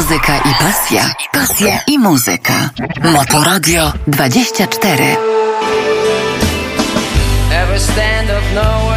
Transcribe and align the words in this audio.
Muzyka 0.00 0.36
i 0.36 0.54
pasja. 0.60 1.02
Pasja 1.32 1.78
i 1.86 1.98
muzyka. 1.98 2.70
Motoradio 3.04 3.92
24. 4.06 5.16
Every 7.52 7.80
stand 7.80 8.30
of 8.30 8.42
no 8.54 8.89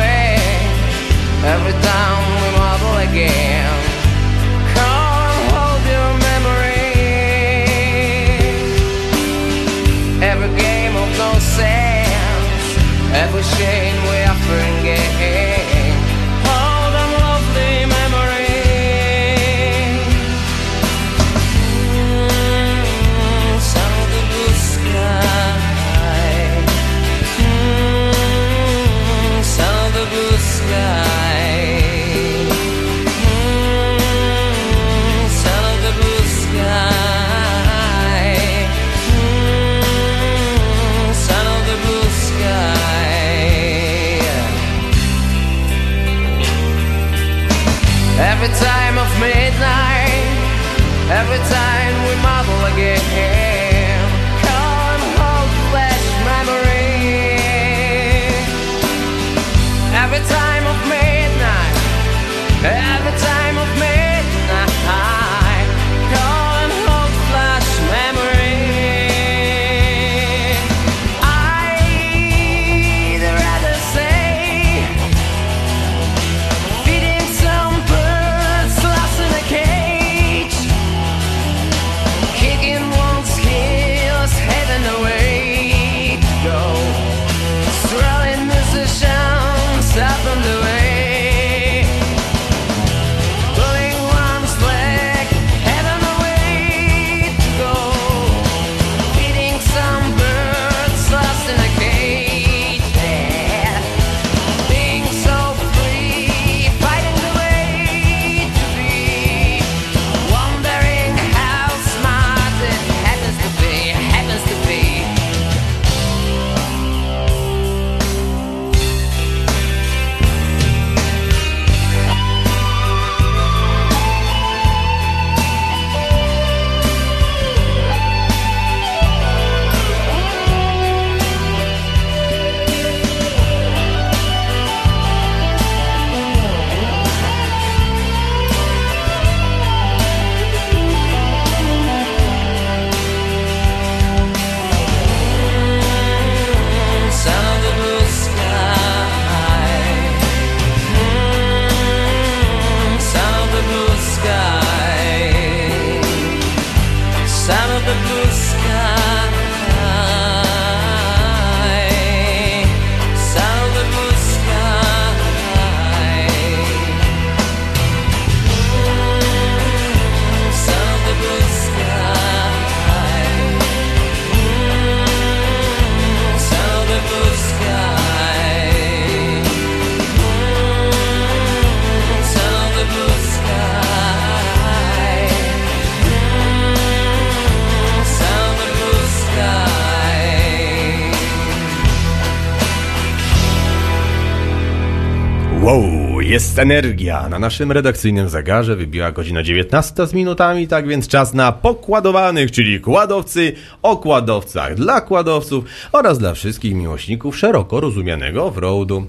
energia. 196.60 197.30
Na 197.30 197.40
naszym 197.40 197.72
redakcyjnym 197.72 198.30
zegarze 198.30 198.76
wybiła 198.76 199.12
godzina 199.12 199.44
19 199.44 200.08
z 200.08 200.14
minutami, 200.14 200.68
tak 200.68 200.88
więc 200.88 201.08
czas 201.08 201.34
na 201.34 201.52
pokładowanych, 201.52 202.52
czyli 202.52 202.80
kładowcy 202.80 203.54
o 203.82 203.98
kładowcach 203.98 204.76
dla 204.76 205.02
kładowców 205.02 205.66
oraz 205.92 206.20
dla 206.20 206.34
wszystkich 206.34 206.76
miłośników 206.76 207.38
szeroko 207.38 207.80
rozumianego 207.80 208.46
offroadu. 208.46 209.08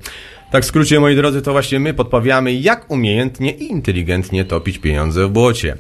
Tak 0.50 0.62
w 0.64 0.66
skrócie, 0.66 1.00
moi 1.00 1.16
drodzy, 1.16 1.42
to 1.42 1.52
właśnie 1.52 1.80
my 1.80 1.94
podpowiamy, 1.94 2.54
jak 2.54 2.90
umiejętnie 2.90 3.50
i 3.50 3.70
inteligentnie 3.70 4.44
topić 4.44 4.78
pieniądze 4.78 5.26
w 5.26 5.30
błocie. 5.30 5.76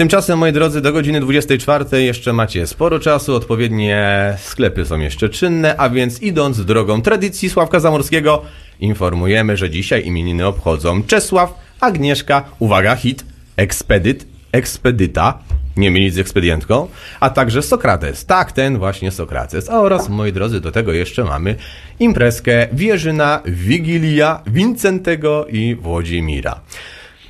Tymczasem, 0.00 0.38
moi 0.38 0.52
drodzy, 0.52 0.80
do 0.80 0.92
godziny 0.92 1.20
24 1.20 2.02
jeszcze 2.02 2.32
macie 2.32 2.66
sporo 2.66 2.98
czasu, 2.98 3.34
odpowiednie 3.34 4.34
sklepy 4.38 4.84
są 4.84 4.98
jeszcze 4.98 5.28
czynne, 5.28 5.76
a 5.76 5.90
więc 5.90 6.22
idąc 6.22 6.64
drogą 6.64 7.02
tradycji 7.02 7.50
Sławka 7.50 7.80
Zamorskiego, 7.80 8.42
informujemy, 8.80 9.56
że 9.56 9.70
dzisiaj 9.70 10.06
imieniny 10.06 10.46
obchodzą 10.46 11.02
Czesław, 11.02 11.54
Agnieszka, 11.80 12.44
uwaga, 12.58 12.96
hit, 12.96 13.24
Ekspedyt, 13.56 14.26
Ekspedyta, 14.52 15.38
nie 15.76 15.90
mylić 15.90 16.14
z 16.14 16.18
ekspedientką, 16.18 16.88
a 17.20 17.30
także 17.30 17.62
Sokrates, 17.62 18.26
tak, 18.26 18.52
ten 18.52 18.78
właśnie 18.78 19.10
Sokrates, 19.10 19.70
a 19.70 19.80
oraz, 19.80 20.08
moi 20.08 20.32
drodzy, 20.32 20.60
do 20.60 20.72
tego 20.72 20.92
jeszcze 20.92 21.24
mamy 21.24 21.56
imprezkę 21.98 22.68
Wierzyna, 22.72 23.42
Wigilia, 23.44 24.42
Wincentego 24.46 25.46
i 25.46 25.74
Włodzimira. 25.74 26.60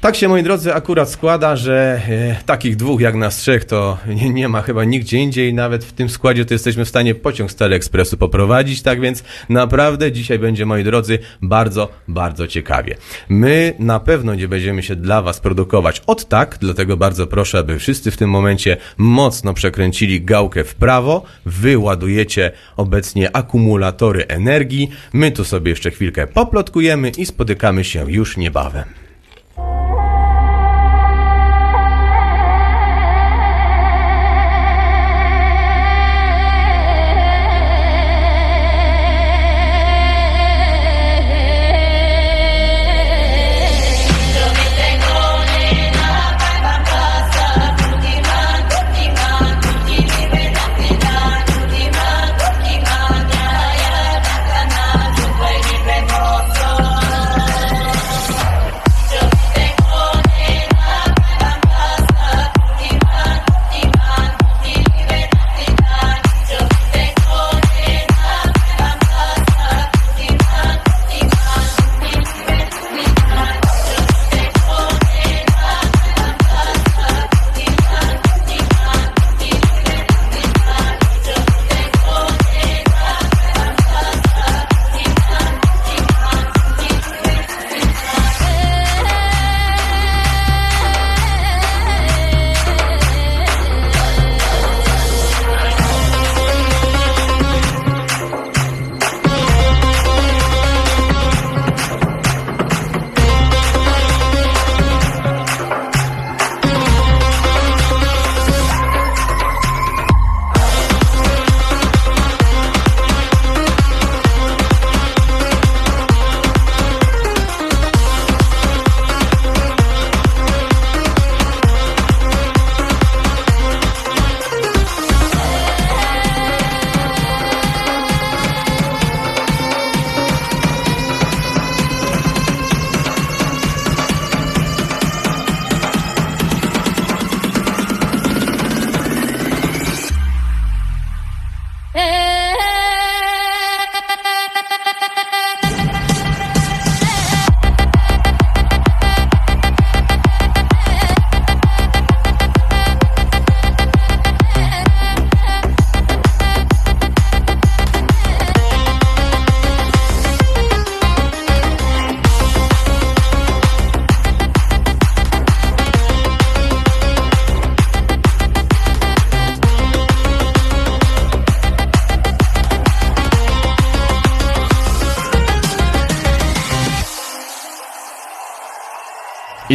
Tak 0.00 0.16
się, 0.16 0.28
moi 0.28 0.43
drodzy, 0.43 0.75
akurat 0.75 1.11
składa, 1.11 1.56
że 1.56 2.00
e, 2.09 2.37
takich 2.47 2.76
dwóch 2.76 3.00
jak 3.00 3.14
nas 3.14 3.37
trzech 3.37 3.64
to 3.64 3.99
nie, 4.23 4.31
nie 4.31 4.49
ma 4.49 4.62
chyba 4.62 4.85
nigdzie 4.85 5.19
indziej. 5.19 5.55
Nawet 5.55 5.85
w 5.85 5.93
tym 5.93 6.08
składzie 6.08 6.44
to 6.44 6.55
jesteśmy 6.55 6.85
w 6.85 6.88
stanie 6.88 7.14
pociąg 7.14 7.50
z 7.50 7.55
Teleekspresu 7.55 8.17
poprowadzić. 8.17 8.82
Tak 8.82 9.00
więc 9.00 9.25
naprawdę 9.49 10.12
dzisiaj 10.12 10.38
będzie, 10.38 10.67
moi 10.67 10.85
drodzy, 10.85 11.19
bardzo, 11.43 11.88
bardzo 12.08 12.47
ciekawie. 12.47 12.97
My 13.29 13.75
na 13.79 14.00
pewno 14.00 14.35
nie 14.35 14.49
będziemy 14.49 14.82
się 14.82 14.97
dla 14.97 15.23
Was 15.23 15.41
produkować 15.41 16.03
od 16.06 16.29
tak, 16.29 16.58
dlatego 16.61 16.96
bardzo 16.96 17.26
proszę, 17.26 17.58
aby 17.58 17.79
wszyscy 17.79 18.11
w 18.11 18.17
tym 18.17 18.31
momencie 18.31 18.76
mocno 18.99 19.55
przekręcili 19.55 20.23
gałkę 20.23 20.64
w 20.64 20.75
prawo. 20.75 21.23
Wy 21.46 21.79
ładujecie 21.79 22.53
obecnie 22.76 23.37
akumulatory 23.37 24.26
energii. 24.26 24.91
My 25.12 25.32
tu 25.32 25.44
sobie 25.44 25.70
jeszcze 25.70 25.91
chwilkę 25.91 26.26
poplotkujemy 26.26 27.11
i 27.11 27.26
spotykamy 27.26 27.85
się 27.85 28.12
już 28.12 28.37
niebawem. 28.37 28.85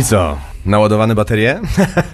Co? 0.10 0.38
Naładowane 0.66 1.16
baterie? 1.16 1.62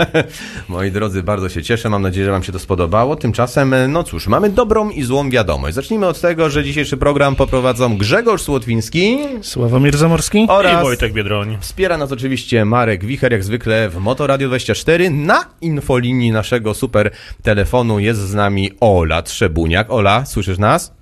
Moi 0.69 0.91
drodzy, 0.91 1.23
bardzo 1.23 1.49
się 1.49 1.63
cieszę. 1.63 1.89
Mam 1.89 2.01
nadzieję, 2.01 2.25
że 2.25 2.31
Wam 2.31 2.43
się 2.43 2.51
to 2.51 2.59
spodobało. 2.59 3.15
Tymczasem, 3.15 3.75
no 3.87 4.03
cóż, 4.03 4.27
mamy 4.27 4.49
dobrą 4.49 4.89
i 4.89 5.03
złą 5.03 5.29
wiadomość. 5.29 5.75
Zacznijmy 5.75 6.07
od 6.07 6.21
tego, 6.21 6.49
że 6.49 6.63
dzisiejszy 6.63 6.97
program 6.97 7.35
poprowadzą 7.35 7.97
Grzegorz 7.97 8.41
Słotwiński 8.41 9.17
Sławomir 9.41 9.97
Zamorski? 9.97 10.45
oraz 10.49 10.81
I 10.81 10.83
Wojtek 10.83 11.13
Biedroń. 11.13 11.57
Wspiera 11.61 11.97
nas 11.97 12.11
oczywiście 12.11 12.65
Marek 12.65 13.05
Wicher, 13.05 13.31
jak 13.31 13.43
zwykle 13.43 13.89
w 13.89 13.97
Motoradio 13.97 14.47
24. 14.47 15.09
Na 15.09 15.45
infolinii 15.61 16.31
naszego 16.31 16.73
super 16.73 17.11
telefonu 17.43 17.99
jest 17.99 18.19
z 18.19 18.33
nami 18.33 18.71
Ola 18.79 19.21
Trzebuniak. 19.21 19.91
Ola, 19.91 20.25
słyszysz 20.25 20.57
nas? 20.57 21.00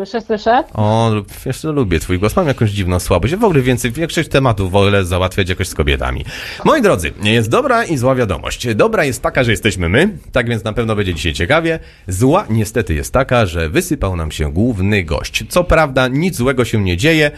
Słyszę, 0.00 0.20
słyszę. 0.20 0.64
O, 0.74 1.10
wiesz 1.46 1.64
lubię 1.64 2.00
twój 2.00 2.18
głos, 2.18 2.36
mam 2.36 2.46
jakąś 2.48 2.70
dziwną 2.70 3.00
słabość. 3.00 3.36
W 3.36 3.44
ogóle 3.44 3.60
więcej, 3.60 3.92
większość 3.92 4.28
tematów 4.28 4.70
wolę 4.70 5.04
załatwiać 5.04 5.48
jakoś 5.48 5.68
z 5.68 5.74
kobietami. 5.74 6.24
Moi 6.64 6.82
drodzy, 6.82 7.12
jest 7.22 7.48
dobra 7.48 7.84
i 7.84 7.96
zła 7.96 8.14
wiadomość. 8.14 8.74
Dobra 8.74 9.04
jest 9.04 9.22
taka, 9.22 9.44
że 9.44 9.50
jesteśmy 9.50 9.88
my, 9.88 10.18
tak 10.32 10.48
więc 10.48 10.64
na 10.64 10.72
pewno 10.72 10.96
będzie 10.96 11.14
dzisiaj 11.14 11.32
ciekawie. 11.32 11.78
Zła 12.08 12.46
niestety 12.50 12.94
jest 12.94 13.12
taka, 13.12 13.46
że 13.46 13.68
wysypał 13.68 14.16
nam 14.16 14.30
się 14.30 14.52
główny 14.52 15.04
gość. 15.04 15.44
Co 15.48 15.64
prawda, 15.64 16.08
nic 16.08 16.36
złego 16.36 16.64
się 16.64 16.84
nie 16.84 16.96
dzieje. 16.96 17.30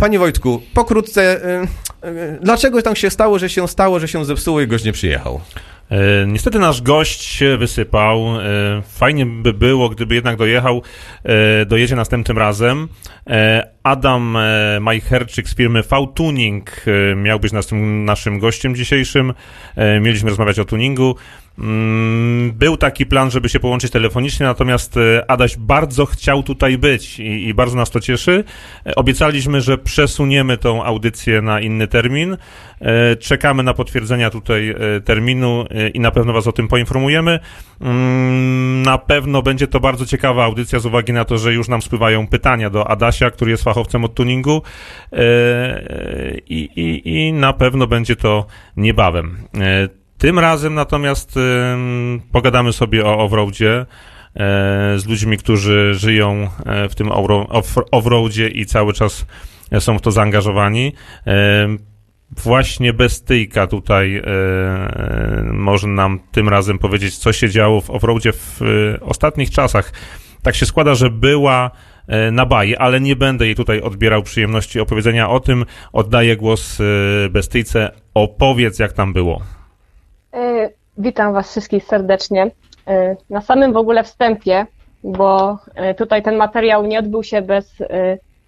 Panie 0.00 0.18
Wojtku, 0.18 0.62
pokrótce, 0.74 1.44
y, 2.04 2.08
y, 2.08 2.38
dlaczego 2.42 2.82
tam 2.82 2.96
się 2.96 3.10
stało, 3.10 3.38
że 3.38 3.48
się 3.48 3.68
stało, 3.68 4.00
że 4.00 4.08
się 4.08 4.24
zepsuło 4.24 4.60
i 4.60 4.66
gość 4.66 4.84
nie 4.84 4.92
przyjechał? 4.92 5.40
E, 5.90 6.26
niestety 6.26 6.58
nasz 6.58 6.82
gość 6.82 7.22
się 7.22 7.56
wysypał. 7.56 8.40
E, 8.40 8.82
fajnie 8.82 9.26
by 9.26 9.52
było, 9.52 9.88
gdyby 9.88 10.14
jednak 10.14 10.36
dojechał, 10.36 10.82
e, 11.24 11.66
dojedzie 11.66 11.96
następnym 11.96 12.38
razem. 12.38 12.88
Adam 13.82 14.38
Majcherczyk 14.80 15.48
z 15.48 15.56
firmy 15.56 15.82
V-Tuning 15.82 16.84
miał 17.16 17.40
być 17.40 17.52
naszym, 17.52 18.04
naszym 18.04 18.38
gościem 18.38 18.74
dzisiejszym. 18.74 19.34
Mieliśmy 20.00 20.28
rozmawiać 20.28 20.58
o 20.58 20.64
tuningu. 20.64 21.16
Mm, 21.58 22.52
Był 22.52 22.76
taki 22.76 23.06
plan, 23.06 23.30
żeby 23.30 23.48
się 23.48 23.60
połączyć 23.60 23.90
telefonicznie, 23.90 24.46
natomiast 24.46 24.96
e, 24.96 25.30
Adaś 25.30 25.56
bardzo 25.56 26.06
chciał 26.06 26.42
tutaj 26.42 26.78
być 26.78 27.18
i, 27.20 27.48
i 27.48 27.54
bardzo 27.54 27.76
nas 27.76 27.90
to 27.90 28.00
cieszy. 28.00 28.44
E, 28.86 28.94
Obiecaliśmy, 28.94 29.60
że 29.60 29.78
przesuniemy 29.78 30.56
tą 30.58 30.84
audycję 30.84 31.42
na 31.42 31.60
inny 31.60 31.88
termin. 31.88 32.36
E, 32.80 33.16
Czekamy 33.16 33.62
na 33.62 33.74
potwierdzenia 33.74 34.30
tutaj 34.30 34.68
e, 34.70 35.00
terminu 35.00 35.64
i 35.94 36.00
na 36.00 36.10
pewno 36.10 36.32
Was 36.32 36.46
o 36.46 36.52
tym 36.52 36.68
poinformujemy. 36.68 37.38
Mm, 37.80 38.82
Na 38.82 38.98
pewno 38.98 39.42
będzie 39.42 39.66
to 39.66 39.80
bardzo 39.80 40.06
ciekawa 40.06 40.44
audycja 40.44 40.78
z 40.78 40.86
uwagi 40.86 41.12
na 41.12 41.24
to, 41.24 41.38
że 41.38 41.52
już 41.54 41.68
nam 41.68 41.82
spływają 41.82 42.26
pytania 42.26 42.70
do 42.70 42.88
Adasia, 42.90 43.30
który 43.30 43.50
jest 43.50 43.64
fachowcem 43.64 44.04
od 44.04 44.14
tuningu 44.14 44.62
i, 46.46 46.68
i, 46.76 47.02
i 47.26 47.32
na 47.32 47.52
pewno 47.52 47.86
będzie 47.86 48.16
to 48.16 48.46
niebawem. 48.76 49.36
Tym 50.22 50.38
razem 50.38 50.74
natomiast 50.74 51.38
pogadamy 52.32 52.72
sobie 52.72 53.06
o 53.06 53.18
offroadzie 53.18 53.72
e, 53.80 53.86
z 54.96 55.06
ludźmi, 55.06 55.36
którzy 55.36 55.94
żyją 55.94 56.48
e, 56.66 56.88
w 56.88 56.94
tym 56.94 57.08
offro- 57.08 57.46
off- 57.46 57.82
offroadzie 57.90 58.48
i 58.48 58.66
cały 58.66 58.92
czas 58.92 59.26
są 59.78 59.98
w 59.98 60.02
to 60.02 60.10
zaangażowani. 60.10 60.92
Właśnie 62.30 62.92
Bestyjka 62.92 63.66
tutaj 63.66 64.16
e, 64.16 64.22
może 65.52 65.88
nam 65.88 66.20
tym 66.32 66.48
razem 66.48 66.78
powiedzieć, 66.78 67.18
co 67.18 67.32
się 67.32 67.50
działo 67.50 67.80
w 67.80 67.90
offroadzie 67.90 68.32
w 68.32 68.60
ostatnich 69.00 69.50
czasach. 69.50 69.92
Tak 70.42 70.54
się 70.54 70.66
składa, 70.66 70.94
że 70.94 71.10
była 71.10 71.70
na 72.32 72.46
baji, 72.46 72.76
ale 72.76 73.00
nie 73.00 73.16
będę 73.16 73.46
jej 73.46 73.54
tutaj 73.54 73.80
odbierał 73.80 74.22
przyjemności 74.22 74.80
opowiedzenia 74.80 75.30
o 75.30 75.40
tym. 75.40 75.64
Oddaję 75.92 76.36
głos 76.36 76.78
Bestyjce. 77.30 77.90
Opowiedz, 78.14 78.78
jak 78.78 78.92
tam 78.92 79.12
było. 79.12 79.61
E, 80.32 80.70
Witam 80.98 81.32
Was 81.32 81.50
wszystkich 81.50 81.84
serdecznie. 81.84 82.50
E, 82.86 83.16
Na 83.30 83.40
samym 83.40 83.72
w 83.72 83.76
ogóle 83.76 84.04
wstępie, 84.04 84.66
bo 85.04 85.58
e, 85.74 85.94
tutaj 85.94 86.22
ten 86.22 86.36
materiał 86.36 86.86
nie 86.86 86.98
odbył 86.98 87.22
się 87.22 87.42
bez 87.42 87.74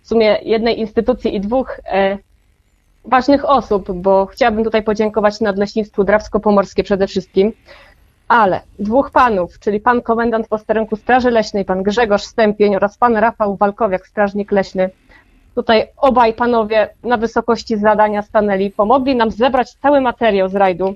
w 0.02 0.08
sumie 0.08 0.38
jednej 0.42 0.80
instytucji 0.80 1.36
i 1.36 1.40
dwóch 1.40 1.80
ważnych 3.04 3.44
osób, 3.44 3.92
bo 3.92 4.26
chciałabym 4.26 4.64
tutaj 4.64 4.82
podziękować 4.82 5.40
Nadleśnictwu 5.40 6.04
Drawsko-Pomorskie 6.04 6.82
przede 6.84 7.06
wszystkim, 7.06 7.52
ale 8.28 8.60
dwóch 8.78 9.10
panów, 9.10 9.58
czyli 9.58 9.80
pan 9.80 10.02
komendant 10.02 10.48
posterunku 10.48 10.96
Straży 10.96 11.30
Leśnej, 11.30 11.64
pan 11.64 11.82
Grzegorz 11.82 12.22
Stępień 12.22 12.76
oraz 12.76 12.98
pan 12.98 13.16
Rafał 13.16 13.56
Walkowiak, 13.56 14.06
strażnik 14.06 14.52
leśny, 14.52 14.90
Tutaj 15.54 15.86
obaj 15.96 16.34
panowie 16.34 16.88
na 17.02 17.16
wysokości 17.16 17.76
zadania 17.76 18.22
stanęli, 18.22 18.70
pomogli 18.70 19.16
nam 19.16 19.30
zebrać 19.30 19.74
cały 19.74 20.00
materiał 20.00 20.48
z 20.48 20.54
rajdu, 20.54 20.94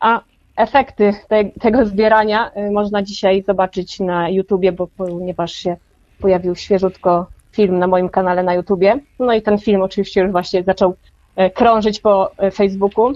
a 0.00 0.20
efekty 0.56 1.12
te, 1.28 1.44
tego 1.44 1.86
zbierania 1.86 2.50
y, 2.56 2.70
można 2.70 3.02
dzisiaj 3.02 3.42
zobaczyć 3.42 4.00
na 4.00 4.28
YouTubie, 4.28 4.72
bo 4.72 4.86
ponieważ 4.86 5.52
się 5.52 5.76
pojawił 6.20 6.54
świeżutko 6.54 7.26
film 7.52 7.78
na 7.78 7.86
moim 7.86 8.08
kanale 8.08 8.42
na 8.42 8.54
YouTubie. 8.54 8.98
No 9.18 9.32
i 9.32 9.42
ten 9.42 9.58
film 9.58 9.82
oczywiście 9.82 10.20
już 10.20 10.30
właśnie 10.32 10.62
zaczął 10.62 10.94
y, 11.40 11.50
krążyć 11.50 12.00
po 12.00 12.30
Facebooku. 12.54 13.12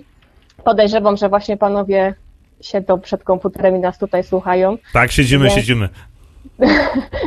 Podejrzewam, 0.65 1.17
że 1.17 1.29
właśnie 1.29 1.57
panowie 1.57 2.15
siedzą 2.61 3.01
przed 3.01 3.25
komputerem 3.25 3.77
i 3.77 3.79
nas 3.79 3.99
tutaj 3.99 4.25
słuchają. 4.25 4.79
Tak, 4.93 5.13
siedzimy, 5.13 5.45
Nie. 5.45 5.51
siedzimy. 5.51 5.89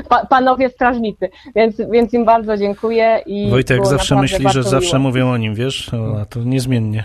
Pa, 0.09 0.25
panowie 0.25 0.69
strażnicy, 0.69 1.29
więc, 1.55 1.75
więc 1.91 2.13
im 2.13 2.25
bardzo 2.25 2.57
dziękuję. 2.57 3.23
I 3.25 3.49
Wojtek 3.49 3.85
zawsze 3.85 4.15
myśli, 4.15 4.45
że 4.49 4.63
zawsze 4.63 4.99
miło. 4.99 5.09
mówią 5.09 5.31
o 5.31 5.37
nim, 5.37 5.55
wiesz? 5.55 5.93
O, 5.93 6.21
a 6.21 6.25
to 6.25 6.39
niezmiennie. 6.39 7.03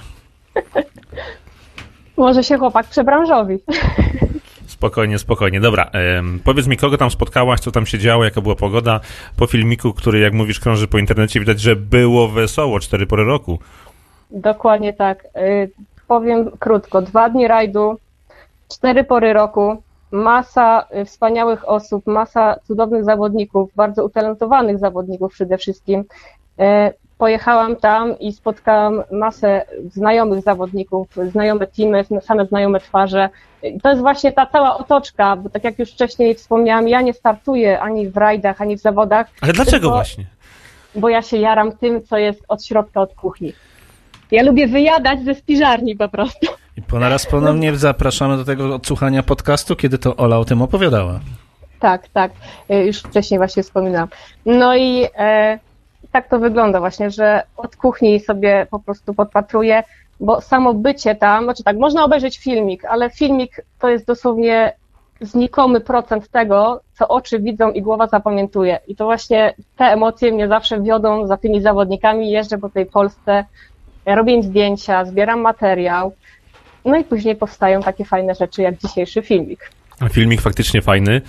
Może 2.18 2.44
się 2.44 2.58
chłopak 2.58 2.86
przebranżowi. 2.86 3.58
Spokojnie, 4.66 5.18
spokojnie. 5.18 5.60
Dobra, 5.60 5.90
powiedz 6.44 6.66
mi, 6.66 6.76
kogo 6.76 6.96
tam 6.98 7.10
spotkałaś, 7.10 7.60
co 7.60 7.72
tam 7.72 7.86
się 7.86 7.98
działo, 7.98 8.24
jaka 8.24 8.40
była 8.40 8.54
pogoda. 8.54 9.00
Po 9.36 9.46
filmiku, 9.46 9.92
który, 9.92 10.18
jak 10.18 10.32
mówisz, 10.32 10.60
krąży 10.60 10.88
po 10.88 10.98
internecie, 10.98 11.40
widać, 11.40 11.60
że 11.60 11.76
było 11.76 12.28
wesoło, 12.28 12.80
cztery 12.80 13.06
pory 13.06 13.24
roku. 13.24 13.58
Dokładnie 14.30 14.92
tak. 14.92 15.24
Y, 15.24 15.70
Powiem 16.08 16.50
krótko. 16.58 17.02
Dwa 17.02 17.28
dni 17.28 17.48
rajdu, 17.48 17.96
cztery 18.68 19.04
pory 19.04 19.32
roku, 19.32 19.82
masa 20.10 20.86
y, 20.96 21.04
wspaniałych 21.04 21.68
osób, 21.68 22.06
masa 22.06 22.56
cudownych 22.66 23.04
zawodników, 23.04 23.70
bardzo 23.76 24.04
utalentowanych 24.04 24.78
zawodników 24.78 25.32
przede 25.32 25.58
wszystkim. 25.58 26.04
Pojechałam 27.18 27.76
tam 27.76 28.18
i 28.18 28.32
spotkałam 28.32 29.02
masę 29.12 29.64
znajomych 29.90 30.42
zawodników, 30.44 31.08
znajome 31.32 31.66
teamy, 31.66 32.04
same 32.22 32.46
znajome 32.46 32.80
twarze. 32.80 33.28
I 33.62 33.80
To 33.80 33.88
jest 33.88 34.00
właśnie 34.02 34.32
ta 34.32 34.46
cała 34.46 34.76
otoczka, 34.78 35.36
bo 35.36 35.48
tak 35.50 35.64
jak 35.64 35.78
już 35.78 35.90
wcześniej 35.92 36.34
wspomniałam, 36.34 36.88
ja 36.88 37.00
nie 37.00 37.12
startuję 37.14 37.80
ani 37.80 38.08
w 38.08 38.16
rajdach, 38.16 38.60
ani 38.60 38.76
w 38.76 38.80
zawodach, 38.80 39.26
Ale 39.40 39.52
dlaczego 39.52 39.76
Tylko- 39.78 39.90
właśnie? 39.90 40.24
bo 40.94 41.08
ja 41.08 41.22
się 41.22 41.36
jaram 41.36 41.72
tym, 41.72 42.02
co 42.02 42.18
jest 42.18 42.42
od 42.48 42.64
środka, 42.64 43.00
od 43.00 43.14
kuchni. 43.14 43.52
Ja 44.30 44.42
lubię 44.42 44.66
wyjadać 44.68 45.24
ze 45.24 45.34
spiżarni 45.34 45.96
po 45.96 46.08
prostu. 46.08 46.46
I 46.76 46.82
po 46.82 46.98
naraz 46.98 47.26
ponownie 47.26 47.76
zapraszamy 47.76 48.36
do 48.36 48.44
tego 48.44 48.74
odsłuchania 48.74 49.22
podcastu, 49.22 49.76
kiedy 49.76 49.98
to 49.98 50.16
Ola 50.16 50.38
o 50.38 50.44
tym 50.44 50.62
opowiadała. 50.62 51.20
Tak, 51.80 52.08
tak. 52.08 52.32
Y, 52.70 52.74
Już 52.86 52.98
wcześniej 52.98 53.38
właśnie 53.38 53.62
wspominałam. 53.62 54.08
No 54.46 54.76
i 54.76 55.06
e, 55.18 55.58
tak 56.12 56.28
to 56.28 56.38
wygląda 56.38 56.80
właśnie, 56.80 57.10
że 57.10 57.42
od 57.56 57.76
kuchni 57.76 58.20
sobie 58.20 58.66
po 58.70 58.78
prostu 58.78 59.14
podpatruję, 59.14 59.82
bo 60.20 60.40
samo 60.40 60.74
bycie 60.74 61.14
tam, 61.14 61.44
znaczy 61.44 61.64
tak, 61.64 61.76
można 61.76 62.04
obejrzeć 62.04 62.38
filmik, 62.38 62.84
ale 62.84 63.10
filmik 63.10 63.60
to 63.78 63.88
jest 63.88 64.06
dosłownie 64.06 64.72
znikomy 65.20 65.80
procent 65.80 66.28
tego, 66.28 66.80
co 66.98 67.08
oczy 67.08 67.40
widzą 67.40 67.70
i 67.70 67.82
głowa 67.82 68.06
zapamiętuje. 68.06 68.78
I 68.88 68.96
to 68.96 69.04
właśnie 69.04 69.54
te 69.76 69.84
emocje 69.84 70.32
mnie 70.32 70.48
zawsze 70.48 70.82
wiodą 70.82 71.26
za 71.26 71.36
tymi 71.36 71.62
zawodnikami. 71.62 72.30
Jeżdżę 72.30 72.58
po 72.58 72.68
tej 72.68 72.86
Polsce, 72.86 73.44
robię 74.06 74.34
im 74.34 74.42
zdjęcia, 74.42 75.04
zbieram 75.04 75.40
materiał. 75.40 76.12
No 76.84 76.96
i 76.96 77.04
później 77.04 77.36
powstają 77.36 77.82
takie 77.82 78.04
fajne 78.04 78.34
rzeczy 78.34 78.62
jak 78.62 78.78
dzisiejszy 78.78 79.22
filmik. 79.22 79.70
Filmik 80.10 80.40
faktycznie 80.40 80.82
fajny, 80.82 81.20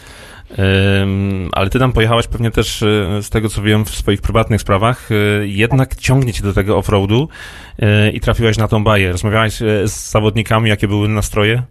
ale 1.51 1.69
ty 1.69 1.79
tam 1.79 1.93
pojechałaś 1.93 2.27
pewnie 2.27 2.51
też, 2.51 2.83
e, 2.83 3.23
z 3.23 3.29
tego 3.29 3.49
co 3.49 3.61
wiem, 3.61 3.85
w 3.85 3.89
swoich 3.89 4.21
prywatnych 4.21 4.61
sprawach, 4.61 5.09
e, 5.11 5.15
jednak 5.47 5.95
ciągnie 5.95 6.33
cię 6.33 6.43
do 6.43 6.53
tego 6.53 6.77
offroadu 6.77 7.27
e, 7.79 8.09
i 8.09 8.19
trafiłaś 8.19 8.57
na 8.57 8.67
tą 8.67 8.83
baję. 8.83 9.11
Rozmawiałaś 9.11 9.53
z 9.85 10.11
zawodnikami, 10.11 10.69
jakie 10.69 10.87
były 10.87 11.07
nastroje? 11.07 11.61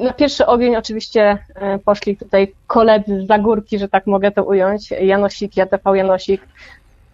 Na 0.00 0.12
pierwszy 0.12 0.46
ogień 0.46 0.76
oczywiście 0.76 1.38
poszli 1.84 2.16
tutaj 2.16 2.52
koledzy 2.66 3.20
z 3.20 3.26
Zagórki, 3.26 3.78
że 3.78 3.88
tak 3.88 4.06
mogę 4.06 4.30
to 4.30 4.44
ująć, 4.44 4.90
Janosik, 4.90 5.56
JTV 5.56 5.96
Janosik. 5.96 6.42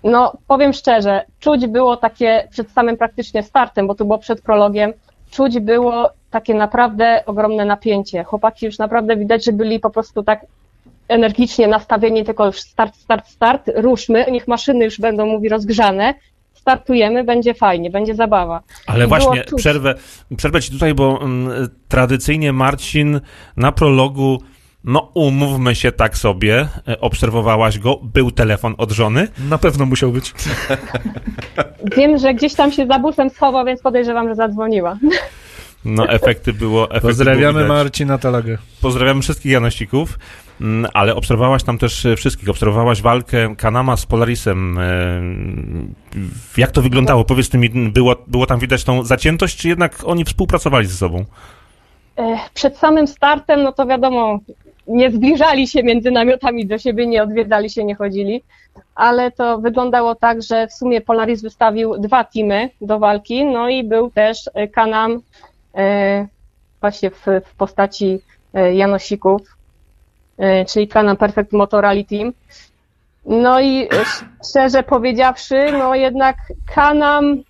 No, 0.04 0.32
powiem 0.46 0.72
szczerze, 0.72 1.24
czuć 1.40 1.66
było 1.66 1.96
takie 1.96 2.48
przed 2.50 2.70
samym 2.70 2.96
praktycznie 2.96 3.42
startem, 3.42 3.86
bo 3.86 3.94
to 3.94 4.04
było 4.04 4.18
przed 4.18 4.40
prologiem, 4.40 4.92
czuć 5.30 5.60
było 5.60 6.10
takie 6.36 6.54
naprawdę 6.54 7.22
ogromne 7.26 7.64
napięcie. 7.64 8.24
Chłopaki 8.24 8.66
już 8.66 8.78
naprawdę 8.78 9.16
widać, 9.16 9.44
że 9.44 9.52
byli 9.52 9.80
po 9.80 9.90
prostu 9.90 10.22
tak 10.22 10.46
energicznie 11.08 11.68
nastawieni, 11.68 12.24
tylko 12.24 12.46
już 12.46 12.60
start, 12.60 12.96
start, 12.96 13.28
start, 13.28 13.70
ruszmy, 13.74 14.26
niech 14.30 14.48
maszyny 14.48 14.84
już 14.84 15.00
będą, 15.00 15.26
mówi, 15.26 15.48
rozgrzane. 15.48 16.14
startujemy, 16.54 17.24
będzie 17.24 17.54
fajnie, 17.54 17.90
będzie 17.90 18.14
zabawa. 18.14 18.62
Ale 18.86 19.04
I 19.04 19.08
właśnie, 19.08 19.44
przerwę, 19.56 19.94
przerwę 20.36 20.62
ci 20.62 20.70
tutaj, 20.70 20.94
bo 20.94 21.22
mm, 21.22 21.68
tradycyjnie 21.88 22.52
Marcin 22.52 23.20
na 23.56 23.72
prologu, 23.72 24.42
no 24.84 25.10
umówmy 25.14 25.74
się 25.74 25.92
tak 25.92 26.16
sobie, 26.16 26.68
e, 26.88 27.00
obserwowałaś 27.00 27.78
go, 27.78 28.00
był 28.02 28.30
telefon 28.30 28.74
od 28.78 28.92
żony. 28.92 29.28
Na 29.48 29.58
pewno 29.58 29.86
musiał 29.86 30.12
być. 30.12 30.34
Wiem, 31.96 32.18
że 32.18 32.34
gdzieś 32.34 32.54
tam 32.54 32.72
się 32.72 32.86
za 32.86 32.98
busem 32.98 33.30
schował, 33.30 33.64
więc 33.64 33.82
podejrzewam, 33.82 34.28
że 34.28 34.34
zadzwoniła. 34.34 34.98
No 35.86 36.08
efekty 36.08 36.52
było... 36.52 36.84
Efekty 36.84 37.00
było 37.00 37.10
Pozdrawiamy 37.10 37.52
widać. 37.62 37.68
Marcina 37.68 38.18
Talagę. 38.18 38.58
Pozdrawiamy 38.82 39.22
wszystkich 39.22 39.52
Janosików, 39.52 40.18
mm, 40.60 40.90
ale 40.94 41.14
obserwowałaś 41.14 41.62
tam 41.64 41.78
też 41.78 42.06
e, 42.06 42.16
wszystkich. 42.16 42.48
Obserwowałaś 42.48 43.02
walkę 43.02 43.54
Kanama 43.56 43.96
z 43.96 44.06
Polarisem. 44.06 44.78
e, 44.78 45.22
Jak 46.56 46.70
to 46.70 46.82
wyglądało? 46.82 47.24
Powiedz 47.24 47.54
mi, 47.54 47.70
było, 47.70 48.16
było 48.26 48.46
tam 48.46 48.58
widać 48.58 48.84
tą 48.84 49.04
zaciętość, 49.04 49.56
czy 49.56 49.68
jednak 49.68 49.96
oni 50.04 50.24
współpracowali 50.24 50.86
ze 50.86 50.96
sobą? 50.96 51.24
E, 52.18 52.38
Przed 52.54 52.76
samym 52.78 53.06
startem, 53.06 53.62
no 53.62 53.72
to 53.72 53.86
wiadomo, 53.86 54.38
nie 54.86 55.10
zbliżali 55.10 55.68
się 55.68 55.82
między 55.82 56.10
namiotami 56.10 56.66
do 56.66 56.78
siebie, 56.78 57.06
nie 57.06 57.22
odwiedzali 57.22 57.70
się, 57.70 57.84
nie 57.84 57.94
chodzili, 57.94 58.42
ale 58.94 59.30
to 59.30 59.58
wyglądało 59.58 60.14
tak, 60.14 60.42
że 60.42 60.66
w 60.66 60.72
sumie 60.72 61.00
Polaris 61.00 61.42
wystawił 61.42 61.98
dwa 61.98 62.24
teamy 62.24 62.70
do 62.80 62.98
walki, 62.98 63.44
no 63.44 63.68
i 63.68 63.84
był 63.84 64.10
też 64.10 64.38
Kanam 64.74 65.20
właśnie 66.80 67.10
w, 67.10 67.26
w 67.44 67.54
postaci 67.56 68.18
e, 68.54 68.74
Janosików, 68.74 69.56
e, 70.38 70.64
czyli 70.64 70.88
Kanam 70.88 71.16
Perfect 71.16 71.52
Motor 71.52 71.82
Rally 71.82 72.04
Team. 72.04 72.32
No 73.26 73.60
i 73.60 73.82
e, 73.82 73.88
szczerze 74.50 74.82
powiedziawszy, 74.82 75.72
no 75.72 75.94
jednak 75.94 76.36
Kanam 76.74 77.42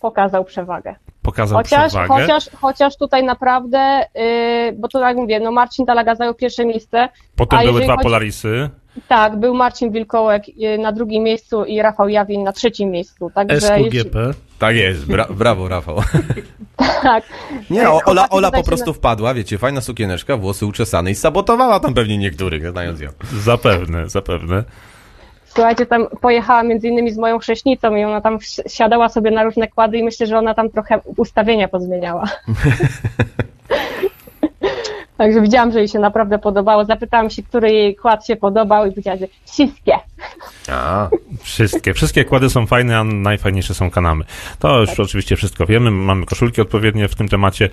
pokazał 0.00 0.44
przewagę. 0.44 0.94
Pokazał 1.22 1.58
Chociaż, 1.58 1.92
przewagę. 1.92 2.22
chociaż, 2.22 2.50
chociaż 2.60 2.96
tutaj 2.96 3.24
naprawdę, 3.24 4.04
yy, 4.14 4.72
bo 4.72 4.88
to 4.88 5.00
jak 5.00 5.16
mówię, 5.16 5.40
no 5.40 5.52
Marcin 5.52 5.86
Talaga 5.86 6.14
zajął 6.14 6.34
pierwsze 6.34 6.64
miejsce. 6.64 7.08
Potem 7.36 7.60
były 7.64 7.80
dwa 7.80 7.92
chodzi- 7.92 8.02
Polarisy. 8.02 8.70
Tak, 9.08 9.36
był 9.36 9.54
Marcin 9.54 9.92
Wilkołek 9.92 10.56
yy, 10.56 10.78
na 10.78 10.92
drugim 10.92 11.22
miejscu 11.22 11.64
i 11.64 11.82
Rafał 11.82 12.08
Jawin 12.08 12.42
na 12.42 12.52
trzecim 12.52 12.90
miejscu. 12.90 13.30
Także 13.34 13.54
jeśli- 13.54 14.00
SQGP. 14.00 14.18
Tak 14.58 14.76
jest, 14.76 15.06
bra 15.06 15.26
brawo 15.30 15.68
Rafał. 15.68 15.96
tak. 17.02 17.24
Nie, 17.70 17.90
o, 17.90 18.00
Ola, 18.04 18.28
Ola 18.28 18.50
po 18.50 18.62
prostu 18.62 18.94
wpadła, 18.94 19.34
wiecie, 19.34 19.58
fajna 19.58 19.80
sukieneczka, 19.80 20.36
włosy 20.36 20.66
uczesane 20.66 21.10
i 21.10 21.14
sabotowała 21.14 21.80
tam 21.80 21.94
pewnie 21.94 22.18
niektórych, 22.18 22.70
znając 22.70 23.00
ją. 23.00 23.10
Zapewne, 23.32 24.08
zapewne. 24.08 24.64
Słuchajcie, 25.44 25.86
tam 25.86 26.06
pojechała 26.20 26.62
między 26.62 26.88
innymi 26.88 27.10
z 27.10 27.18
moją 27.18 27.38
chrześnicą 27.38 27.96
i 27.96 28.04
ona 28.04 28.20
tam 28.20 28.38
siadała 28.66 29.08
sobie 29.08 29.30
na 29.30 29.42
różne 29.42 29.68
kłady 29.68 29.98
i 29.98 30.02
myślę, 30.02 30.26
że 30.26 30.38
ona 30.38 30.54
tam 30.54 30.70
trochę 30.70 31.00
ustawienia 31.16 31.68
pozmieniała. 31.68 32.24
Także 35.18 35.40
widziałam, 35.40 35.72
że 35.72 35.78
jej 35.78 35.88
się 35.88 35.98
naprawdę 35.98 36.38
podobało. 36.38 36.84
Zapytałam 36.84 37.30
się, 37.30 37.42
który 37.42 37.72
jej 37.72 37.96
kład 37.96 38.26
się 38.26 38.36
podobał 38.36 38.86
i 38.86 38.90
powiedziała, 38.90 39.16
że 39.16 39.26
wszystkie. 39.46 39.92
A, 40.68 41.08
Wszystkie, 41.42 41.94
wszystkie 41.94 42.24
kłady 42.24 42.50
są 42.50 42.66
fajne, 42.66 42.98
a 42.98 43.04
najfajniejsze 43.04 43.74
są 43.74 43.90
kanamy. 43.90 44.24
To 44.58 44.80
już 44.80 45.00
oczywiście 45.00 45.36
wszystko 45.36 45.66
wiemy, 45.66 45.90
mamy 45.90 46.26
koszulki 46.26 46.60
odpowiednie 46.60 47.08
w 47.08 47.14
tym 47.14 47.28
temacie, 47.28 47.70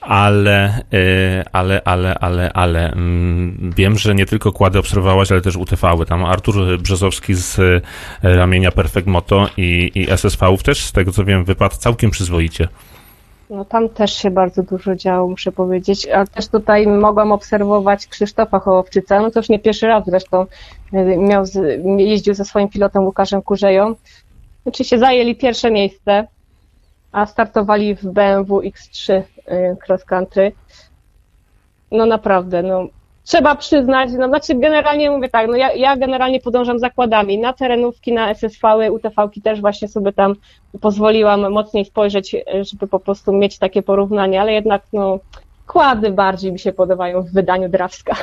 ale, 0.00 0.78
y, 0.94 1.44
ale, 1.52 1.82
ale, 1.84 2.14
ale, 2.14 2.52
ale 2.52 2.92
mm, 2.92 3.72
wiem, 3.76 3.98
że 3.98 4.14
nie 4.14 4.26
tylko 4.26 4.52
kłady 4.52 4.78
obserwowałaś, 4.78 5.32
ale 5.32 5.40
też 5.40 5.56
UTV-y. 5.56 6.06
Tam 6.06 6.24
Artur 6.24 6.78
Brzezowski 6.78 7.34
z 7.34 7.58
y, 7.58 7.82
ramienia 8.22 8.70
Perfect 8.72 9.06
Moto 9.06 9.48
i, 9.56 9.90
i 9.94 10.10
SSV-ów 10.10 10.62
też, 10.62 10.84
z 10.84 10.92
tego 10.92 11.12
co 11.12 11.24
wiem, 11.24 11.44
wypadł 11.44 11.76
całkiem 11.76 12.10
przyzwoicie. 12.10 12.68
No 13.50 13.64
tam 13.64 13.88
też 13.88 14.12
się 14.12 14.30
bardzo 14.30 14.62
dużo 14.62 14.96
działo, 14.96 15.28
muszę 15.28 15.52
powiedzieć, 15.52 16.08
ale 16.08 16.26
też 16.26 16.48
tutaj 16.48 16.86
mogłam 16.86 17.32
obserwować 17.32 18.06
Krzysztofa 18.06 18.58
Hołowczyca, 18.58 19.20
no 19.20 19.30
to 19.30 19.40
już 19.40 19.48
nie 19.48 19.58
pierwszy 19.58 19.86
raz 19.86 20.04
zresztą 20.06 20.46
y, 20.94 21.16
miał 21.18 21.44
jeździł 21.98 22.34
ze 22.34 22.44
swoim 22.44 22.68
pilotem 22.68 23.04
Łukaszem 23.04 23.42
Kurzeją. 23.42 23.94
Oczywiście 24.64 24.98
zajęli 24.98 25.36
pierwsze 25.36 25.70
miejsce, 25.70 26.26
a 27.12 27.26
startowali 27.26 27.94
w 27.94 28.04
BMW 28.04 28.60
X3 28.60 29.12
y, 29.12 29.76
Cross 29.86 30.04
Country. 30.04 30.52
No 31.92 32.06
naprawdę, 32.06 32.62
no 32.62 32.86
trzeba 33.30 33.54
przyznać, 33.54 34.10
no 34.18 34.28
znaczy 34.28 34.54
generalnie 34.54 35.10
mówię 35.10 35.28
tak, 35.28 35.48
no 35.48 35.56
ja, 35.56 35.72
ja 35.72 35.96
generalnie 35.96 36.40
podążam 36.40 36.78
zakładami 36.78 37.38
na 37.38 37.52
terenówki, 37.52 38.12
na 38.12 38.30
SSV-y, 38.30 38.92
UTV-ki 38.92 39.42
też 39.42 39.60
właśnie 39.60 39.88
sobie 39.88 40.12
tam 40.12 40.34
pozwoliłam 40.80 41.52
mocniej 41.52 41.84
spojrzeć, 41.84 42.36
żeby 42.70 42.86
po 42.86 43.00
prostu 43.00 43.32
mieć 43.32 43.58
takie 43.58 43.82
porównanie, 43.82 44.40
ale 44.40 44.52
jednak 44.52 44.82
no 44.92 45.18
kłady 45.66 46.10
bardziej 46.10 46.52
mi 46.52 46.58
się 46.58 46.72
podobają 46.72 47.22
w 47.22 47.32
wydaniu 47.32 47.68
Drawska. 47.68 48.16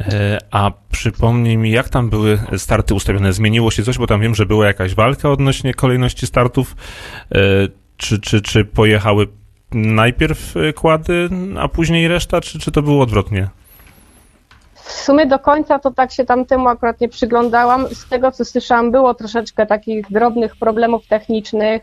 E, 0.00 0.38
A 0.50 0.70
przypomnij 0.90 1.56
mi, 1.56 1.70
jak 1.70 1.88
tam 1.88 2.10
były 2.10 2.38
starty 2.56 2.94
ustawione? 2.94 3.32
Zmieniło 3.32 3.70
się 3.70 3.82
coś, 3.82 3.98
bo 3.98 4.06
tam 4.06 4.20
wiem, 4.20 4.34
że 4.34 4.46
była 4.46 4.66
jakaś 4.66 4.94
walka 4.94 5.30
odnośnie 5.30 5.74
kolejności 5.74 6.26
startów. 6.26 6.76
E, 7.32 7.38
Czy, 7.96 8.20
czy, 8.20 8.42
czy 8.42 8.64
pojechały 8.64 9.26
najpierw 9.72 10.54
kłady, 10.74 11.28
a 11.60 11.68
później 11.68 12.08
reszta, 12.08 12.40
czy, 12.40 12.58
czy 12.58 12.72
to 12.72 12.82
było 12.82 13.02
odwrotnie? 13.02 13.48
W 14.84 14.92
sumie 14.92 15.26
do 15.26 15.38
końca 15.38 15.78
to 15.78 15.90
tak 15.90 16.12
się 16.12 16.24
tam 16.24 16.44
temu 16.44 16.68
akurat 16.68 17.00
nie 17.00 17.08
przyglądałam. 17.08 17.88
Z 17.88 18.08
tego 18.08 18.32
co 18.32 18.44
słyszałam, 18.44 18.90
było 18.90 19.14
troszeczkę 19.14 19.66
takich 19.66 20.12
drobnych 20.12 20.56
problemów 20.56 21.06
technicznych, 21.06 21.82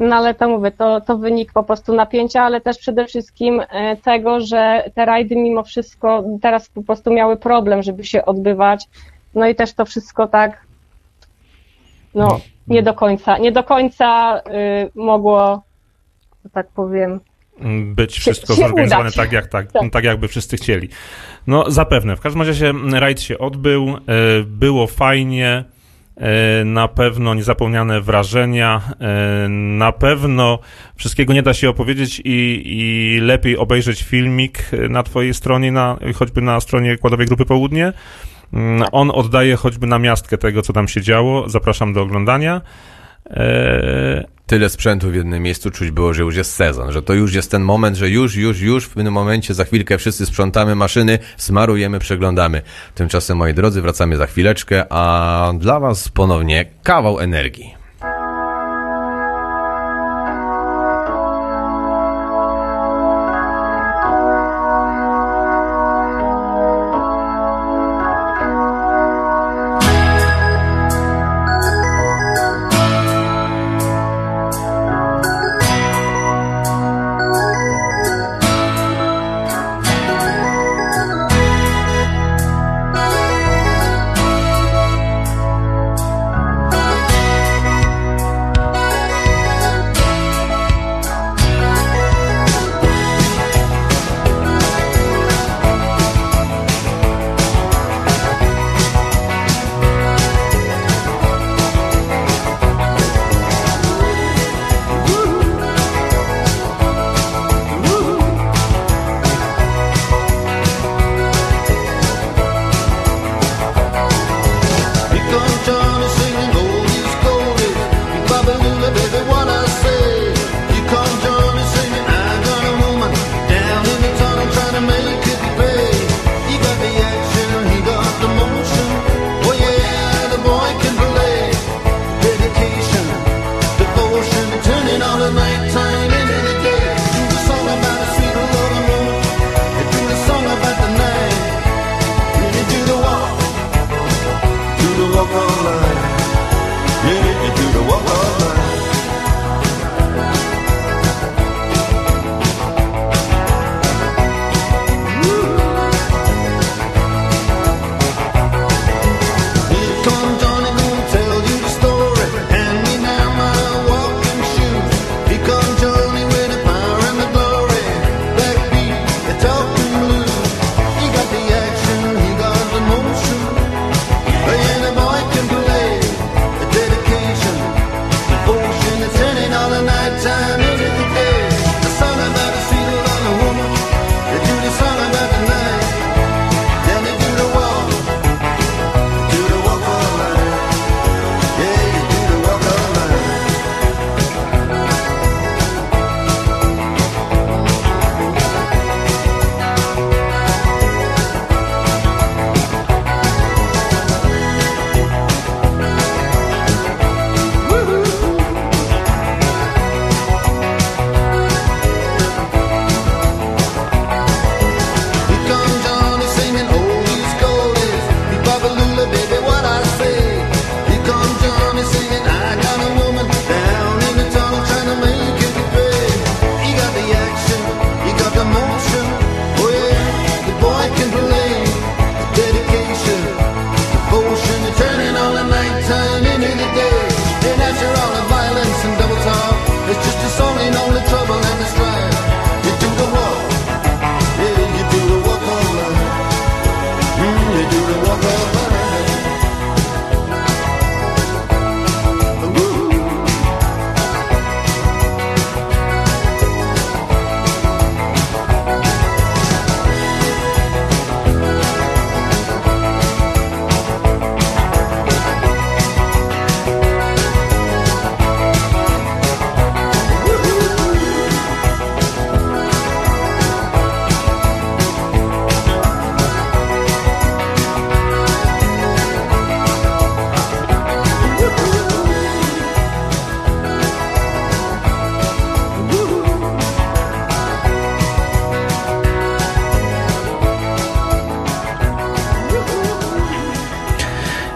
no 0.00 0.16
ale 0.16 0.34
to 0.34 0.48
mówię, 0.48 0.70
to, 0.70 1.00
to 1.00 1.18
wynik 1.18 1.52
po 1.52 1.62
prostu 1.62 1.94
napięcia, 1.94 2.42
ale 2.42 2.60
też 2.60 2.78
przede 2.78 3.06
wszystkim 3.06 3.60
e, 3.70 3.96
tego, 3.96 4.40
że 4.40 4.90
te 4.94 5.04
rajdy 5.04 5.36
mimo 5.36 5.62
wszystko 5.62 6.24
teraz 6.42 6.68
po 6.68 6.82
prostu 6.82 7.10
miały 7.10 7.36
problem, 7.36 7.82
żeby 7.82 8.04
się 8.04 8.24
odbywać. 8.24 8.88
No 9.34 9.46
i 9.46 9.54
też 9.54 9.74
to 9.74 9.84
wszystko 9.84 10.26
tak, 10.26 10.66
no 12.14 12.40
nie 12.68 12.82
do 12.82 12.94
końca, 12.94 13.38
nie 13.38 13.52
do 13.52 13.64
końca 13.64 14.38
y, 14.38 14.42
mogło, 14.94 15.62
tak 16.52 16.68
powiem, 16.68 17.20
Być 17.84 18.18
wszystko 18.18 18.54
się 18.54 18.62
zorganizowane 18.62 19.08
udać. 19.08 19.16
tak, 19.16 19.32
jak, 19.32 19.46
tak, 19.46 19.72
Tak. 19.72 19.92
tak, 19.92 20.04
jakby 20.04 20.28
wszyscy 20.28 20.56
chcieli. 20.56 20.88
No 21.46 21.70
zapewne. 21.70 22.16
W 22.16 22.20
każdym 22.20 22.42
razie 22.42 22.72
rajd 22.92 23.20
się 23.20 23.38
odbył, 23.38 23.88
e, 23.88 23.98
było 24.46 24.86
fajnie, 24.86 25.64
e, 26.16 26.64
na 26.64 26.88
pewno 26.88 27.34
niezapomniane 27.34 28.00
wrażenia, 28.00 28.80
e, 29.00 29.48
na 29.48 29.92
pewno 29.92 30.58
wszystkiego 30.96 31.32
nie 31.32 31.42
da 31.42 31.54
się 31.54 31.68
opowiedzieć 31.68 32.22
i, 32.24 32.62
i 32.64 33.20
lepiej 33.20 33.56
obejrzeć 33.56 34.02
filmik 34.02 34.70
na 34.88 35.02
twojej 35.02 35.34
stronie, 35.34 35.72
na, 35.72 35.98
choćby 36.14 36.42
na 36.42 36.60
stronie 36.60 36.96
Kładowej 36.98 37.26
Grupy 37.26 37.44
Południe. 37.44 37.92
Mm, 38.52 38.82
On 38.92 39.10
oddaje 39.14 39.56
choćby 39.56 39.86
na 39.86 39.98
miastkę 39.98 40.38
tego, 40.38 40.62
co 40.62 40.72
tam 40.72 40.88
się 40.88 41.00
działo. 41.02 41.48
Zapraszam 41.48 41.92
do 41.92 42.02
oglądania. 42.02 42.60
Tyle 44.50 44.70
sprzętu 44.70 45.10
w 45.10 45.14
jednym 45.14 45.42
miejscu 45.42 45.70
czuć 45.70 45.90
było, 45.90 46.14
że 46.14 46.22
już 46.22 46.36
jest 46.36 46.54
sezon, 46.54 46.92
że 46.92 47.02
to 47.02 47.14
już 47.14 47.34
jest 47.34 47.50
ten 47.50 47.62
moment, 47.62 47.96
że 47.96 48.08
już, 48.08 48.36
już, 48.36 48.60
już 48.60 48.84
w 48.84 48.94
tym 48.94 49.12
momencie 49.12 49.54
za 49.54 49.64
chwilkę 49.64 49.98
wszyscy 49.98 50.26
sprzątamy 50.26 50.74
maszyny, 50.74 51.18
smarujemy, 51.36 51.98
przeglądamy. 51.98 52.62
Tymczasem, 52.94 53.38
moi 53.38 53.54
drodzy, 53.54 53.82
wracamy 53.82 54.16
za 54.16 54.26
chwileczkę, 54.26 54.92
a 54.92 55.52
dla 55.58 55.80
was 55.80 56.08
ponownie 56.08 56.64
kawał 56.82 57.20
energii. 57.20 57.79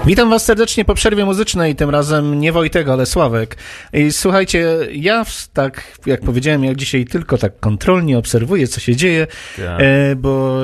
Witam 0.07 0.31
Was 0.31 0.45
serdecznie 0.45 0.85
po 0.85 0.95
przerwie 0.95 1.25
muzycznej, 1.25 1.75
tym 1.77 1.91
razem 1.91 2.41
nie 2.41 2.53
Wojtek, 2.53 2.89
ale 2.89 3.07
Sławek. 3.07 3.57
I 3.93 4.13
słuchajcie, 4.13 4.79
ja 4.93 5.25
tak, 5.53 5.99
jak 6.07 6.21
powiedziałem, 6.21 6.65
jak 6.65 6.77
dzisiaj 6.77 7.05
tylko 7.05 7.39
tak 7.39 7.61
kontrolnie 7.61 8.19
obserwuję, 8.19 8.69
co 8.69 8.81
się 8.81 8.97
dzieje, 8.97 9.27
Tak. 9.57 9.81
e, 9.81 10.17
bo 10.17 10.59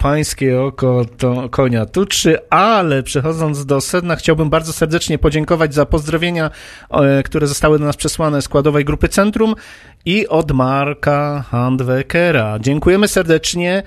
pańskie 0.00 0.60
oko 0.60 1.04
to 1.18 1.48
konia 1.48 1.86
tuczy, 1.86 2.38
ale 2.50 3.02
przechodząc 3.02 3.66
do 3.66 3.80
sedna, 3.80 4.16
chciałbym 4.16 4.50
bardzo 4.50 4.72
serdecznie 4.72 5.18
podziękować 5.18 5.74
za 5.74 5.86
pozdrowienia, 5.86 6.50
e, 6.90 7.22
które 7.22 7.46
zostały 7.46 7.78
do 7.78 7.84
nas 7.84 7.96
przesłane 7.96 8.42
składowej 8.42 8.84
Grupy 8.84 9.08
Centrum 9.08 9.54
i 10.04 10.28
od 10.28 10.52
Marka 10.52 11.44
Handwerkera. 11.50 12.58
Dziękujemy 12.58 13.08
serdecznie. 13.08 13.82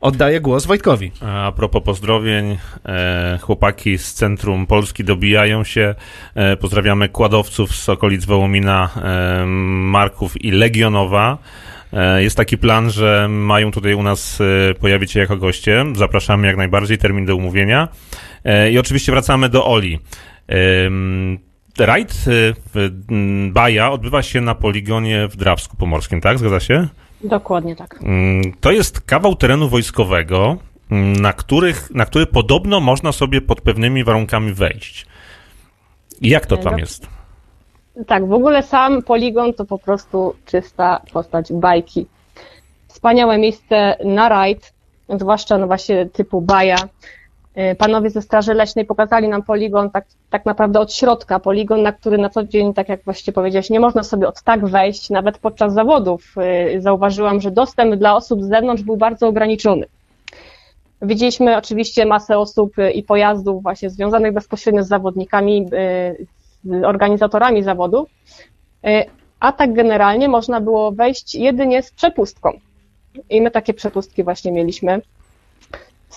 Oddaję 0.00 0.40
głos 0.40 0.66
Wojtkowi. 0.66 1.12
A 1.20 1.52
propos 1.56 1.82
pozdrowień, 1.82 2.58
e, 2.86 3.38
chłopaki 3.42 3.98
z 3.98 4.14
Centrum 4.14 4.66
Polski 4.66 5.04
dobijają 5.04 5.64
się. 5.64 5.94
E, 6.34 6.56
pozdrawiamy 6.56 7.08
kładowców 7.08 7.76
z 7.76 7.88
okolic 7.88 8.24
Wołomina, 8.24 8.90
e, 8.96 9.46
Marków 9.46 10.44
i 10.44 10.50
Legionowa. 10.50 11.38
E, 11.92 12.22
jest 12.22 12.36
taki 12.36 12.58
plan, 12.58 12.90
że 12.90 13.26
mają 13.30 13.70
tutaj 13.70 13.94
u 13.94 14.02
nas 14.02 14.40
e, 14.40 14.74
pojawić 14.74 15.12
się 15.12 15.20
jako 15.20 15.36
goście. 15.36 15.84
Zapraszamy 15.96 16.46
jak 16.46 16.56
najbardziej, 16.56 16.98
termin 16.98 17.26
do 17.26 17.36
umówienia. 17.36 17.88
E, 18.44 18.70
I 18.70 18.78
oczywiście 18.78 19.12
wracamy 19.12 19.48
do 19.48 19.66
Oli. 19.66 19.98
Rajd 21.78 22.24
Baja 23.50 23.90
odbywa 23.90 24.22
się 24.22 24.40
na 24.40 24.54
poligonie 24.54 25.28
w 25.28 25.36
Drawsku 25.36 25.76
Pomorskim, 25.76 26.20
tak? 26.20 26.38
Zgadza 26.38 26.60
się? 26.60 26.88
Dokładnie 27.24 27.76
tak. 27.76 27.98
Mm, 28.02 28.42
To 28.60 28.70
jest 28.70 29.00
kawał 29.00 29.34
terenu 29.36 29.68
wojskowego, 29.68 30.56
mm, 30.90 31.12
na, 31.12 31.32
których, 31.32 31.90
na 31.94 32.06
który 32.06 32.26
podobno 32.26 32.80
można 32.80 33.12
sobie 33.12 33.40
pod 33.40 33.60
pewnymi 33.60 34.04
warunkami 34.04 34.52
wejść. 34.52 35.06
Jak 36.20 36.46
to 36.46 36.56
tam 36.56 36.72
do- 36.72 36.78
jest? 36.78 37.06
Tak, 38.06 38.28
w 38.28 38.32
ogóle 38.32 38.62
sam 38.62 39.02
poligon 39.02 39.54
to 39.54 39.64
po 39.64 39.78
prostu 39.78 40.34
czysta 40.46 41.00
postać 41.12 41.52
bajki. 41.52 42.06
Wspaniałe 42.88 43.38
miejsce 43.38 43.96
na 44.04 44.28
rajd, 44.28 44.72
zwłaszcza 45.08 45.58
no 45.58 45.66
właśnie 45.66 46.06
typu 46.06 46.40
baja. 46.40 46.76
Y, 47.56 47.74
Panowie 47.74 48.10
ze 48.10 48.22
Straży 48.22 48.54
Leśnej 48.54 48.84
pokazali 48.84 49.28
nam 49.28 49.42
poligon 49.42 49.90
tak, 49.90 50.06
tak 50.30 50.46
naprawdę 50.46 50.80
od 50.80 50.92
środka. 50.92 51.38
Poligon, 51.38 51.82
na 51.82 51.92
który 51.92 52.18
na 52.18 52.28
co 52.28 52.44
dzień, 52.44 52.74
tak 52.74 52.88
jak 52.88 53.04
właściwie 53.04 53.32
powiedziałeś, 53.32 53.70
nie 53.70 53.80
można 53.80 54.02
sobie 54.02 54.28
od 54.28 54.42
tak 54.42 54.66
wejść, 54.66 55.10
nawet 55.10 55.38
podczas 55.38 55.74
zawodów. 55.74 56.34
Y, 56.76 56.80
Zauważyłam, 56.80 57.40
że 57.40 57.50
dostęp 57.50 57.94
dla 57.94 58.16
osób 58.16 58.42
z 58.42 58.48
zewnątrz 58.48 58.82
był 58.82 58.96
bardzo 58.96 59.28
ograniczony. 59.28 59.86
Widzieliśmy 61.02 61.56
oczywiście 61.56 62.06
masę 62.06 62.38
osób 62.38 62.78
y, 62.78 62.90
i 62.90 63.02
pojazdów 63.02 63.62
właśnie 63.62 63.90
związanych 63.90 64.32
bezpośrednio 64.32 64.82
z 64.82 64.88
zawodnikami, 64.88 65.66
z 66.64 66.84
organizatorami 66.84 67.62
zawodów, 67.62 68.08
a 69.40 69.52
tak 69.52 69.72
generalnie 69.72 70.28
można 70.28 70.60
było 70.60 70.92
wejść 70.92 71.34
jedynie 71.34 71.82
z 71.82 71.90
przepustką. 71.90 72.52
I 73.30 73.40
my 73.40 73.50
takie 73.50 73.74
przepustki 73.74 74.24
właśnie 74.24 74.52
mieliśmy. 74.52 75.00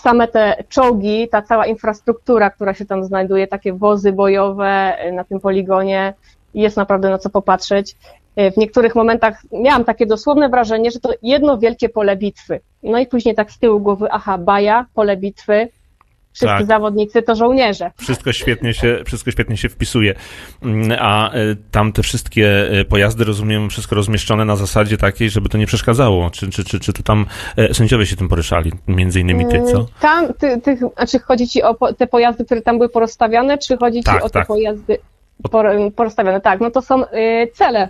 Same 0.01 0.27
te 0.27 0.63
czołgi, 0.69 1.29
ta 1.29 1.41
cała 1.41 1.65
infrastruktura, 1.65 2.49
która 2.49 2.73
się 2.73 2.85
tam 2.85 3.03
znajduje, 3.03 3.47
takie 3.47 3.73
wozy 3.73 4.11
bojowe 4.11 4.97
y, 5.07 5.11
na 5.11 5.23
tym 5.23 5.39
poligonie, 5.39 6.13
jest 6.53 6.77
naprawdę 6.77 7.09
na 7.09 7.17
co 7.17 7.29
popatrzeć. 7.29 7.95
Y, 8.39 8.51
W 8.51 8.57
niektórych 8.57 8.95
momentach 8.95 9.41
miałam 9.51 9.83
takie 9.83 10.05
dosłowne 10.05 10.49
wrażenie, 10.49 10.91
że 10.91 10.99
to 10.99 11.09
jedno 11.21 11.57
wielkie 11.57 11.89
pole 11.89 12.17
bitwy. 12.17 12.59
No 12.83 12.99
i 12.99 13.07
później 13.07 13.35
tak 13.35 13.51
z 13.51 13.59
tyłu 13.59 13.79
głowy, 13.79 14.07
aha, 14.11 14.37
baja, 14.37 14.85
pole 14.93 15.17
bitwy, 15.17 15.69
wszyscy 16.33 16.57
Tak. 16.57 16.65
zawodnicy 16.65 17.21
to 17.21 17.35
żołnierze. 17.35 17.91
Wszystko 17.97 18.33
świetnie 18.33 18.73
się, 18.73 18.99
wszystko 19.05 19.31
świetnie 19.31 19.57
się 19.57 19.69
wpisuje. 19.69 20.15
Mm, 20.63 20.97
A 21.01 21.31
e, 21.31 21.39
tam 21.71 21.91
te 21.91 22.03
wszystkie 22.03 22.71
e, 22.79 22.85
pojazdy, 22.85 23.23
rozumiem, 23.23 23.69
wszystko 23.69 23.95
rozmieszczone 23.95 24.45
na 24.45 24.55
zasadzie 24.55 24.97
takiej, 24.97 25.29
żeby 25.29 25.49
to 25.49 25.57
nie 25.57 25.65
przeszkadzało. 25.67 26.29
Czy, 26.29 26.49
czy, 26.49 26.63
czy, 26.63 26.79
czy 26.79 26.93
to 26.93 27.03
tam 27.03 27.25
e, 27.57 27.73
sędziowie 27.73 28.05
się 28.05 28.15
tym 28.15 28.29
poruszali? 28.29 28.71
Między 28.87 29.19
innymi 29.19 29.45
ty, 29.47 29.63
co? 29.71 29.85
Tam, 30.01 30.33
ty, 30.33 30.61
tych, 30.61 30.79
znaczy 30.79 31.19
chodzi 31.19 31.47
ci 31.47 31.63
o 31.63 31.73
po, 31.73 31.93
te 31.93 32.07
pojazdy, 32.07 32.45
które 32.45 32.61
tam 32.61 32.77
były 32.77 32.89
porozstawiane, 32.89 33.57
czy 33.57 33.77
chodzi 33.77 33.97
ci 33.97 34.03
Tak, 34.03 34.23
o 34.23 34.29
te 34.29 34.33
tak. 34.33 34.47
pojazdy 34.47 34.97
por, 35.51 35.65
porozstawione? 35.95 36.41
Tak, 36.41 36.59
no 36.59 36.71
to 36.71 36.81
są 36.81 37.03
y, 37.03 37.07
cele. 37.53 37.89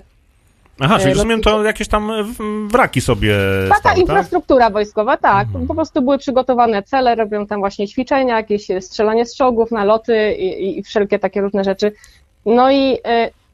Aha, 0.79 0.97
czyli 0.99 1.12
e, 1.12 1.13
rozumiem, 1.13 1.41
to 1.41 1.63
jakieś 1.63 1.88
tam 1.88 2.12
e, 2.12 2.23
wraki 2.67 3.01
sobie 3.01 3.36
Taka 3.69 3.79
stały, 3.79 3.95
tak? 3.95 4.01
infrastruktura 4.01 4.69
wojskowa, 4.69 5.17
tak. 5.17 5.47
Mhm. 5.47 5.67
Po 5.67 5.75
prostu 5.75 6.01
były 6.01 6.17
przygotowane 6.17 6.84
cele, 6.84 7.15
robią 7.15 7.47
tam 7.47 7.60
właśnie 7.60 7.88
ćwiczenia, 7.88 8.38
jakieś 8.38 8.67
strzelanie 8.79 9.25
z 9.25 9.36
czołgów, 9.36 9.71
naloty 9.71 10.34
i, 10.34 10.79
i- 10.79 10.84
wszelkie 10.84 11.19
takie 11.19 11.41
różne 11.41 11.63
rzeczy. 11.63 11.91
No 12.45 12.71
i 12.71 12.93
y, 12.93 12.99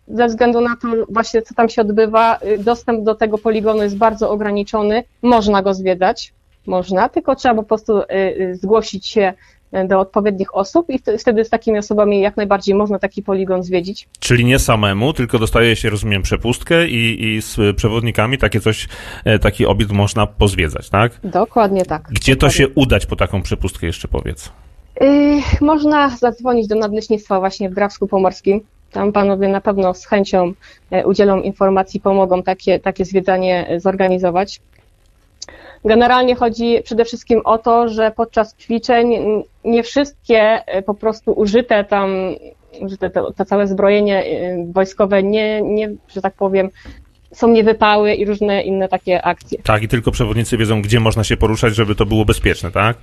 ze 0.08 0.28
względu 0.28 0.62
na 0.62 0.76
to 0.82 0.88
właśnie, 1.10 1.42
co 1.42 1.56
tam 1.56 1.70
się 1.70 1.82
odbywa, 1.82 2.40
y, 2.46 2.58
dostęp 2.58 3.04
do 3.04 3.16
tego 3.16 3.38
poligonu 3.38 3.84
jest 3.84 3.98
bardzo 3.98 4.30
ograniczony. 4.32 5.04
Można 5.22 5.62
go 5.62 5.74
zwiedzać, 5.74 6.34
można, 6.68 7.10
tylko 7.10 7.36
trzeba 7.36 7.56
po 7.56 7.64
prostu 7.64 8.02
zgłosić 8.54 9.08
się 9.08 9.34
do 9.88 10.00
odpowiednich 10.00 10.56
osób 10.56 10.90
i 10.90 11.00
wtedy- 11.20 11.46
z 11.46 11.50
takimi 11.50 11.78
osobami 11.78 12.22
jak 12.22 12.38
najbardziej 12.38 12.76
można 12.76 13.00
taki 13.00 13.24
poligon 13.24 13.64
zwiedzić. 13.64 14.08
Czyli 14.20 14.46
nie 14.46 14.60
samemu, 14.60 15.14
tylko 15.14 15.40
dostaje 15.40 15.76
się, 15.76 15.90
rozumiem, 15.90 16.22
przepustkę 16.22 16.88
i, 16.88 17.24
i 17.26 17.42
z 17.42 17.76
przewodnikami 17.78 18.38
takie 18.38 18.60
coś, 18.60 18.88
e, 19.26 19.40
taki 19.40 19.66
obiekt 19.66 19.92
można 19.92 20.28
pozwiedzać, 20.28 20.90
tak? 20.90 21.12
Dokładnie 21.24 21.86
tak. 21.86 22.08
Gdzie 22.12 22.36
to 22.36 22.40
Dokładnie. 22.48 22.58
się 22.58 22.68
udać 22.76 23.06
po 23.06 23.16
taką 23.16 23.42
przepustkę 23.42 23.88
jeszcze 23.88 24.08
powiedz? 24.08 24.52
Yy, 25.02 25.42
można 25.62 26.10
zadzwonić 26.10 26.68
do 26.68 26.76
nadleśnictwa 26.76 27.40
właśnie 27.40 27.70
w 27.70 27.74
Drawsku 27.74 28.08
Pomorskim. 28.08 28.62
Tam 28.92 29.12
panowie 29.12 29.48
na 29.48 29.62
pewno 29.62 29.94
z 29.94 30.06
chęcią 30.06 30.54
e, 30.92 31.08
udzielą 31.08 31.42
informacji, 31.42 32.00
pomogą 32.00 32.44
takie, 32.44 32.80
takie 32.80 33.06
zwiedzanie 33.06 33.68
e, 33.68 33.80
zorganizować. 33.80 34.62
Generalnie 35.88 36.36
chodzi 36.36 36.82
przede 36.84 37.06
wszystkim 37.06 37.42
o 37.46 37.58
to, 37.58 37.90
że 37.90 38.12
podczas 38.12 38.56
ćwiczeń 38.58 39.14
nie 39.64 39.84
wszystkie 39.84 40.40
e, 40.40 40.82
po 40.82 40.94
prostu 40.94 41.32
użyte 41.32 41.84
tam, 41.84 42.10
użyte 42.82 43.10
to, 43.10 43.34
to 43.34 43.46
całe 43.46 43.68
zbrojenie 43.68 44.26
e, 44.26 44.66
wojskowe 44.72 45.24
nie, 45.24 45.62
nie, 45.62 45.90
że 46.08 46.22
tak 46.22 46.34
powiem, 46.34 46.70
są 47.34 47.48
niewypały 47.48 48.14
i 48.14 48.26
różne 48.26 48.62
inne 48.62 48.88
takie 48.88 49.24
akcje. 49.24 49.62
Tak, 49.64 49.84
i 49.84 49.88
tylko 49.88 50.12
przewodnicy 50.12 50.58
wiedzą, 50.58 50.82
gdzie 50.82 51.00
można 51.00 51.24
się 51.24 51.38
poruszać, 51.38 51.76
żeby 51.76 51.96
to 51.96 52.06
było 52.06 52.26
bezpieczne, 52.26 52.72
tak? 52.72 52.98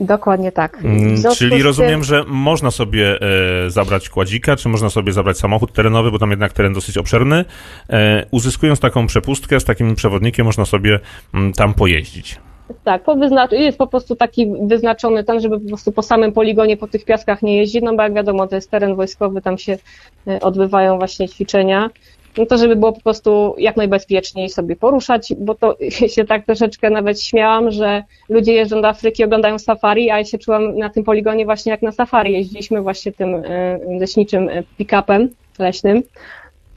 Dokładnie 0.00 0.52
tak. 0.52 0.78
Mm, 0.84 1.22
Czyli 1.36 1.50
tym- 1.50 1.62
rozumiem, 1.62 2.04
że 2.04 2.24
można 2.26 2.70
sobie 2.70 3.18
e, 3.66 3.70
zabrać 3.70 4.08
kładzika, 4.08 4.56
czy 4.56 4.68
można 4.68 4.90
sobie 4.90 5.12
zabrać 5.12 5.38
samochód 5.38 5.72
terenowy, 5.72 6.10
bo 6.10 6.18
tam 6.18 6.30
jednak 6.30 6.52
teren 6.52 6.72
dosyć 6.72 6.98
obszerny. 6.98 7.44
E, 7.90 8.26
uzyskując 8.30 8.80
taką 8.80 9.06
przepustkę 9.06 9.60
z 9.60 9.64
takim 9.64 9.94
przewodnikiem, 9.94 10.46
można 10.46 10.64
sobie 10.64 11.00
mm, 11.34 11.52
tam 11.52 11.74
pojeździć. 11.74 12.40
Tak, 12.84 13.04
po 13.04 13.14
wyznacz- 13.16 13.52
jest 13.52 13.78
po 13.78 13.86
prostu 13.86 14.16
taki 14.16 14.46
wyznaczony 14.66 15.24
ten, 15.24 15.40
żeby 15.40 15.60
po 15.60 15.68
prostu 15.68 15.92
po 15.92 16.02
samym 16.02 16.32
poligonie, 16.32 16.76
po 16.76 16.88
tych 16.88 17.04
piaskach 17.04 17.42
nie 17.42 17.56
jeździć, 17.56 17.82
no 17.82 17.96
bo 17.96 18.02
jak 18.02 18.14
wiadomo, 18.14 18.46
to 18.46 18.54
jest 18.54 18.70
teren 18.70 18.94
wojskowy, 18.94 19.42
tam 19.42 19.58
się 19.58 19.78
e, 20.26 20.40
odbywają 20.40 20.98
właśnie 20.98 21.28
ćwiczenia. 21.28 21.90
No 22.38 22.46
to 22.46 22.58
żeby 22.58 22.76
było 22.76 22.92
po 22.92 23.00
prostu 23.00 23.54
jak 23.58 23.76
najbezpieczniej 23.76 24.48
sobie 24.48 24.76
poruszać, 24.76 25.32
bo 25.38 25.54
to 25.54 25.76
się 26.14 26.24
tak 26.24 26.46
troszeczkę 26.46 26.90
nawet 26.90 27.22
śmiałam, 27.22 27.70
że 27.70 28.02
ludzie 28.28 28.52
jeżdżą 28.52 28.82
do 28.82 28.88
Afryki, 28.88 29.24
oglądają 29.24 29.58
safari, 29.58 30.10
a 30.10 30.18
ja 30.18 30.24
się 30.24 30.38
czułam 30.38 30.78
na 30.78 30.90
tym 30.90 31.04
poligonie 31.04 31.44
właśnie 31.44 31.72
jak 31.72 31.82
na 31.82 31.92
safari. 31.92 32.32
Jeździliśmy 32.32 32.82
właśnie 32.82 33.12
tym 33.12 33.34
e, 33.34 33.78
leśniczym 33.98 34.48
e, 34.48 34.62
pick-upem 34.78 35.28
leśnym. 35.58 36.02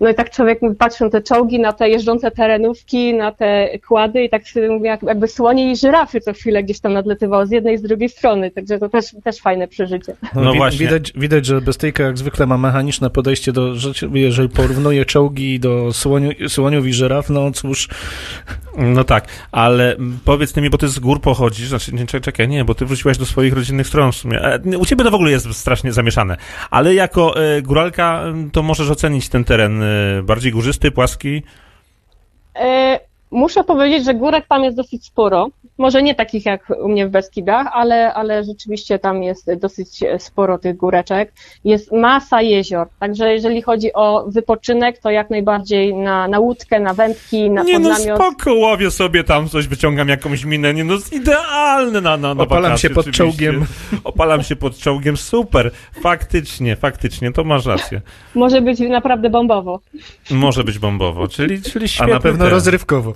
No 0.02 0.10
i 0.10 0.16
tak 0.16 0.30
człowiek 0.30 0.60
patrzy 0.80 1.04
na 1.04 1.10
te 1.10 1.22
czołgi, 1.22 1.60
na 1.60 1.74
te 1.74 1.90
jeżdżące 1.90 2.32
terenówki, 2.32 3.14
na 3.14 3.32
te 3.32 3.70
kłady 3.88 4.24
i 4.24 4.30
tak 4.30 4.48
sobie 4.48 4.70
mówię, 4.70 4.88
jak- 4.90 5.04
jakby 5.04 5.28
słonie 5.28 5.72
i 5.72 5.76
żyrafy 5.76 6.22
co 6.22 6.34
chwilę 6.34 6.64
gdzieś 6.64 6.80
tam 6.80 6.94
nadlatywało 6.94 7.46
z 7.46 7.52
jednej 7.52 7.76
i 7.76 7.78
z 7.78 7.82
drugiej 7.82 8.10
strony, 8.10 8.52
także 8.52 8.80
to 8.80 8.90
też, 8.90 9.06
też 9.24 9.38
fajne 9.40 9.68
przeżycie. 9.68 10.16
No 10.36 10.52
wi- 10.52 10.58
właśnie. 10.58 10.80
Widać, 10.86 11.14
widać, 11.16 11.46
że 11.46 11.62
Bestyjka 11.62 12.04
jak 12.04 12.18
zwykle 12.18 12.46
ma 12.46 12.58
mechaniczne 12.58 13.10
podejście 13.10 13.52
do 13.52 13.76
rzeczy, 13.76 14.10
jeżeli 14.14 14.50
porównuje 14.50 15.06
czołgi 15.06 15.60
do 15.60 15.94
słoniu, 15.94 16.32
słoniów 16.48 16.88
i 16.88 16.94
żyraf, 16.94 17.30
no 17.30 17.52
cóż, 17.52 17.90
No 18.78 19.04
tak, 19.04 19.28
ale 19.52 19.96
powiedz 20.26 20.56
mi, 20.58 20.70
bo 20.70 20.78
ty 20.78 20.88
z 20.88 21.00
gór 21.00 21.22
pochodzisz, 21.22 21.68
znaczy, 21.68 21.92
nie, 21.96 22.06
czekaj, 22.06 22.22
czekaj, 22.22 22.48
nie, 22.48 22.66
bo 22.66 22.76
ty 22.76 22.86
wróciłaś 22.86 23.18
do 23.18 23.26
swoich 23.26 23.54
rodzinnych 23.54 23.88
stron 23.88 24.12
w 24.12 24.16
sumie. 24.16 24.42
E, 24.42 24.78
U 24.78 24.86
ciebie 24.86 25.04
to 25.04 25.12
w 25.12 25.16
ogóle 25.16 25.32
jest 25.32 25.54
strasznie 25.54 25.94
zamieszane, 25.94 26.38
ale 26.70 26.94
jako 26.94 27.44
e, 27.46 27.62
góralka 27.62 28.24
to 28.52 28.64
możesz 28.64 28.90
ocenić 28.90 29.30
ten 29.30 29.44
teren 29.44 29.84
e, 29.84 29.91
bardziej 30.24 30.52
górzysty, 30.52 30.92
płaski. 30.92 31.44
E, 32.56 33.00
muszę 33.32 33.64
powiedzieć, 33.64 34.06
że 34.06 34.14
górek 34.14 34.48
tam 34.48 34.64
jest 34.64 34.78
dosyć 34.78 35.06
sporo. 35.06 35.50
Może 35.82 36.04
nie 36.04 36.16
takich 36.16 36.46
jak 36.46 36.70
u 36.84 36.90
mnie 36.90 37.08
w 37.08 37.10
Beskidach, 37.10 37.68
ale, 37.74 38.14
ale 38.14 38.44
rzeczywiście 38.44 39.00
tam 39.00 39.24
jest 39.24 39.54
dosyć 39.54 40.00
sporo 40.18 40.58
tych 40.58 40.78
góreczek. 40.78 41.34
Jest 41.64 41.92
masa 41.92 42.42
jezior, 42.42 42.88
także 43.00 43.34
jeżeli 43.34 43.62
chodzi 43.62 43.94
o 43.94 44.26
wypoczynek, 44.28 44.98
to 44.98 45.10
jak 45.10 45.30
najbardziej 45.30 45.94
na, 45.94 46.28
na 46.28 46.40
łódkę, 46.40 46.80
na 46.80 46.94
wędki, 46.94 47.50
na 47.50 47.64
nie 47.64 47.80
no, 47.80 47.90
podnamiot. 47.90 48.18
spoko, 48.18 48.54
łowię 48.54 48.92
sobie 48.92 49.24
tam 49.24 49.50
coś, 49.50 49.68
wyciągam 49.68 50.08
jakąś 50.10 50.46
minę, 50.46 50.74
nie 50.74 50.84
no, 50.84 50.94
jest 50.94 51.14
idealne 51.14 52.02
na, 52.02 52.18
na, 52.18 52.36
na 52.36 52.44
Opalam 52.44 52.64
wakacje, 52.64 52.90
się 52.90 52.96
pod 52.96 53.08
oczywiście. 53.08 53.24
czołgiem. 53.24 53.66
Opalam 54.04 54.44
się 54.44 54.56
pod 54.56 54.78
czołgiem, 54.78 55.18
super, 55.18 55.72
faktycznie, 56.02 56.76
faktycznie, 56.76 57.32
to 57.32 57.44
masz 57.44 57.66
rację. 57.66 58.02
Może 58.36 58.62
być 58.62 58.80
naprawdę 58.80 59.30
bombowo. 59.30 59.80
Może 60.32 60.64
być 60.64 60.80
bombowo, 60.80 61.28
czyli, 61.28 61.62
czyli 61.62 61.86
a 61.86 61.88
świetny 61.88 62.14
na 62.14 62.20
pewno 62.20 62.50
rozrywkowo. 62.50 63.14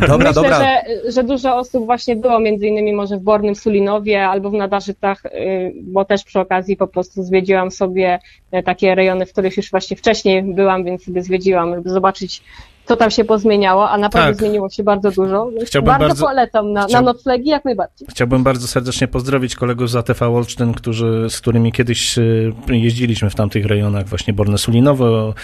Dobra, 0.00 0.16
Myślę, 0.16 0.32
dobra. 0.32 0.58
Że, 0.58 1.12
że 1.12 1.24
dużo 1.24 1.56
osób 1.56 1.77
właśnie 1.84 2.16
było, 2.16 2.40
między 2.40 2.66
innymi 2.66 2.92
może 2.92 3.16
w 3.16 3.22
Bornym 3.22 3.54
Sulinowie 3.54 4.26
albo 4.26 4.50
w 4.50 4.52
Nadarzycach, 4.52 5.26
y, 5.26 5.72
bo 5.82 6.04
też 6.04 6.24
przy 6.24 6.40
okazji 6.40 6.76
po 6.76 6.86
prostu 6.86 7.22
zwiedziłam 7.22 7.70
sobie 7.70 8.18
e, 8.50 8.62
takie 8.62 8.94
rejony, 8.94 9.26
w 9.26 9.32
których 9.32 9.56
już 9.56 9.70
właśnie 9.70 9.96
wcześniej 9.96 10.42
byłam, 10.42 10.84
więc 10.84 11.04
sobie 11.04 11.22
zwiedziłam, 11.22 11.74
żeby 11.74 11.90
zobaczyć, 11.90 12.42
co 12.88 12.96
tam 12.96 13.10
się 13.10 13.24
pozmieniało, 13.24 13.90
a 13.90 13.98
naprawdę 13.98 14.30
Tak. 14.30 14.36
zmieniło 14.40 14.70
się 14.70 14.82
bardzo 14.82 15.10
dużo. 15.10 15.50
Więc 15.50 15.68
Chciałbym 15.68 15.88
bardzo, 15.92 16.06
bardzo- 16.08 16.26
polecam 16.26 16.72
na, 16.72 16.84
chciał- 16.86 17.02
na 17.02 17.12
noclegi 17.12 17.48
jak 17.50 17.64
najbardziej. 17.64 18.08
Chciałbym 18.10 18.42
bardzo 18.44 18.66
serdecznie 18.66 19.08
pozdrowić 19.08 19.56
kolegów 19.56 19.90
z 19.90 19.96
ATV 19.96 20.28
Olsztyn, 20.28 20.74
którzy, 20.74 21.26
z 21.30 21.40
którymi 21.40 21.72
kiedyś 21.72 22.18
y, 22.18 22.52
jeździliśmy 22.68 23.30
w 23.30 23.34
tamtych 23.34 23.66
rejonach, 23.66 24.06
właśnie 24.08 24.34
Borne 24.34 24.58
Sulinowo, 24.58 25.34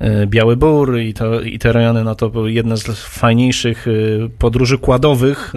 y, 0.00 0.26
Biały 0.26 0.56
Bór 0.56 0.98
i, 0.98 1.14
to, 1.14 1.40
i 1.40 1.58
te 1.58 1.72
rejony, 1.72 2.04
no 2.04 2.14
to 2.14 2.28
były 2.28 2.52
jedne 2.52 2.76
z 2.76 2.82
fajniejszych 3.04 3.88
y, 3.88 4.30
podróży 4.38 4.78
kładowych, 4.78 5.52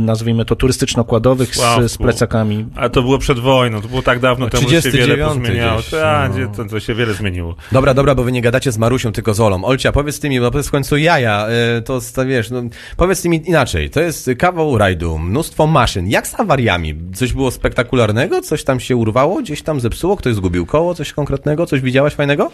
nazwijmy 0.00 0.44
to 0.44 0.54
turystyczno-kładowych 0.56 1.54
z, 1.54 1.92
z 1.92 1.98
plecakami. 1.98 2.66
A 2.76 2.88
to 2.88 3.02
było 3.02 3.18
przed 3.18 3.38
wojną, 3.38 3.82
to 3.82 3.88
było 3.88 4.02
tak 4.02 4.20
dawno 4.20 4.44
No, 4.46 4.50
temu, 4.50 4.68
że 4.68 4.82
się 4.82 4.90
wiele 4.90 5.04
39 5.06 5.28
pozmieniało. 5.28 5.78
gdzieś, 5.78 5.90
Tak, 5.90 6.30
no. 6.30 6.36
gdzie 6.36 6.56
to, 6.56 6.64
to 6.64 6.80
się 6.80 6.94
wiele 6.94 7.14
zmieniło. 7.14 7.54
Dobra, 7.72 7.94
dobra, 7.94 8.14
bo 8.14 8.24
wy 8.24 8.32
nie 8.32 8.42
gadacie 8.42 8.72
z 8.72 8.78
Marusią, 8.78 9.12
tylko 9.12 9.34
z 9.34 9.40
Olą. 9.40 9.64
Olcia, 9.64 9.92
powiedz 9.92 10.20
ty 10.20 10.28
mi, 10.28 10.40
bo 10.40 10.50
to 10.50 10.58
jest 10.58 10.68
w 10.68 10.72
końcu 10.72 10.96
jaja, 10.96 11.46
y, 11.78 11.82
to 11.82 12.00
to 12.14 12.26
wiesz, 12.26 12.50
no, 12.50 12.62
powiedz 12.96 13.22
ty 13.22 13.28
mi 13.28 13.42
inaczej, 13.48 13.90
to 13.90 14.00
jest 14.00 14.30
kawał 14.38 14.78
rajdu, 14.78 15.18
mnóstwo 15.18 15.66
maszyn. 15.66 16.08
Jak 16.08 16.26
z 16.26 16.40
awariami? 16.40 16.94
Coś 17.14 17.32
było 17.32 17.50
spektakularnego? 17.50 18.40
Coś 18.40 18.64
tam 18.64 18.80
się 18.80 18.96
urwało? 18.96 19.42
Gdzieś 19.42 19.62
tam 19.62 19.80
zepsuło? 19.80 20.16
Ktoś 20.16 20.34
zgubił 20.34 20.66
koło? 20.66 20.94
Coś 20.94 21.12
konkretnego? 21.12 21.66
Coś 21.66 21.80
widziałaś 21.80 22.14
fajnego? 22.14 22.50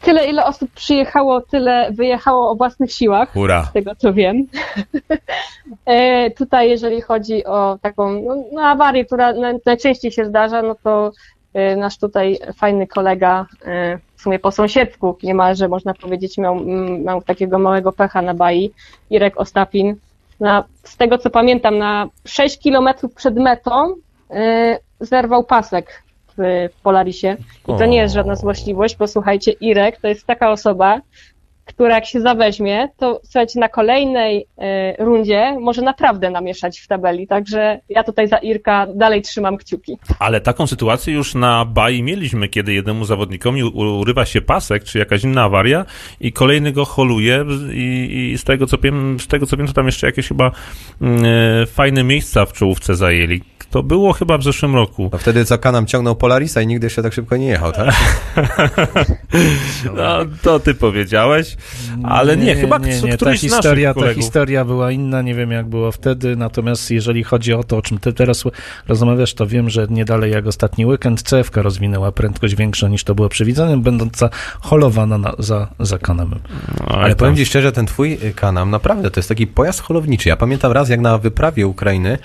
Tyle, 0.00 0.26
ile 0.26 0.44
osób 0.44 0.70
przyjechało, 0.70 1.40
tyle 1.40 1.88
wyjechało 1.92 2.50
o 2.50 2.54
własnych 2.54 2.92
siłach. 2.92 3.32
Hurra. 3.32 3.64
z 3.64 3.72
tego 3.72 3.94
co 3.96 4.12
wiem. 4.12 4.36
E, 5.86 6.30
Tutaj, 6.30 6.70
jeżeli 6.70 7.00
chodzi 7.00 7.44
o 7.44 7.78
taką 7.82 8.12
no, 8.22 8.36
no, 8.52 8.62
awarię, 8.62 9.04
która 9.04 9.32
na- 9.32 9.52
najczęściej 9.66 10.12
się 10.12 10.24
zdarza, 10.24 10.62
no 10.62 10.74
to 10.82 11.12
e, 11.54 11.76
nasz 11.76 11.98
tutaj 11.98 12.38
fajny 12.56 12.86
kolega, 12.86 13.46
e, 13.64 13.98
w 14.16 14.22
sumie 14.22 14.38
po 14.38 14.50
sąsiedzku 14.50 15.18
niemalże 15.22 15.68
można 15.68 15.94
powiedzieć, 15.94 16.38
miał, 16.38 16.56
miał 17.04 17.22
takiego 17.22 17.58
małego 17.58 17.92
pecha 17.92 18.22
na 18.22 18.34
bai, 18.34 18.70
Irek 19.10 19.40
Ostapin. 19.40 19.96
Na, 20.40 20.64
z 20.82 20.96
tego 20.96 21.18
co 21.18 21.30
pamiętam, 21.30 21.78
na 21.78 22.06
6 22.24 22.58
kilometrów 22.58 23.14
przed 23.14 23.36
metą 23.36 23.94
zerwał 25.00 25.44
pasek 25.44 26.02
w, 26.38 26.68
w 26.78 26.82
Polarisie. 26.82 27.36
I 27.68 27.78
to 27.78 27.86
nie 27.86 27.96
jest 27.96 28.14
żadna 28.14 28.36
złośliwość, 28.36 28.96
bo 28.96 29.06
słuchajcie, 29.06 29.52
Irek 29.52 30.00
to 30.00 30.08
jest 30.08 30.26
taka 30.26 30.50
osoba, 30.50 31.00
która 31.66 31.94
jak 31.94 32.06
się 32.06 32.20
zaweźmie, 32.20 32.88
to 32.96 33.20
słuchajcie, 33.24 33.60
na 33.60 33.68
kolejnej 33.68 34.46
e, 34.58 35.04
rundzie 35.04 35.56
może 35.60 35.82
naprawdę 35.82 36.30
namieszać 36.30 36.80
w 36.80 36.86
tabeli. 36.86 37.26
Także 37.26 37.80
ja 37.88 38.04
tutaj 38.04 38.28
za 38.28 38.36
Irka 38.36 38.86
dalej 38.94 39.22
trzymam 39.22 39.56
kciuki. 39.56 39.98
Ale 40.18 40.40
taką 40.40 40.66
sytuację 40.66 41.14
już 41.14 41.34
na 41.34 41.64
Bai 41.64 42.02
mieliśmy, 42.02 42.48
kiedy 42.48 42.74
jednemu 42.74 43.04
zawodnikowi 43.04 43.64
urywa 43.64 44.24
się 44.24 44.40
pasek, 44.40 44.84
czy 44.84 44.98
jakaś 44.98 45.24
inna 45.24 45.42
awaria 45.42 45.84
i 46.20 46.32
kolejny 46.32 46.72
go 46.72 46.84
holuje 46.84 47.44
i, 47.72 48.30
i 48.32 48.38
z, 48.38 48.44
tego, 48.44 48.66
co 48.66 48.78
wiem, 48.78 49.20
z 49.20 49.26
tego 49.26 49.46
co 49.46 49.56
wiem, 49.56 49.66
to 49.66 49.72
tam 49.72 49.86
jeszcze 49.86 50.06
jakieś 50.06 50.28
chyba 50.28 50.50
e, 51.02 51.66
fajne 51.66 52.04
miejsca 52.04 52.46
w 52.46 52.52
czołówce 52.52 52.94
zajęli. 52.94 53.42
To 53.70 53.82
było 53.82 54.12
chyba 54.12 54.38
w 54.38 54.42
zeszłym 54.42 54.74
roku. 54.74 55.10
No 55.12 55.18
wtedy 55.18 55.44
co 55.44 55.58
Kanam 55.58 55.86
ciągnął 55.86 56.16
Polarisa 56.16 56.62
i 56.62 56.66
nigdy 56.66 56.86
jeszcze 56.86 57.02
tak 57.02 57.12
szybko 57.12 57.36
nie 57.36 57.46
jechał, 57.46 57.72
tak? 57.72 57.94
No, 59.96 60.18
to 60.42 60.60
ty 60.60 60.74
powiedziałeś, 60.74 61.56
ale 62.04 62.36
nie, 62.36 62.54
chyba 62.54 62.78
nie, 62.78 62.92
któryś 62.92 63.02
nie. 63.02 63.10
Ta 63.10 63.16
z 63.18 63.22
naszych 63.22 63.40
historia, 63.40 63.94
ta 63.94 64.14
historia 64.14 64.64
była 64.64 64.90
inna, 64.90 65.22
nie 65.22 65.34
wiem 65.34 65.50
jak 65.50 65.66
było 65.66 65.92
wtedy, 65.92 66.36
natomiast 66.36 66.90
jeżeli 66.90 67.24
chodzi 67.24 67.52
o 67.52 67.64
to, 67.64 67.76
o 67.76 67.82
czym 67.82 67.98
ty 67.98 68.12
teraz 68.12 68.44
rozmawiasz, 68.88 69.34
to 69.34 69.46
wiem, 69.46 69.70
że 69.70 69.86
nie 69.90 70.04
dalej 70.04 70.32
jak 70.32 70.46
ostatni 70.46 70.86
weekend 70.86 71.22
CFK 71.22 71.62
rozwinęła 71.62 72.12
prędkość 72.12 72.54
większą 72.54 72.88
niż 72.88 73.04
to 73.04 73.14
było 73.14 73.28
przewidziane, 73.28 73.76
będąca 73.76 74.30
holowana 74.60 75.18
na, 75.18 75.32
za, 75.38 75.68
za 75.80 75.98
kanamem. 75.98 76.40
No, 76.80 76.86
Ale 76.98 77.08
tam- 77.08 77.18
powiem 77.18 77.36
ci 77.36 77.46
szczerze, 77.46 77.72
ten 77.72 77.86
twój 77.86 78.18
Kanam, 78.34 78.70
naprawdę, 78.70 79.10
to 79.10 79.20
jest 79.20 79.28
taki 79.28 79.46
pojazd 79.46 79.80
holowniczy. 79.80 80.28
Ja 80.28 80.36
pamiętam 80.36 80.72
raz, 80.72 80.88
jak 80.88 81.00
na 81.00 81.18
wyprawie 81.18 81.66
Ukrainy 81.66 82.18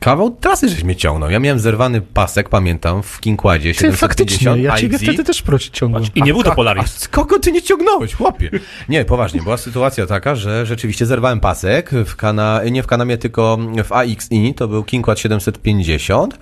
kawał 0.00 0.30
trasy 0.30 0.68
żeś 0.68 0.84
mnie 0.84 0.96
ciągnął. 0.96 1.30
Ja 1.30 1.38
miałem 1.38 1.58
zerwany 1.58 2.00
pasek, 2.00 2.48
pamiętam, 2.48 3.02
w 3.02 3.20
Kinkładzie 3.20 3.74
Ty 3.74 3.80
750 3.80 4.00
faktycznie, 4.00 4.62
ja 4.62 4.76
ciebie 4.76 4.98
wtedy 4.98 5.24
też 5.24 5.42
ciągłem. 5.72 6.04
I 6.14 6.22
nie 6.22 6.32
był 6.32 6.42
to 6.42 6.52
A- 6.52 6.54
Polaris. 6.54 6.84
A 6.84 6.86
z 6.86 7.08
kogo 7.08 7.38
ty 7.38 7.52
nie 7.52 7.62
ciągnąłeś, 7.62 8.14
chłopie? 8.14 8.50
Nie, 8.88 9.04
poważnie, 9.04 9.42
była 9.42 9.56
sytuacja 9.56 10.06
taka, 10.06 10.34
że 10.34 10.66
rzeczywiście 10.66 11.06
zerwałem 11.06 11.40
pasek 11.40 11.90
w 12.06 12.16
kana, 12.16 12.60
nie 12.70 12.82
w 12.82 12.86
Kanamie, 12.86 13.18
tylko 13.18 13.58
w 13.84 13.92
AXI, 13.92 14.54
to 14.56 14.68
był 14.68 14.84
Kinkład 14.84 15.18
750 15.18 16.38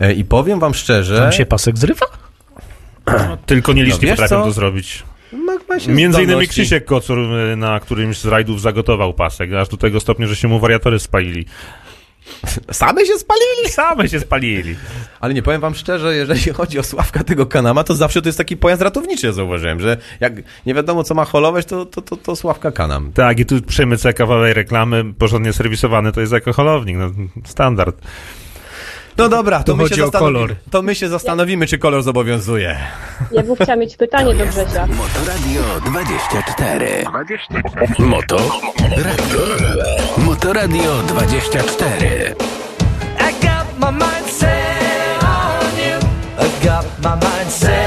e, 0.00 0.12
i 0.12 0.24
powiem 0.24 0.60
wam 0.60 0.74
szczerze... 0.74 1.18
Tam 1.18 1.32
się 1.32 1.46
pasek 1.46 1.78
zrywa? 1.78 2.06
Tylko 3.46 3.72
nie 3.72 3.84
licznie 3.84 4.08
No 4.08 4.12
potrafią 4.14 4.36
co? 4.36 4.44
to 4.44 4.52
zrobić. 4.52 5.02
Między 5.88 6.22
innymi. 6.22 6.48
Krzysiek 6.48 6.84
Kocur 6.84 7.18
y, 7.18 7.56
na 7.56 7.80
którymś 7.80 8.18
z 8.18 8.26
rajdów 8.26 8.60
zagotował 8.60 9.14
pasek, 9.14 9.52
aż 9.52 9.68
do 9.68 9.76
tego 9.76 10.00
stopnia, 10.00 10.26
że 10.26 10.36
się 10.36 10.48
mu 10.48 10.58
wariatory 10.60 10.98
spalili. 10.98 11.46
Same 12.72 13.06
się 13.06 13.18
spalili! 13.18 13.68
Same 13.70 14.08
się 14.08 14.20
spalili. 14.20 14.76
Ale 15.20 15.34
nie 15.34 15.42
powiem 15.42 15.60
wam 15.60 15.74
szczerze, 15.74 16.14
jeżeli 16.14 16.52
chodzi 16.58 16.78
o 16.78 16.82
Sławka 16.82 17.24
tego 17.24 17.46
Kanama, 17.46 17.84
to 17.84 17.94
zawsze 17.94 18.22
to 18.22 18.28
jest 18.28 18.38
taki 18.38 18.56
pojazd 18.56 18.82
ratowniczy, 18.82 19.26
ja 19.26 19.32
zauważyłem, 19.32 19.80
że 19.80 19.96
jak 20.20 20.32
nie 20.66 20.74
wiadomo 20.74 21.04
co 21.04 21.14
ma 21.14 21.24
holować, 21.24 21.66
to, 21.66 21.86
to, 21.86 22.02
to, 22.02 22.16
to 22.16 22.36
Sławka 22.36 22.72
Kanam. 22.72 23.12
Tak, 23.12 23.38
i 23.38 23.46
tu 23.46 23.62
przemycę 23.62 24.12
kawałek 24.12 24.56
reklamy, 24.56 25.04
porządnie 25.18 25.52
serwisowany, 25.52 26.12
to 26.12 26.20
jest 26.20 26.32
jako 26.32 26.52
holownik, 26.52 26.96
no, 26.96 27.10
standard. 27.44 27.96
No 29.18 29.28
dobra, 29.28 29.62
to 29.62 29.72
Tu 29.72 29.78
my, 29.78 29.88
się 29.88 30.04
o 30.04 30.10
kolor. 30.10 30.54
to 30.70 30.82
my 30.82 30.94
się 30.94 31.08
zastanowimy, 31.08 31.66
czy 31.66 31.78
kolor 31.78 32.02
zobowiązuje. 32.02 32.78
Ja 33.32 33.42
bym 33.42 33.56
chciała 33.56 33.76
mieć 33.76 33.96
pytanie 33.96 34.34
do 34.34 34.46
Grzesia. 34.46 34.86
Motoradio 34.86 35.62
24. 35.84 37.04
Moto 37.98 38.36
Radio. 38.80 39.40
Motoradio 40.42 41.06
24. 41.06 42.34
I 43.16 43.32
got 43.40 43.78
my 43.78 43.90
mind 43.92 44.26
set 44.26 45.22
on 45.22 45.76
you. 45.76 45.98
I 46.36 46.64
got 46.64 46.84
my 47.00 47.14
mind 47.14 47.48
set 47.48 47.81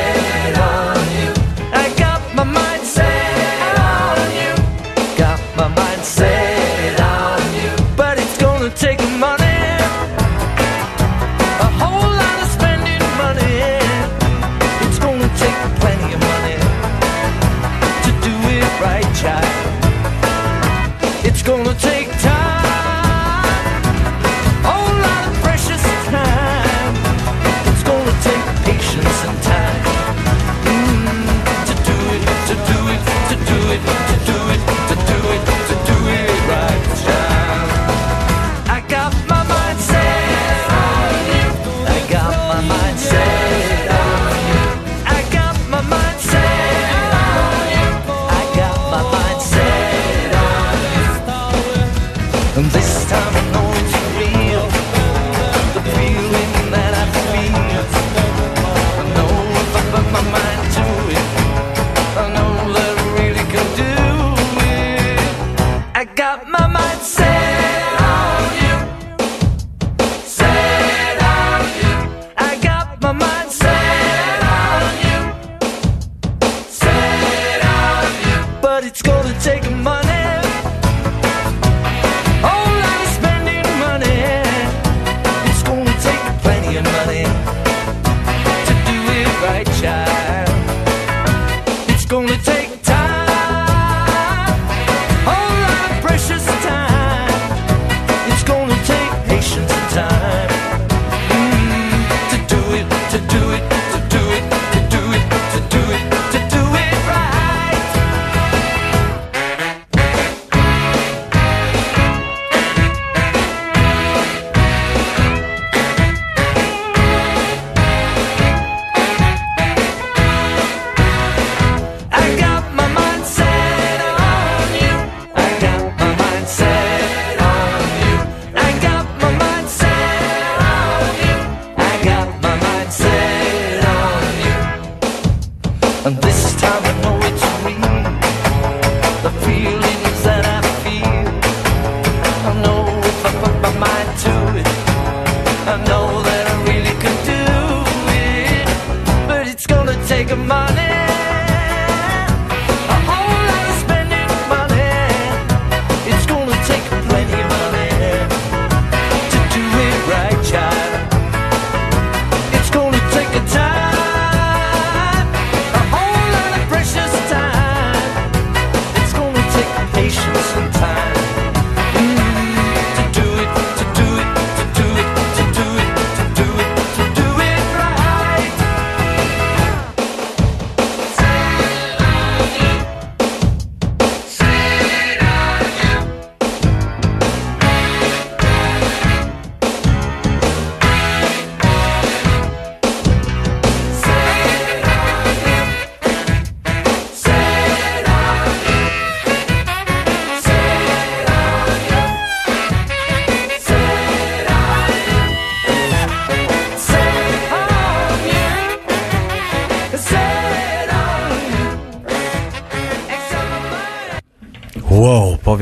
my 150.48 150.75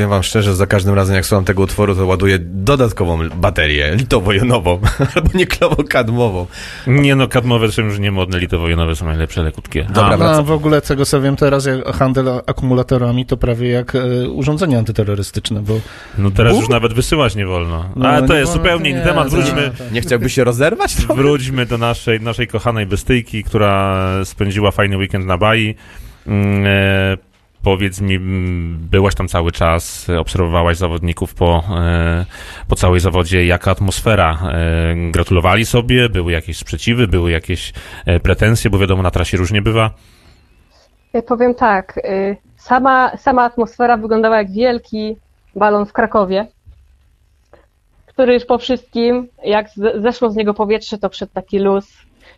powiem 0.03 0.09
wam 0.09 0.23
szczerze, 0.23 0.55
za 0.55 0.67
każdym 0.67 0.95
razem 0.95 1.15
jak 1.15 1.25
słucham 1.25 1.45
tego 1.45 1.63
utworu, 1.63 1.95
to 1.95 2.05
ładuję 2.05 2.39
dodatkową 2.39 3.29
baterię, 3.29 3.95
litowo-jonową, 3.95 4.79
albo 5.15 5.29
niklowo-kadmową. 5.29 6.45
Nie 6.87 7.15
no, 7.15 7.27
kadmowe 7.27 7.71
są 7.71 7.81
już 7.81 7.99
niemodne, 7.99 8.39
litowo-jonowe 8.39 8.95
są 8.95 9.05
najlepsze, 9.05 9.41
ale 9.41 9.51
krótkie. 9.51 9.85
Dobra, 9.93 10.13
A. 10.13 10.17
No, 10.17 10.43
w 10.43 10.51
ogóle 10.51 10.81
tego 10.81 11.05
co 11.05 11.21
wiem 11.21 11.35
teraz, 11.35 11.65
jak 11.65 11.95
handel 11.95 12.29
akumulatorami 12.47 13.25
to 13.25 13.37
prawie 13.37 13.69
jak 13.69 13.95
e, 13.95 14.29
urządzenia 14.29 14.79
antyterrorystyczne, 14.79 15.61
bo 15.61 15.73
no 16.17 16.31
teraz 16.31 16.55
już 16.55 16.69
nawet 16.69 16.93
wysyłać 16.93 17.35
nie 17.35 17.45
wolno. 17.45 17.85
No, 17.95 18.09
Ale 18.09 18.27
to 18.27 18.33
jest 18.33 18.51
wolno, 18.51 18.63
zupełnie 18.63 18.89
inny 18.89 19.03
temat. 19.03 19.29
Wróćmy, 19.29 19.71
nie. 19.79 19.91
Nie 19.91 20.01
chciałby 20.01 20.29
się 20.29 20.43
rozerwać? 20.43 20.95
trochę? 20.95 21.13
wróćmy 21.21 21.65
do 21.65 21.77
naszej, 21.77 22.21
naszej 22.21 22.47
kochanej 22.47 22.85
Bystyjki, 22.85 23.43
która 23.43 24.05
spędziła 24.23 24.71
fajny 24.71 24.97
weekend 24.97 25.25
na 25.25 25.37
Bai. 25.37 25.75
Mm, 26.27 26.65
E, 26.65 27.33
powiedz 27.63 28.02
mi, 28.02 28.19
byłaś 28.91 29.15
tam 29.15 29.28
cały 29.28 29.52
czas, 29.52 30.10
e, 30.10 30.19
obserwowałaś 30.19 30.78
zawodników 30.78 31.36
po, 31.36 31.63
e, 31.80 32.26
po 32.67 32.76
całej 32.76 32.99
zawodzie. 32.99 33.45
Jaka 33.45 33.71
atmosfera? 33.71 34.39
E, 34.52 35.12
gratulowali 35.12 35.65
sobie? 35.65 36.10
Były 36.10 36.32
jakieś 36.32 36.58
sprzeciwy? 36.58 37.08
Były 37.08 37.32
jakieś 37.32 37.73
pretensje? 38.23 38.69
Bo 38.69 38.78
wiadomo, 38.78 39.04
na 39.04 39.12
trasie 39.12 39.38
różnie 39.38 39.62
bywa. 39.62 39.91
Powiem 41.28 41.56
tak, 41.56 41.99
sama, 42.56 43.17
sama 43.17 43.43
atmosfera 43.43 43.97
wyglądała 43.97 44.38
jak 44.38 44.52
wielki 44.52 45.15
balon 45.56 45.86
w 45.86 45.93
Krakowie, 45.93 46.47
który 48.06 48.34
już 48.34 48.45
po 48.45 48.58
wszystkim, 48.58 49.28
jak 49.45 49.67
zeszło 50.02 50.30
z 50.30 50.36
niego 50.36 50.54
powietrze, 50.54 50.97
to 50.97 51.10
wszedł 51.10 51.32
taki 51.34 51.60
luz. 51.60 51.86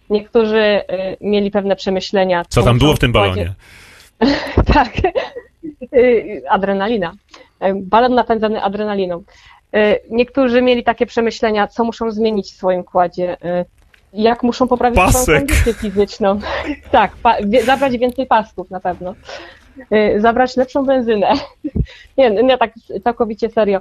Niektórzy 0.09 0.81
mieli 1.21 1.51
pewne 1.51 1.75
przemyślenia. 1.75 2.45
Co 2.49 2.63
tam 2.63 2.79
było 2.79 2.95
w 2.95 2.99
tym 2.99 3.11
balonie? 3.11 3.53
tak, 4.73 4.91
Y, 5.93 6.43
adrenalina. 6.49 7.13
Y, 7.63 7.73
Balon 7.75 8.15
napędzany 8.15 8.63
adrenaliną. 8.63 9.17
Y, 9.75 9.99
Niektórzy 10.09 10.61
mieli 10.61 10.83
takie 10.83 11.05
przemyślenia, 11.05 11.67
co 11.67 11.83
muszą 11.83 12.11
zmienić 12.11 12.51
w 12.51 12.55
swoim 12.55 12.83
kładzie, 12.83 13.37
jak 14.13 14.43
muszą 14.43 14.67
poprawić 14.67 14.99
swoją 14.99 15.13
Pasek. 15.13 15.37
kondycję 15.37 15.73
fizyczną. 15.73 16.39
tak, 16.91 17.11
zabrać 17.65 17.97
więcej 17.97 18.25
pasków 18.25 18.69
na 18.69 18.79
pewno. 18.79 19.15
Zabrać 20.17 20.57
lepszą 20.57 20.85
benzynę. 20.85 21.33
nie, 22.17 22.29
nie 22.29 22.57
tak 22.57 22.73
całkowicie 23.03 23.49
serio. 23.49 23.79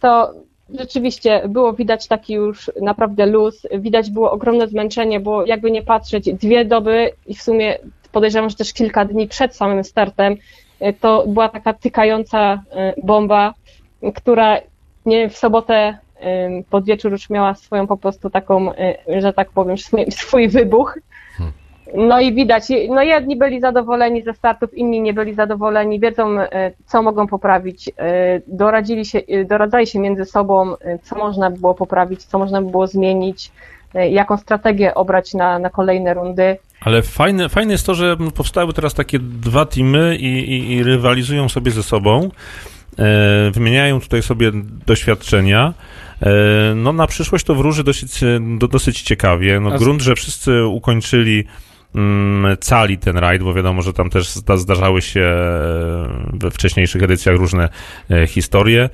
To 0.00 0.32
rzeczywiście 0.78 1.42
było 1.48 1.72
widać 1.72 2.08
taki 2.08 2.32
już 2.32 2.70
naprawdę 2.82 3.26
luz, 3.26 3.66
widać 3.72 4.10
było 4.10 4.30
ogromne 4.30 4.68
zmęczenie, 4.68 5.20
bo 5.20 5.46
jakby 5.46 5.70
nie 5.70 5.82
patrzeć, 5.82 6.34
dwie 6.34 6.64
doby 6.64 7.10
i 7.26 7.34
w 7.34 7.42
sumie 7.42 7.78
podejrzewam, 8.12 8.50
że 8.50 8.56
też 8.56 8.72
kilka 8.72 9.04
dni 9.04 9.28
przed 9.28 9.56
samym 9.56 9.84
startem, 9.84 10.36
y, 10.82 10.92
to 11.00 11.24
była 11.26 11.48
taka 11.48 11.72
tykająca 11.72 12.54
y, 12.54 13.02
bomba, 13.02 13.54
która 14.14 14.56
nie 15.06 15.28
w 15.28 15.36
sobotę 15.36 15.98
pod 16.70 16.84
wieczór 16.84 17.12
już 17.12 17.30
miała 17.30 17.54
swoją 17.54 17.86
po 17.86 17.96
prostu 17.96 18.30
taką, 18.30 18.72
y, 18.72 19.20
że 19.20 19.32
tak 19.32 19.50
powiem, 19.50 19.78
swój, 19.78 20.10
swój 20.10 20.48
wybuch. 20.48 20.98
No 21.94 22.20
i 22.20 22.34
widać, 22.34 22.64
no 22.88 23.02
jedni 23.02 23.36
byli 23.36 23.60
zadowoleni 23.60 24.22
ze 24.22 24.34
startów, 24.34 24.74
inni 24.74 25.00
nie 25.00 25.12
byli 25.12 25.34
zadowoleni, 25.34 26.00
wiedzą, 26.00 26.40
e, 26.40 26.72
co 26.86 27.02
mogą 27.02 27.26
poprawić, 27.26 27.88
e, 27.88 27.92
doradzili 28.46 29.04
się, 29.04 29.18
e, 29.28 29.44
doradzali 29.44 29.86
się 29.86 29.98
między 29.98 30.24
sobą, 30.24 30.76
e, 30.80 30.98
co 30.98 31.16
można 31.16 31.50
by 31.50 31.58
było 31.58 31.74
poprawić, 31.74 32.24
co 32.24 32.38
można 32.38 32.62
by 32.62 32.70
było 32.70 32.86
zmienić, 32.86 33.52
e, 33.94 34.10
jaką 34.10 34.36
strategię 34.36 34.94
obrać 34.94 35.34
na, 35.34 35.58
na 35.58 35.70
kolejne 35.70 36.14
rundy. 36.14 36.56
Ale 36.80 37.02
fajne, 37.02 37.48
fajne 37.48 37.72
jest 37.72 37.86
to, 37.86 37.94
że 37.94 38.16
powstały 38.34 38.72
teraz 38.72 38.94
takie 38.94 39.18
dwa 39.18 39.66
teamy 39.66 40.16
i, 40.16 40.26
i, 40.26 40.72
i 40.72 40.82
rywalizują 40.82 41.48
sobie 41.48 41.70
ze 41.70 41.82
sobą. 41.82 42.30
E, 42.98 43.50
wymieniają 43.50 44.00
tutaj 44.00 44.22
sobie 44.22 44.52
doświadczenia. 44.86 45.74
E, 46.22 46.30
no 46.76 46.92
na 46.92 47.06
przyszłość 47.06 47.44
to 47.44 47.54
wróży 47.54 47.84
dosyć, 47.84 48.20
do, 48.58 48.68
dosyć 48.68 49.02
ciekawie. 49.02 49.60
No 49.60 49.78
grunt, 49.78 50.02
że 50.02 50.14
wszyscy 50.14 50.66
ukończyli 50.66 51.44
mm, 51.94 52.56
cali 52.60 52.98
ten 52.98 53.18
rajd, 53.18 53.42
bo 53.42 53.54
wiadomo, 53.54 53.82
że 53.82 53.92
tam 53.92 54.10
też 54.10 54.28
zda, 54.28 54.56
zdarzały 54.56 55.02
się 55.02 55.20
e, 55.20 56.30
we 56.32 56.50
wcześniejszych 56.50 57.02
edycjach 57.02 57.36
różne 57.36 57.68
e, 58.10 58.26
historie. 58.26 58.90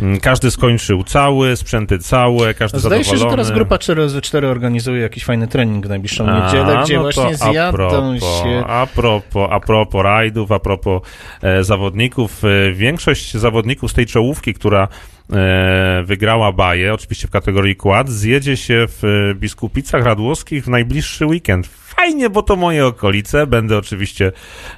Mm, 0.00 0.20
Każdy 0.20 0.50
skończył 0.50 1.04
cały, 1.04 1.56
sprzęty 1.56 1.98
całe, 1.98 2.54
każdy 2.54 2.78
Zdaje 2.78 3.04
się, 3.04 3.10
że 3.10 3.16
zadowolony. 3.18 3.42
teraz 3.42 3.56
grupa 3.56 3.78
4 4.22 4.48
organizuje 4.48 5.00
jakiś 5.02 5.24
fajny 5.24 5.48
trening 5.48 5.86
w 5.86 5.88
najbliższą 5.88 6.28
A, 6.28 6.44
niedzielę, 6.44 6.80
gdzie 6.84 6.96
no 6.96 7.02
właśnie 7.02 7.38
to 7.38 7.44
a 7.44 7.52
zjadą 7.52 7.76
propos, 7.76 8.42
się... 8.42 8.64
A 8.66 8.86
propos, 8.86 9.48
a 9.50 9.60
propos 9.60 10.02
rajdów, 10.02 10.52
a 10.52 10.58
propos 10.58 11.02
e, 11.42 11.64
zawodników, 11.64 12.42
e, 12.44 12.72
większość 12.72 13.34
zawodników 13.36 13.90
z 13.90 13.94
tej 13.94 14.06
czołówki, 14.06 14.54
która 14.54 14.88
e, 15.32 16.02
wygrała 16.04 16.52
baję, 16.52 16.94
oczywiście 16.94 17.28
w 17.28 17.30
kategorii 17.30 17.76
quad, 17.76 18.08
zjedzie 18.08 18.56
się 18.56 18.86
w 18.88 19.04
e, 19.30 19.34
Biskupicach 19.34 20.04
Radłowskich 20.04 20.64
w 20.64 20.68
najbliższy 20.68 21.26
weekend. 21.26 21.66
Fajnie, 21.66 22.30
bo 22.30 22.42
to 22.42 22.56
moje 22.56 22.86
okolice. 22.86 23.46
Będę 23.46 23.78
oczywiście 23.78 24.32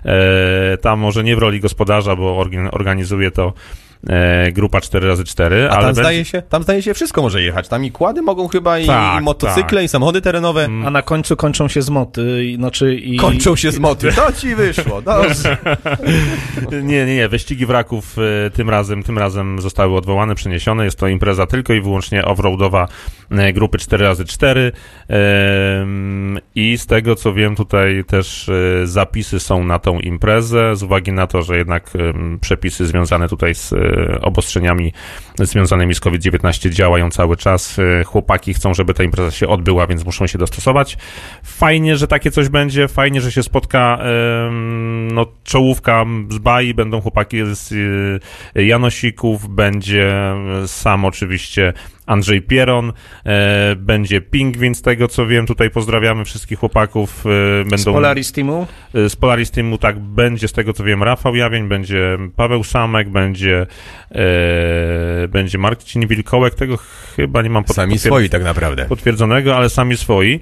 e, 0.05 0.77
tam, 0.77 0.99
może 0.99 1.25
nie 1.25 1.37
w 1.37 1.39
roli 1.39 1.61
gospodarza, 1.61 2.17
bo 2.17 2.39
organ, 2.39 2.69
organizuje 2.73 3.31
to 3.31 3.53
e, 4.09 4.53
grupa 4.53 4.79
4x4, 4.79 5.43
A 5.45 5.69
ale 5.71 5.71
tam 5.71 5.81
będzie- 5.85 6.01
zdaje, 6.03 6.25
się, 6.25 6.43
tam 6.43 6.63
zdaje 6.63 6.83
się 6.83 6.95
wszystko 6.95 7.23
może 7.23 7.43
jechać. 7.43 7.69
Tam 7.69 7.85
i 7.85 7.91
kłady 7.91 8.23
mogą 8.23 8.49
chyba, 8.49 8.79
i, 8.79 8.87
Tak, 8.87 9.21
i 9.21 9.25
motocykle, 9.25 9.79
tak. 9.81 9.85
i 9.85 9.89
samochody 9.89 10.21
terenowe. 10.21 10.69
A 10.87 10.91
na 10.91 11.03
końcu 11.03 11.37
kończą 11.37 11.69
się 11.69 11.83
zmoty, 11.83 12.45
i- 12.45 12.57
znaczy 12.57 12.95
i... 12.95 13.17
Kończą 13.17 13.57
się 13.57 13.71
z 13.73 13.79
moty. 13.79 14.13
To 14.13 14.33
ci 14.33 14.55
wyszło. 14.55 15.03
Dobrze. 15.03 15.57
Nie, 16.83 17.07
nie, 17.07 17.17
nie. 17.17 17.29
Wyścigi 17.29 17.67
wraków 17.67 18.17
e, 18.47 18.51
tym 18.51 18.71
razem, 18.71 19.03
tym 19.03 19.19
razem 19.19 19.61
zostały 19.61 19.97
odwołane, 19.97 20.35
przeniesione. 20.35 20.85
Jest 20.85 20.99
to 20.99 21.09
impreza 21.09 21.47
tylko 21.47 21.73
i 21.73 21.81
wyłącznie 21.81 22.25
offroadowa 22.25 22.89
e, 23.31 23.53
grupy 23.53 23.79
4x4. 23.79 24.73
Em, 25.09 26.39
I 26.55 26.79
z 26.79 26.87
tego 26.87 27.15
co 27.17 27.33
wiem, 27.33 27.57
tutaj 27.57 28.05
też 28.07 28.49
e, 28.49 28.87
zapisy 28.87 29.41
są 29.41 29.65
na 29.65 29.79
tą 29.79 30.01
imprezę, 30.01 30.77
z 30.77 30.83
uwagi 30.83 31.13
na 31.13 31.27
to, 31.27 31.43
że 31.43 31.57
jednak 31.57 31.91
przepisy 32.41 32.87
związane 32.87 33.29
tutaj 33.29 33.55
z 33.55 33.73
e, 33.73 33.77
obostrzeniami 34.21 34.93
związanymi 35.39 35.95
z 35.95 36.01
COVID-19 36.01 36.71
działają 36.71 37.11
cały 37.11 37.37
czas. 37.37 37.79
E, 37.79 38.05
Chłopaki 38.05 38.55
chcą, 38.55 38.75
żeby 38.75 38.95
ta 38.95 39.05
impreza 39.05 39.31
się 39.31 39.49
odbyła, 39.49 39.87
więc 39.87 40.05
muszą 40.05 40.27
się 40.27 40.39
dostosować. 40.39 40.99
Fajnie, 41.43 41.97
że 41.97 42.09
takie 42.09 42.31
coś 42.31 42.49
będzie, 42.49 42.89
fajnie, 42.89 43.21
że 43.21 43.33
się 43.33 43.43
spotka 43.43 43.99
no, 45.13 45.27
czołówka 45.45 46.05
z 46.29 46.39
Bai, 46.39 46.75
będą 46.75 47.01
chłopaki 47.01 47.39
z 47.53 47.73
y, 47.73 48.65
Janosików, 48.65 49.49
będzie 49.49 50.35
sam 50.67 51.05
oczywiście 51.05 51.73
Andrzej 52.07 52.43
Pieron, 52.43 52.93
e, 53.27 53.77
będzie 53.77 54.21
Pingwin, 54.21 54.75
z 54.75 54.83
tego 54.83 55.09
co 55.09 55.27
wiem, 55.27 55.47
tutaj 55.47 55.71
pozdrawiamy 55.71 56.25
wszystkich 56.25 56.59
chłopaków. 56.59 57.25
e, 57.27 57.63
Będą 57.63 57.79
Z 57.79 57.85
Polaris 57.85 58.33
Teamu. 58.33 58.67
Y, 58.95 59.09
z 59.09 59.17
Polaris 59.17 59.51
Teamu 59.51 59.79
tak 59.79 59.99
będzie, 59.99 60.49
z 60.49 60.53
tego 60.53 60.73
co 60.73 60.85
wiem, 60.85 61.03
Rafał 61.03 61.35
Jawień, 61.35 61.69
będzie 61.69 62.19
Paweł 62.37 62.65
Samek, 62.65 63.09
będzie, 63.09 63.67
e, 64.11 65.29
będzie 65.29 65.59
Marcin 65.59 66.07
Wilkołek, 66.07 66.55
tego 66.55 66.77
chyba 67.17 67.43
nie 67.43 67.51
mam 67.51 67.65
pod, 67.65 67.77
Sami 67.77 67.99
swoi 67.99 68.29
tak 68.31 68.45
naprawdę. 68.45 68.85
potwierdzonego, 68.85 69.57
ale 69.57 69.71
sami 69.71 69.97
swoi. 69.97 70.41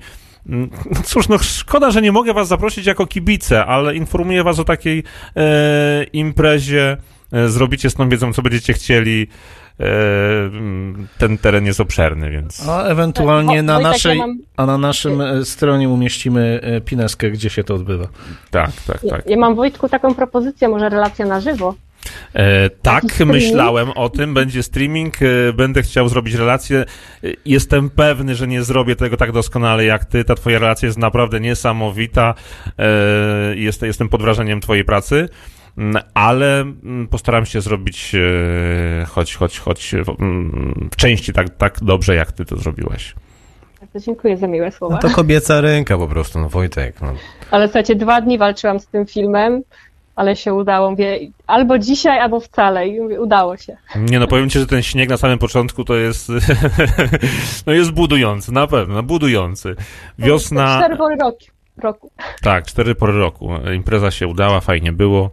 Mm, 0.48 0.70
Cóż, 1.04 1.28
no 1.28 1.38
szkoda, 1.38 1.90
że 1.90 2.02
nie 2.02 2.12
mogę 2.12 2.34
was 2.34 2.48
zaprosić 2.48 2.86
jako 2.86 3.06
kibice, 3.06 3.66
ale 3.66 3.94
informuję 3.96 4.44
was 4.44 4.58
o 4.58 4.64
takiej 4.64 5.02
e, 5.36 6.04
imprezie. 6.12 6.96
E, 7.32 7.48
zrobicie 7.48 7.90
z 7.90 7.94
tą 7.94 8.08
wiedzą, 8.08 8.32
co 8.32 8.42
będziecie 8.42 8.72
chcieli. 8.72 9.26
E, 9.80 9.86
ten 11.18 11.38
teren 11.38 11.66
jest 11.66 11.80
obszerny, 11.80 12.30
więc... 12.30 12.68
A 12.68 12.82
ewentualnie 12.84 13.56
Tak, 13.56 13.64
na 13.66 13.74
Wojtek, 13.74 13.92
naszej, 13.92 14.18
ja 14.18 14.26
mam- 14.26 14.38
a 14.56 14.66
na 14.66 14.78
naszym 14.78 15.20
e, 15.20 15.44
stronie 15.44 15.88
umieścimy 15.88 16.60
e, 16.62 16.80
pineskę, 16.80 17.30
gdzie 17.30 17.50
się 17.50 17.64
to 17.64 17.74
odbywa. 17.74 18.08
Tak, 18.50 18.70
tak, 18.86 19.04
Ja, 19.04 19.10
tak. 19.10 19.30
ja 19.30 19.36
mam 19.36 19.54
Wojtku 19.54 19.88
taką 19.88 20.14
propozycję, 20.14 20.68
może 20.68 20.88
relacja 20.88 21.26
na 21.26 21.40
żywo. 21.40 21.74
E, 22.34 22.70
tak, 22.70 23.04
myślałem 23.26 23.90
o 23.90 24.08
tym, 24.08 24.34
będzie 24.34 24.62
streaming, 24.62 25.14
e, 25.22 25.52
będę 25.52 25.82
chciał 25.82 26.08
zrobić 26.08 26.34
relację. 26.34 26.78
E, 27.24 27.28
Jestem 27.44 27.90
pewny, 27.90 28.34
że 28.34 28.46
nie 28.46 28.62
zrobię 28.62 28.96
tego 28.96 29.16
tak 29.16 29.32
doskonale 29.32 29.84
jak 29.84 30.04
ty. 30.04 30.24
Ta 30.24 30.34
twoja 30.34 30.58
relacja 30.58 30.86
jest 30.86 30.98
naprawdę 30.98 31.40
niesamowita. 31.40 32.34
E, 32.78 32.84
jest, 33.56 33.82
jestem 33.82 34.08
pod 34.08 34.22
wrażeniem 34.22 34.60
twojej 34.60 34.84
pracy. 34.84 35.28
Mm, 35.78 36.02
Ale 36.14 36.60
mm, 36.60 37.08
postaram 37.08 37.46
się 37.46 37.60
zrobić 37.60 38.14
e, 38.14 39.04
choć, 39.06 39.34
choć, 39.36 39.58
choć 39.58 39.94
w, 40.04 40.20
mm, 40.20 40.88
w 40.92 40.96
części 40.96 41.32
tak, 41.32 41.50
tak 41.50 41.78
dobrze, 41.82 42.14
jak 42.14 42.32
ty 42.32 42.44
to 42.44 42.56
zrobiłeś. 42.56 43.14
Dziękuję 43.96 44.36
za 44.36 44.46
miłe 44.46 44.72
słowa. 44.72 44.94
No 44.94 45.00
to 45.00 45.14
kobieca 45.14 45.60
ręka 45.60 45.98
po 45.98 46.08
prostu, 46.08 46.38
no 46.38 46.48
Wojtek. 46.48 47.00
No. 47.00 47.14
Ale 47.50 47.66
słuchajcie, 47.66 47.96
dwa 47.96 48.20
dni 48.20 48.38
walczyłam 48.38 48.80
z 48.80 48.86
tym 48.86 49.06
filmem, 49.06 49.62
ale 50.16 50.36
się 50.36 50.54
udało. 50.54 50.90
Mówię, 50.90 51.18
albo 51.46 51.78
dzisiaj, 51.78 52.18
albo 52.18 52.40
wcale. 52.40 52.88
I 52.88 53.00
mówię, 53.00 53.20
udało 53.20 53.56
się. 53.56 53.76
Nie 53.96 54.18
no, 54.18 54.26
powiem 54.26 54.50
ci, 54.50 54.58
że 54.58 54.66
ten 54.66 54.82
śnieg 54.82 55.08
na 55.08 55.16
samym 55.16 55.38
początku 55.38 55.84
to 55.84 55.94
jest 55.94 56.28
no 57.66 57.72
jest 57.72 57.90
budujący, 57.90 58.52
na 58.52 58.66
pewno, 58.66 59.02
budujący. 59.02 59.76
Wiosna... 60.18 60.78
Cztery 60.78 60.96
pory 60.96 61.16
roku. 61.16 61.44
roku. 61.76 62.10
Tak, 62.42 62.66
cztery 62.66 62.94
pory 62.94 63.12
roku. 63.12 63.50
Impreza 63.74 64.10
się 64.10 64.26
udała, 64.26 64.60
fajnie 64.60 64.92
było. 64.92 65.30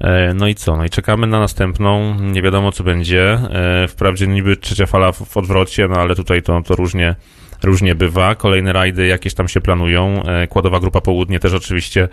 E, 0.00 0.34
No 0.34 0.48
i 0.48 0.54
co? 0.54 0.76
No 0.76 0.84
i 0.84 0.90
czekamy 0.90 1.26
na 1.26 1.40
następną. 1.40 2.14
Nie 2.20 2.42
wiadomo, 2.42 2.72
co 2.72 2.84
będzie. 2.84 3.32
E, 3.32 3.88
Wprawdzie 3.88 4.26
niby 4.26 4.56
trzecia 4.56 4.86
fala 4.86 5.12
w 5.12 5.36
odwrocie, 5.36 5.88
no 5.88 5.96
ale 5.96 6.14
tutaj 6.14 6.42
to, 6.42 6.62
to 6.62 6.76
różnie, 6.76 7.14
różnie 7.62 7.94
bywa. 7.94 8.34
Kolejne 8.34 8.72
rajdy 8.72 9.06
jakieś 9.06 9.34
tam 9.34 9.48
się 9.48 9.60
planują. 9.60 10.22
E, 10.22 10.46
Kładowa 10.46 10.80
Grupa 10.80 11.00
Południe 11.00 11.40
też 11.40 11.54
oczywiście 11.54 12.08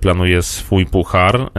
planuje 0.00 0.42
swój 0.42 0.86
puchar. 0.86 1.50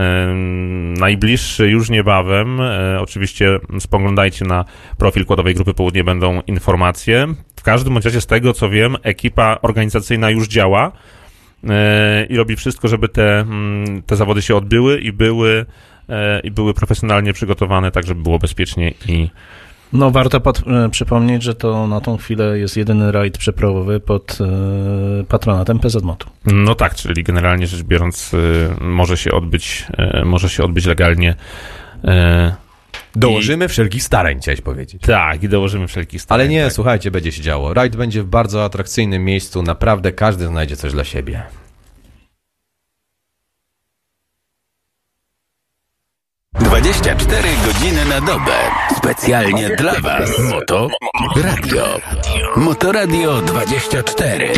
Najbliższy 0.99 1.69
już 1.69 1.89
niebawem. 1.89 2.59
Oczywiście 2.99 3.59
spoglądajcie 3.79 4.45
na 4.45 4.65
profil 4.97 5.25
Kładowej 5.25 5.55
Grupy 5.55 5.73
Południe, 5.73 6.03
będą 6.03 6.41
informacje. 6.47 7.27
W 7.55 7.63
każdym 7.63 7.97
razie 7.97 8.21
z 8.21 8.27
tego, 8.27 8.53
co 8.53 8.69
wiem, 8.69 8.97
ekipa 9.03 9.57
organizacyjna 9.61 10.29
już 10.29 10.47
działa 10.47 10.91
i 12.29 12.37
robi 12.37 12.55
wszystko, 12.55 12.87
żeby 12.87 13.09
te, 13.09 13.39
mm, 13.39 14.01
te 14.01 14.15
zawody 14.15 14.41
się 14.41 14.55
odbyły 14.55 14.99
i 14.99 15.11
były, 15.11 15.65
e, 16.09 16.39
i 16.39 16.51
były 16.51 16.73
profesjonalnie 16.73 17.33
przygotowane, 17.33 17.91
tak 17.91 18.07
żeby 18.07 18.23
było 18.23 18.39
bezpiecznie 18.39 18.93
i 19.07 19.29
No 19.93 20.11
warto 20.11 20.39
pod, 20.39 20.63
e, 20.67 20.89
przypomnieć, 20.89 21.43
że 21.43 21.55
to 21.55 21.87
na 21.87 22.01
tą 22.01 22.17
chwilę 22.17 22.59
jest 22.59 22.77
jedyny 22.77 23.11
rajd 23.11 23.37
przeprowowy 23.37 23.99
pod 23.99 24.37
e, 24.41 25.23
patronatem 25.23 25.79
PZ 25.79 26.03
Motu. 26.03 26.29
no 26.45 26.75
tak, 26.75 26.95
czyli 26.95 27.23
generalnie 27.23 27.67
rzecz 27.67 27.83
biorąc 27.83 28.33
e, 28.33 28.37
może 28.83 29.17
się 29.17 29.31
odbyć, 29.31 29.85
e, 29.97 30.25
może 30.25 30.49
się 30.49 30.63
odbyć 30.63 30.85
legalnie. 30.85 31.35
Dołożymy 33.15 33.67
wszelkich 33.67 34.03
starań, 34.03 34.39
chciałeś 34.39 34.61
powiedzieć. 34.61 35.01
Tak, 35.01 35.43
i 35.43 35.49
dołożymy 35.49 35.87
wszelkich 35.87 36.21
starań. 36.21 36.41
Ale 36.41 36.49
nie, 36.49 36.63
tak. 36.63 36.73
słuchajcie, 36.73 37.11
będzie 37.11 37.31
się 37.31 37.41
działo. 37.41 37.73
Rajd 37.73 37.95
będzie 37.95 38.23
w 38.23 38.25
bardzo 38.25 38.63
atrakcyjnym 38.63 39.25
miejscu, 39.25 39.63
naprawdę 39.63 40.11
każdy 40.11 40.47
znajdzie 40.47 40.77
coś 40.77 40.91
dla 40.91 41.03
siebie. 41.03 41.43
Dwadzieścia 46.59 47.15
cztery 47.15 47.49
godziny 47.65 48.05
na 48.05 48.21
dobę. 48.21 48.57
Specjalnie 48.97 49.69
dla 49.75 49.99
Was. 49.99 50.39
Moto 50.49 50.87
Radio. 51.35 51.99
Motoradio 52.55 53.41
24. 53.41 54.53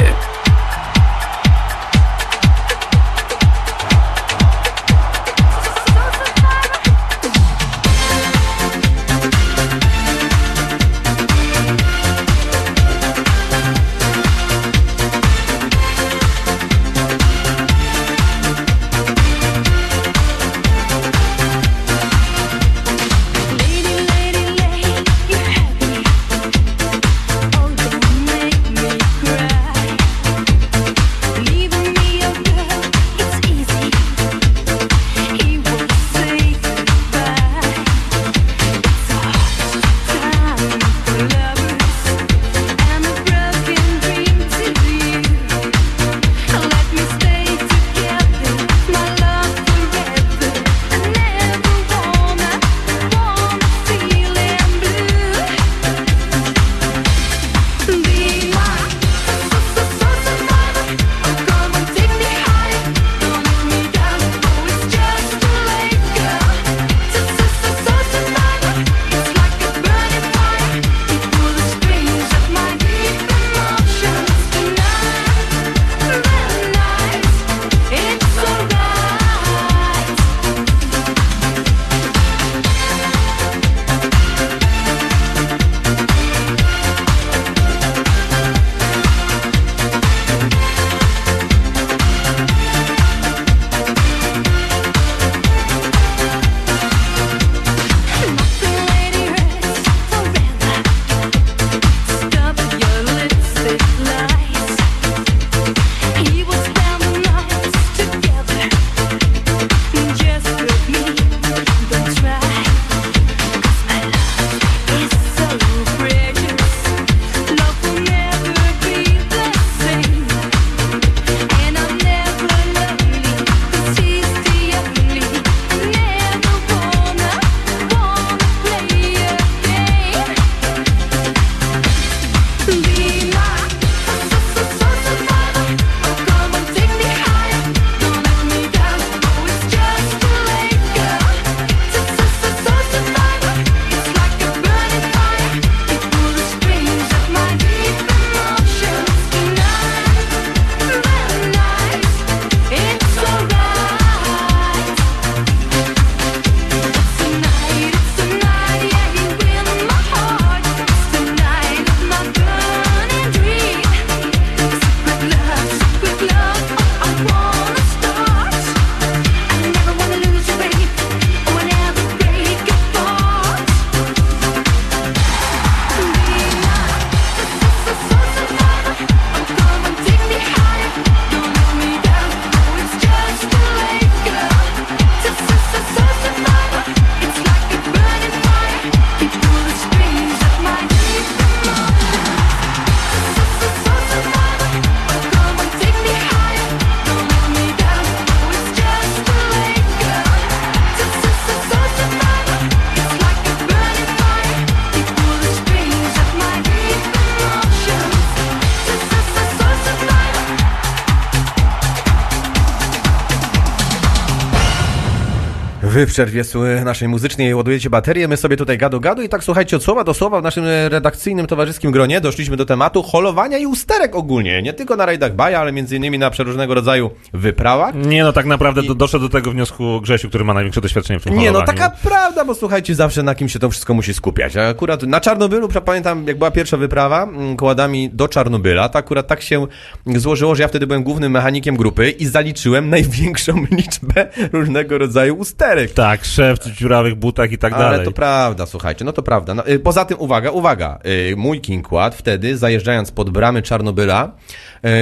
przerwie 216.14 216.44
naszej 216.86 217.08
muzycznej 217.08 217.56
ładujecie 217.56 217.90
baterię, 217.90 218.28
my 218.28 218.38
sobie 218.38 218.58
tutaj 218.58 218.78
gadu 218.78 219.00
gadu 219.00 219.22
i 219.22 219.30
tak 219.30 219.44
słuchajcie, 219.44 219.78
od 219.78 219.84
słowa 219.84 220.04
do 220.04 220.14
słowa 220.14 220.40
w 220.40 220.44
naszym 220.44 220.66
e, 220.68 220.90
redakcyjnym 220.90 221.48
towarzyskim 221.48 221.92
gronie 221.92 222.22
doszliśmy 222.22 222.58
do 222.58 222.66
tematu 222.66 223.04
holowania 223.04 223.58
i 223.58 223.66
usterek 223.66 224.16
ogólnie. 224.16 224.62
Nie 224.62 224.74
tylko 224.74 224.96
na 224.96 225.06
rajdach 225.06 225.36
Baja, 225.36 225.60
ale 225.60 225.72
między 225.72 225.96
innymi 225.96 226.20
na 226.20 226.30
przeróżnego 226.30 226.74
rodzaju 226.74 227.12
wyprawach. 227.34 227.96
Nie, 227.96 228.24
no 228.24 228.34
tak 228.34 228.46
naprawdę 228.46 228.84
do, 228.84 228.96
doszedł 228.96 229.24
do 229.24 229.30
tego 229.30 229.52
wniosku 229.52 230.02
Grzesiu, 230.02 230.30
który 230.30 230.44
ma 230.44 230.54
największe 230.54 230.82
doświadczenie 230.82 231.20
w 231.20 231.24
tym 231.24 231.34
Nie, 231.34 231.52
no 231.52 231.60
holowaniu. 231.60 231.80
taka 231.80 231.90
prawda, 231.90 232.46
bo 232.46 232.56
słuchajcie, 232.56 232.96
zawsze 232.96 233.24
na 233.24 233.36
kim 233.36 233.50
się 233.50 233.60
to 233.60 233.70
wszystko 233.70 233.94
musi 233.94 234.14
skupiać. 234.14 234.58
A 234.58 234.68
akurat 234.68 235.04
na 235.04 235.22
Czarnobylu, 235.22 235.70
pamiętam, 235.86 236.28
jak 236.28 236.38
była 236.38 236.52
pierwsza 236.52 236.78
wyprawa 236.78 237.24
mm, 237.24 237.58
kładami 237.58 238.10
do 238.10 238.28
Czarnobyla, 238.28 238.90
to 238.90 239.00
akurat 239.00 239.28
tak 239.28 239.42
się 239.42 239.68
złożyło, 240.16 240.56
że 240.56 240.64
ja 240.64 240.68
wtedy 240.68 240.88
byłem 240.88 241.04
głównym 241.04 241.32
mechanikiem 241.32 241.76
grupy 241.76 242.10
i 242.10 242.26
zaliczyłem 242.26 242.90
największą 242.96 243.66
liczbę 243.72 244.28
różnego 244.52 244.98
rodzaju 244.98 245.36
usterek. 245.36 245.92
Tak, 246.04 246.26
szef 246.26 246.60
w 246.60 246.78
dziurawych 246.78 247.16
butach 247.16 247.52
i 247.52 247.58
tak 247.58 247.74
Ale 247.74 247.84
dalej. 247.84 248.06
to 248.06 248.12
prawda, 248.12 248.66
słuchajcie, 248.66 249.06
no 249.06 249.14
to 249.14 249.24
prawda. 249.24 249.54
No, 249.54 249.68
y, 249.68 249.80
poza 249.80 250.06
tym, 250.06 250.20
uwaga, 250.20 250.52
uwaga, 250.52 251.00
y, 251.32 251.36
mój 251.38 251.62
King 251.62 251.88
Quad 251.88 252.16
wtedy, 252.16 252.58
zajeżdżając 252.58 253.12
pod 253.12 253.30
bramy 253.30 253.62
Czarnobyla, 253.62 254.32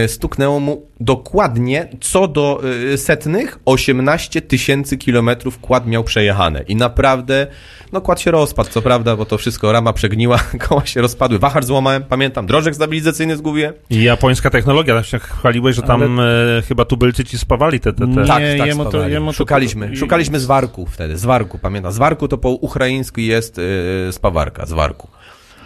stuknęło 0.07 0.59
mu 0.59 0.85
dokładnie 0.99 1.87
co 2.01 2.27
do 2.27 2.61
y, 2.93 2.97
setnych 2.97 3.59
18 3.65 4.41
tysięcy 4.41 4.97
kilometrów 4.97 5.59
kład 5.59 5.87
miał 5.87 6.03
przejechane. 6.03 6.63
I 6.67 6.75
naprawdę, 6.75 7.47
no 7.91 8.01
kład 8.01 8.21
się 8.21 8.31
rozpadł, 8.31 8.69
co 8.69 8.81
prawda, 8.81 9.15
bo 9.15 9.25
to 9.25 9.37
wszystko, 9.37 9.71
rama 9.71 9.93
przegniła, 9.93 10.39
koła 10.67 10.85
się 10.85 11.01
rozpadły, 11.01 11.39
wahacz 11.39 11.65
złamałem, 11.65 12.03
pamiętam, 12.03 12.45
drożek 12.45 12.75
stabilizacyjny 12.75 13.37
zgubiłem. 13.37 13.73
I 13.89 14.03
japońska 14.03 14.49
technologia, 14.49 14.93
tam 14.95 15.03
się 15.03 15.19
chwaliłeś, 15.19 15.75
że 15.75 15.81
tam 15.81 16.19
e, 16.19 16.23
chyba 16.67 16.85
tubylcy 16.85 17.23
ci 17.23 17.37
spawali 17.37 17.79
te... 17.79 17.93
te, 17.93 17.99
te... 17.99 18.05
Nie, 18.07 18.15
Tak, 18.27 18.43
tak, 18.57 18.67
jemu 18.67 18.85
to- 18.85 19.07
jemu 19.07 19.27
to- 19.27 19.33
szukaliśmy, 19.33 19.95
szukaliśmy 19.95 20.39
zwarku 20.39 20.85
wtedy, 20.85 21.17
zwarku, 21.17 21.57
pamiętam. 21.59 21.91
Zwarku 21.91 22.27
to 22.27 22.37
po 22.37 22.49
ukraińsku 22.49 23.19
jest 23.19 23.57
y, 23.57 23.61
spawarka, 24.11 24.65
zwarku. 24.65 25.07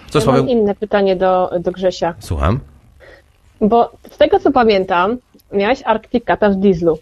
Co 0.10 0.20
Ja 0.20 0.26
mam 0.26 0.50
inne 0.50 0.76
pytanie 0.76 1.16
do, 1.16 1.52
do 1.60 1.72
Grzesia. 1.72 2.16
Słucham. 2.20 2.60
Bo 3.62 3.92
z 4.12 4.18
tego 4.18 4.40
co 4.40 4.52
pamiętam, 4.52 5.18
miałeś 5.52 5.82
Arktika 5.86 6.38
tam 6.38 6.54
w 6.54 6.56
dieslu. 6.56 6.98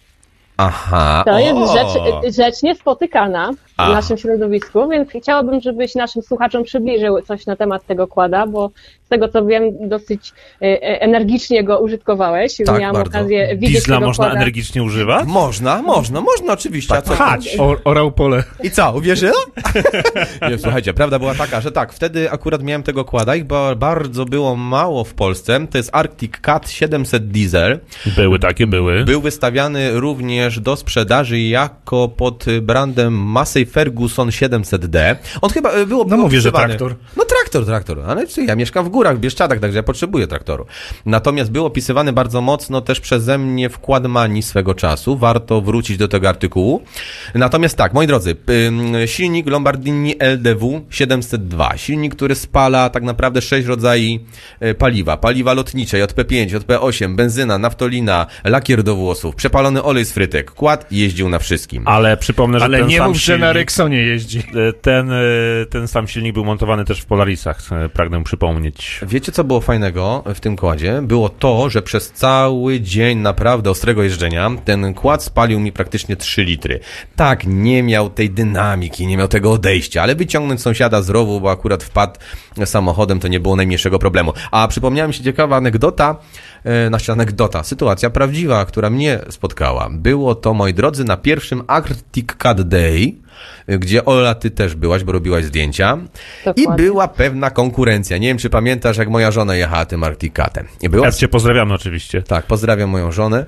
Aha. 0.57 1.23
To 1.25 1.31
o! 1.31 1.39
jest 1.39 1.73
rzecz, 1.73 2.35
rzecz 2.35 2.63
niespotykana 2.63 3.51
w 3.79 3.87
naszym 3.93 4.17
środowisku, 4.17 4.89
więc 4.89 5.09
chciałabym, 5.09 5.61
żebyś 5.61 5.95
naszym 5.95 6.21
słuchaczom 6.21 6.63
przybliżył 6.63 7.21
coś 7.21 7.45
na 7.45 7.55
temat 7.55 7.85
tego 7.85 8.07
kłada, 8.07 8.47
bo 8.47 8.71
z 9.05 9.09
tego 9.09 9.27
co 9.27 9.45
wiem, 9.45 9.63
dosyć 9.89 10.31
e, 10.61 10.65
e, 10.65 11.01
energicznie 11.01 11.63
go 11.63 11.79
użytkowałeś. 11.79 12.57
Tak, 12.65 12.79
Miałam 12.79 12.95
bardzo. 12.95 13.17
okazję 13.17 13.55
widzieć 13.57 13.73
Diesla 13.75 13.95
tego 13.97 14.07
można 14.07 14.23
kłada. 14.25 14.39
energicznie 14.39 14.83
używać? 14.83 15.27
Można, 15.27 15.81
można, 15.81 16.21
można 16.21 16.53
oczywiście. 16.53 16.95
A 16.95 17.01
co? 17.01 17.15
Chać! 17.15 17.57
O, 17.59 17.75
orał 17.83 18.11
pole. 18.11 18.43
I 18.63 18.71
co, 18.71 18.93
uwierzyła? 18.97 19.39
Nie, 20.49 20.57
słuchajcie, 20.57 20.93
prawda 20.93 21.19
była 21.19 21.35
taka, 21.35 21.61
że 21.61 21.71
tak, 21.71 21.93
wtedy 21.93 22.31
akurat 22.31 22.63
miałem 22.63 22.83
tego 22.83 23.05
kłada, 23.05 23.35
ich 23.35 23.45
ba- 23.45 23.75
bardzo 23.75 24.25
było 24.25 24.55
mało 24.55 25.03
w 25.03 25.13
Polsce. 25.13 25.67
To 25.71 25.77
jest 25.77 25.89
Arctic 25.93 26.37
Cat 26.41 26.69
700 26.71 27.27
Diesel. 27.27 27.79
Były 28.15 28.39
takie, 28.39 28.67
były. 28.67 29.03
Był 29.05 29.21
wystawiany 29.21 29.99
również 29.99 30.59
do 30.59 30.75
sprzedaży 30.75 31.39
jako 31.39 32.07
pod 32.07 32.45
brandem 32.61 33.13
Ferguson 33.65 34.29
700D. 34.29 35.15
On 35.41 35.49
chyba 35.49 35.71
e, 35.71 35.85
było 35.85 36.05
No 36.05 36.17
mówię, 36.17 36.41
że 36.41 36.51
traktor. 36.51 36.95
No 37.17 37.25
traktor, 37.25 37.65
traktor. 37.65 37.99
Ale 38.07 38.27
co, 38.27 38.41
ja 38.41 38.55
mieszkam 38.55 38.85
w 38.85 38.89
górach, 38.89 39.17
w 39.17 39.19
Bieszczadach, 39.19 39.59
także 39.59 39.77
ja 39.77 39.83
potrzebuję 39.83 40.27
traktoru. 40.27 40.65
Natomiast 41.05 41.51
był 41.51 41.65
opisywany 41.65 42.13
bardzo 42.13 42.41
mocno 42.41 42.81
też 42.81 42.99
przeze 42.99 43.37
mnie 43.37 43.69
wkład 43.69 44.05
mani 44.07 44.43
swego 44.43 44.75
czasu. 44.75 45.17
Warto 45.17 45.61
wrócić 45.61 45.97
do 45.97 46.07
tego 46.07 46.29
artykułu. 46.29 46.81
Natomiast 47.35 47.77
tak, 47.77 47.93
moi 47.93 48.07
drodzy, 48.07 48.35
silnik 49.05 49.47
Lombardini 49.47 50.15
LDW 50.19 50.81
702. 50.89 51.77
Silnik, 51.77 52.15
który 52.15 52.35
spala 52.35 52.89
tak 52.89 53.03
naprawdę 53.03 53.41
sześć 53.41 53.67
rodzajów 53.67 53.93
e, 54.59 54.73
paliwa. 54.73 55.17
Paliwa 55.17 55.53
lotnicze, 55.53 55.97
JP5, 56.07 56.59
JP8, 56.59 57.15
benzyna, 57.15 57.57
naftolina, 57.57 58.25
lakier 58.43 58.83
do 58.83 58.95
włosów, 58.95 59.35
przepalony 59.35 59.83
olej 59.83 60.05
z 60.05 60.11
frytek. 60.11 60.51
Kład 60.51 60.85
jeździł 60.91 61.29
na 61.29 61.39
wszystkim. 61.39 61.83
Ale 61.87 62.17
przypomnę, 62.17 62.59
że 62.59 62.65
Ale 62.65 62.77
ten 62.77 62.87
nie 62.87 62.97
sam 62.97 63.07
mów, 63.07 63.17
że 63.17 63.37
na 63.37 63.52
silnik- 63.53 63.59
Rexonie 63.59 63.97
jeździ. 63.97 64.39
e, 64.39 64.73
Ten, 64.73 65.11
e, 65.11 65.15
ten 65.69 65.87
sam 65.87 66.07
silnik 66.07 66.33
był 66.33 66.45
montowany 66.45 66.85
też 66.85 67.01
w 67.01 67.05
Polarisach, 67.05 67.71
e, 67.71 67.89
pragnę 67.89 68.23
przypomnieć. 68.23 69.01
Wiecie, 69.07 69.31
co 69.31 69.43
było 69.43 69.61
fajnego 69.61 70.23
w 70.35 70.39
tym 70.39 70.55
kładzie? 70.55 70.99
Było 71.01 71.29
to, 71.29 71.69
że 71.69 71.81
przez 71.81 72.11
cały 72.11 72.81
dzień 72.81 73.17
naprawdę 73.19 73.69
ostrego 73.69 74.03
jeżdżenia 74.03 74.51
ten 74.65 74.93
kład 74.93 75.23
spalił 75.23 75.59
mi 75.59 75.71
praktycznie 75.71 76.15
3 76.15 76.43
litry. 76.43 76.79
Tak, 77.15 77.43
nie 77.47 77.83
miał 77.83 78.09
tej 78.09 78.29
dynamiki, 78.29 79.07
nie 79.07 79.17
miał 79.17 79.27
tego 79.27 79.51
odejścia, 79.51 80.01
ale 80.03 80.15
wyciągnąć 80.15 80.61
sąsiada 80.61 81.01
z 81.01 81.09
rowu, 81.09 81.41
bo 81.41 81.51
akurat 81.51 81.83
wpadł 81.83 82.13
samochodem, 82.65 83.19
to 83.19 83.27
nie 83.27 83.39
było 83.39 83.55
najmniejszego 83.55 83.99
problemu. 83.99 84.33
A 84.51 84.67
przypomniała 84.67 85.07
mi 85.07 85.13
się 85.13 85.23
ciekawa 85.23 85.55
anegdota, 85.55 86.15
e, 86.63 86.87
znaczy 86.87 87.11
anegdota, 87.11 87.63
sytuacja 87.63 88.09
prawdziwa, 88.09 88.65
która 88.65 88.89
mnie 88.89 89.19
spotkała. 89.29 89.89
Było 89.91 90.35
to, 90.35 90.53
moi 90.53 90.73
drodzy, 90.73 91.03
na 91.03 91.17
pierwszym 91.17 91.63
Arctic 91.67 92.35
Cat 92.37 92.61
Day, 92.61 93.13
gdzie 93.67 94.05
Ola, 94.05 94.35
ty 94.35 94.51
też 94.51 94.75
byłaś, 94.75 95.03
bo 95.03 95.11
robiłaś 95.11 95.45
zdjęcia. 95.45 95.97
I 96.45 96.45
Dokładnie. 96.45 96.85
była 96.85 97.07
pewna 97.07 97.49
konkurencja. 97.49 98.17
Nie 98.17 98.27
wiem, 98.27 98.37
czy 98.37 98.49
pamiętasz, 98.49 98.97
jak 98.97 99.09
moja 99.09 99.31
żona 99.31 99.55
jechała 99.55 99.85
tym 99.85 100.03
Arcticatem. 100.03 100.67
I 100.81 100.89
była... 100.89 101.05
Ja 101.05 101.11
cię 101.11 101.27
pozdrawiamy 101.27 101.73
oczywiście. 101.73 102.21
Tak, 102.21 102.45
pozdrawiam 102.45 102.89
moją 102.89 103.11
żonę. 103.11 103.45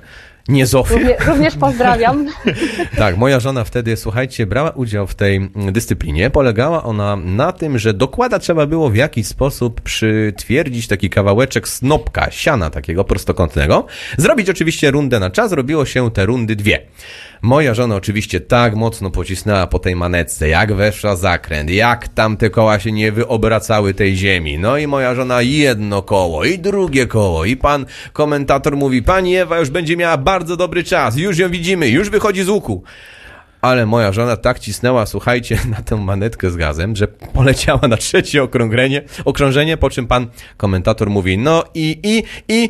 Nie 0.48 0.66
Zofię. 0.66 0.94
Równie, 0.94 1.16
również 1.26 1.56
pozdrawiam. 1.56 2.26
Tak, 2.96 3.16
moja 3.16 3.40
żona 3.40 3.64
wtedy, 3.64 3.96
słuchajcie, 3.96 4.46
brała 4.46 4.70
udział 4.70 5.06
w 5.06 5.14
tej 5.14 5.36
mm, 5.36 5.72
dyscyplinie. 5.72 6.30
Polegała 6.30 6.82
ona 6.82 7.16
na 7.16 7.52
tym, 7.52 7.78
że 7.78 7.94
dokłada 7.94 8.38
trzeba 8.38 8.66
było 8.66 8.90
w 8.90 8.96
jakiś 8.96 9.26
sposób 9.26 9.80
przytwierdzić 9.80 10.88
taki 10.88 11.10
kawałeczek 11.10 11.68
snopka, 11.68 12.30
siana 12.30 12.70
takiego 12.70 13.04
prostokątnego. 13.04 13.86
Zrobić 14.18 14.50
oczywiście 14.50 14.90
rundę 14.90 15.20
na 15.20 15.30
czas, 15.30 15.52
robiło 15.52 15.84
się 15.86 16.10
te 16.10 16.26
rundy 16.26 16.56
dwie. 16.56 16.86
Moja 17.42 17.74
żona 17.74 17.96
oczywiście 17.96 18.40
tak 18.40 18.74
mocno 18.74 19.10
pocisnęła 19.10 19.66
po 19.66 19.78
tej 19.78 19.96
manetce, 19.96 20.48
jak 20.48 20.72
weszła 20.72 21.16
zakręt, 21.16 21.70
jak 21.70 22.08
tam 22.08 22.36
te 22.36 22.50
koła 22.50 22.78
się 22.78 22.92
nie 22.92 23.12
wyobracały 23.12 23.94
tej 23.94 24.16
ziemi. 24.16 24.58
No 24.58 24.78
i 24.78 24.86
moja 24.86 25.14
żona 25.14 25.42
jedno 25.42 26.02
koło 26.02 26.44
i 26.44 26.58
drugie 26.58 27.06
koło 27.06 27.44
i 27.44 27.56
pan 27.56 27.86
komentator 28.12 28.76
mówi, 28.76 29.02
pani 29.02 29.36
Ewa 29.36 29.58
już 29.58 29.70
będzie 29.70 29.96
miała 29.96 30.16
bardzo 30.16 30.35
dobry 30.44 30.84
czas, 30.84 31.16
już 31.16 31.38
ją 31.38 31.50
widzimy, 31.50 31.88
już 31.88 32.10
wychodzi 32.10 32.42
z 32.42 32.48
łuku. 32.48 32.82
Ale 33.60 33.86
moja 33.86 34.12
żona 34.12 34.36
tak 34.36 34.58
cisnęła, 34.58 35.06
słuchajcie, 35.06 35.58
na 35.76 35.82
tę 35.82 35.96
manetkę 35.96 36.50
z 36.50 36.56
gazem, 36.56 36.96
że 36.96 37.08
poleciała 37.08 37.88
na 37.88 37.96
trzecie 37.96 38.42
okrążenie, 38.42 39.02
okrążenie, 39.24 39.76
po 39.76 39.90
czym 39.90 40.06
pan 40.06 40.26
komentator 40.56 41.10
mówi, 41.10 41.38
no 41.38 41.64
i, 41.74 41.98
i, 42.02 42.22
i, 42.54 42.68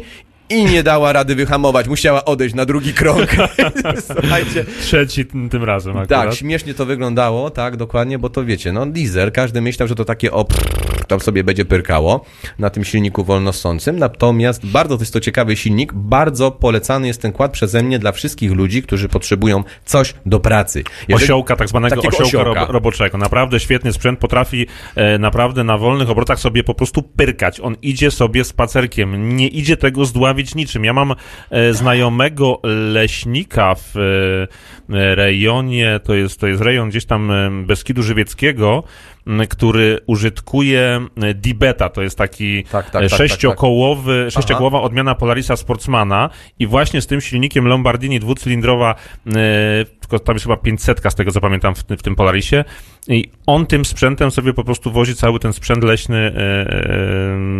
i 0.51 0.65
nie 0.65 0.83
dała 0.83 1.13
rady 1.13 1.35
wyhamować, 1.35 1.89
musiała 1.89 2.25
odejść 2.25 2.55
na 2.55 2.65
drugi 2.65 2.95
krąg. 2.95 3.37
Słuchajcie, 4.21 4.65
Trzeci 4.81 5.27
tym, 5.27 5.65
razem 5.65 5.95
tak, 5.95 6.13
akurat. 6.13 6.35
śmiesznie 6.35 6.75
to 6.75 6.87
wyglądało, 6.87 7.51
tak, 7.51 7.77
dokładnie, 7.77 8.19
bo 8.19 8.31
to 8.31 8.45
wiecie, 8.45 8.73
no 8.73 8.87
diesel, 8.87 9.33
każdy 9.33 9.61
myślał, 9.61 9.89
że 9.89 9.95
to 9.95 10.05
takie 10.05 10.33
o 10.33 10.45
tam 11.07 11.21
sobie 11.21 11.45
będzie 11.45 11.65
pyrkało 11.65 12.25
na 12.59 12.71
tym 12.71 12.85
silniku 12.85 13.25
wolnosącym, 13.25 13.99
natomiast 13.99 14.67
bardzo 14.67 14.97
to 14.97 15.03
jest 15.03 15.13
to 15.13 15.21
ciekawy 15.21 15.57
silnik, 15.57 15.93
bardzo 15.93 16.51
polecany 16.51 17.07
jest 17.07 17.23
ten 17.23 17.33
kład 17.33 17.53
przeze 17.53 17.83
mnie 17.83 17.99
dla 17.99 18.13
wszystkich 18.13 18.53
ludzi, 18.53 18.83
którzy 18.83 19.09
potrzebują 19.09 19.65
coś 19.85 20.15
do 20.27 20.41
pracy. 20.41 20.85
Jeżeli- 21.09 21.25
Osiołka, 21.25 21.57
tak 21.57 21.69
zwanego 21.69 22.01
osiołka, 22.01 22.23
osiołka. 22.25 22.61
Rob, 22.61 22.71
roboczego. 22.71 23.19
Naprawdę 23.19 23.61
świetny 23.61 23.93
sprzęt, 23.93 24.19
potrafi 24.19 24.67
e, 24.95 25.19
naprawdę 25.19 25.65
na 25.65 25.79
wolnych 25.79 26.11
obrotach 26.11 26.39
sobie 26.41 26.65
po 26.65 26.75
prostu 26.75 27.03
pyrkać. 27.03 27.61
On 27.61 27.77
idzie 27.83 28.11
sobie 28.11 28.45
spacerkiem, 28.45 29.37
nie 29.37 29.49
idzie 29.49 29.77
tego 29.77 30.05
zdławić 30.05 30.55
niczym. 30.55 30.85
Ja 30.85 30.93
mam 30.93 31.15
e, 31.51 31.75
znajomego 31.75 32.61
leśnika 32.93 33.75
w 33.75 33.97
e, 33.97 35.15
rejonie, 35.15 36.01
to 36.05 36.15
jest, 36.15 36.41
to 36.41 36.47
jest 36.47 36.63
rejon 36.63 36.89
gdzieś 36.91 37.05
tam 37.05 37.31
e, 37.31 37.51
Beskidu 37.67 38.03
Żywieckiego, 38.03 38.83
który 39.49 39.99
użytkuje 40.07 41.01
Dibeta, 41.35 41.89
to 41.89 42.03
jest 42.03 42.19
taki 42.19 42.65
Tak, 42.65 42.71
tak, 42.73 42.93
tak, 42.93 43.03
e, 43.03 43.09
tak, 43.09 43.19
sześciokołowy, 43.19 44.31
sześciokołowa 44.31 44.81
odmiana 44.83 45.15
Polarisa 45.15 45.57
Sportsmana. 45.57 46.31
I 46.59 46.67
właśnie 46.67 47.01
z 47.01 47.07
tym 47.07 47.21
silnikiem 47.21 47.67
Lombardini 47.69 48.21
dwucylindrowa, 48.21 48.95
e, 49.27 49.33
tylko 50.09 50.25
tam 50.25 50.35
jest 50.35 50.45
chyba 50.45 50.57
500 50.57 51.01
z 51.09 51.15
tego 51.15 51.33
co 51.33 51.41
pamiętam 51.41 51.75
w, 51.75 51.79
w 51.79 52.03
tym 52.03 52.17
Polarisie 52.17 52.65
i 53.09 53.31
on 53.47 53.67
tym 53.67 53.85
sprzętem 53.85 54.31
sobie 54.31 54.53
po 54.53 54.65
prostu 54.65 54.93
wozi 54.93 55.15
cały 55.15 55.41
ten 55.41 55.53
sprzęt 55.53 55.85
leśny 55.85 56.17
e, 56.17 56.31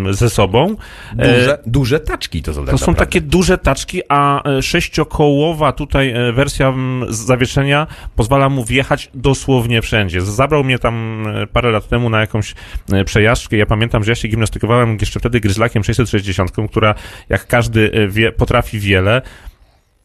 e, 0.09 0.15
ze 0.15 0.31
sobą. 0.31 0.77
E, 1.19 1.39
Duże, 1.39 1.59
duże 1.67 2.01
taczki 2.01 2.43
to 2.43 2.55
są 2.55 2.65
tak 2.65 2.71
to 2.71 2.79
są 2.79 2.93
naprawdę. 2.93 3.07
takie 3.07 3.21
duże 3.21 3.59
taczki, 3.59 4.03
a 4.09 4.43
sześciokołowa 4.63 5.73
tutaj 5.73 6.15
wersja 6.33 6.75
zawieszenia 7.09 7.87
pozwala 8.17 8.49
mu 8.49 8.65
wjechać 8.65 9.11
dosłownie 9.15 9.83
wszędzie. 9.83 10.21
Zabrał 10.21 10.65
mnie 10.65 10.79
tam 10.79 11.27
parę 11.53 11.71
lat 11.71 11.89
temu 11.89 12.11
na 12.11 12.21
jakąś 12.21 12.55
przejażdżkę. 13.05 13.57
Ja 13.57 13.67
pamiętam, 13.67 14.05
że 14.05 14.11
ja 14.11 14.15
się 14.15 14.29
gimnastykowałem 14.29 14.97
jeszcze 15.01 15.21
wtedy 15.21 15.41
gryzlakiem 15.41 15.85
660, 15.85 16.53
która 16.71 16.95
jak 17.29 17.47
każdy 17.47 18.09
wie, 18.09 18.33
potrafi 18.33 18.79
wiele. 18.79 19.23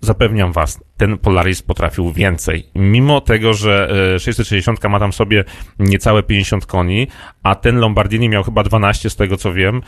Zapewniam 0.02 0.52
was, 0.52 0.84
ten 0.98 1.18
Polaris 1.18 1.62
potrafił 1.62 2.12
więcej. 2.12 2.70
Mimo 2.76 3.22
tego, 3.22 3.54
że 3.54 3.90
e, 4.16 4.20
660 4.20 4.84
ma 4.84 5.00
tam 5.00 5.14
sobie 5.14 5.44
niecałe 5.80 6.24
50 6.24 6.66
koni, 6.66 7.08
a 7.44 7.56
ten 7.56 7.80
Lombardini 7.80 8.30
miał 8.30 8.44
chyba 8.44 8.64
12 8.64 9.10
z 9.10 9.16
tego 9.16 9.38
co 9.38 9.54
wiem, 9.54 9.82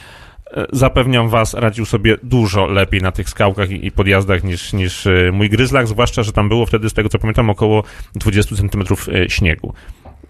e, 0.52 0.66
zapewniam 0.72 1.30
was, 1.30 1.54
radził 1.54 1.86
sobie 1.86 2.18
dużo 2.24 2.66
lepiej 2.66 3.02
na 3.02 3.12
tych 3.12 3.30
skałkach 3.30 3.72
i, 3.72 3.92
podjazdach 3.92 4.44
niż, 4.44 4.74
niż 4.74 5.08
e, 5.08 5.32
mój 5.34 5.50
Gryzlak, 5.50 5.88
zwłaszcza, 5.88 6.24
że 6.24 6.32
tam 6.32 6.50
było 6.50 6.66
wtedy, 6.66 6.90
z 6.90 6.94
tego 6.94 7.10
co 7.10 7.20
pamiętam, 7.20 7.50
około 7.50 7.84
20 8.16 8.56
centymetrów 8.56 9.10
e, 9.10 9.30
śniegu. 9.30 9.74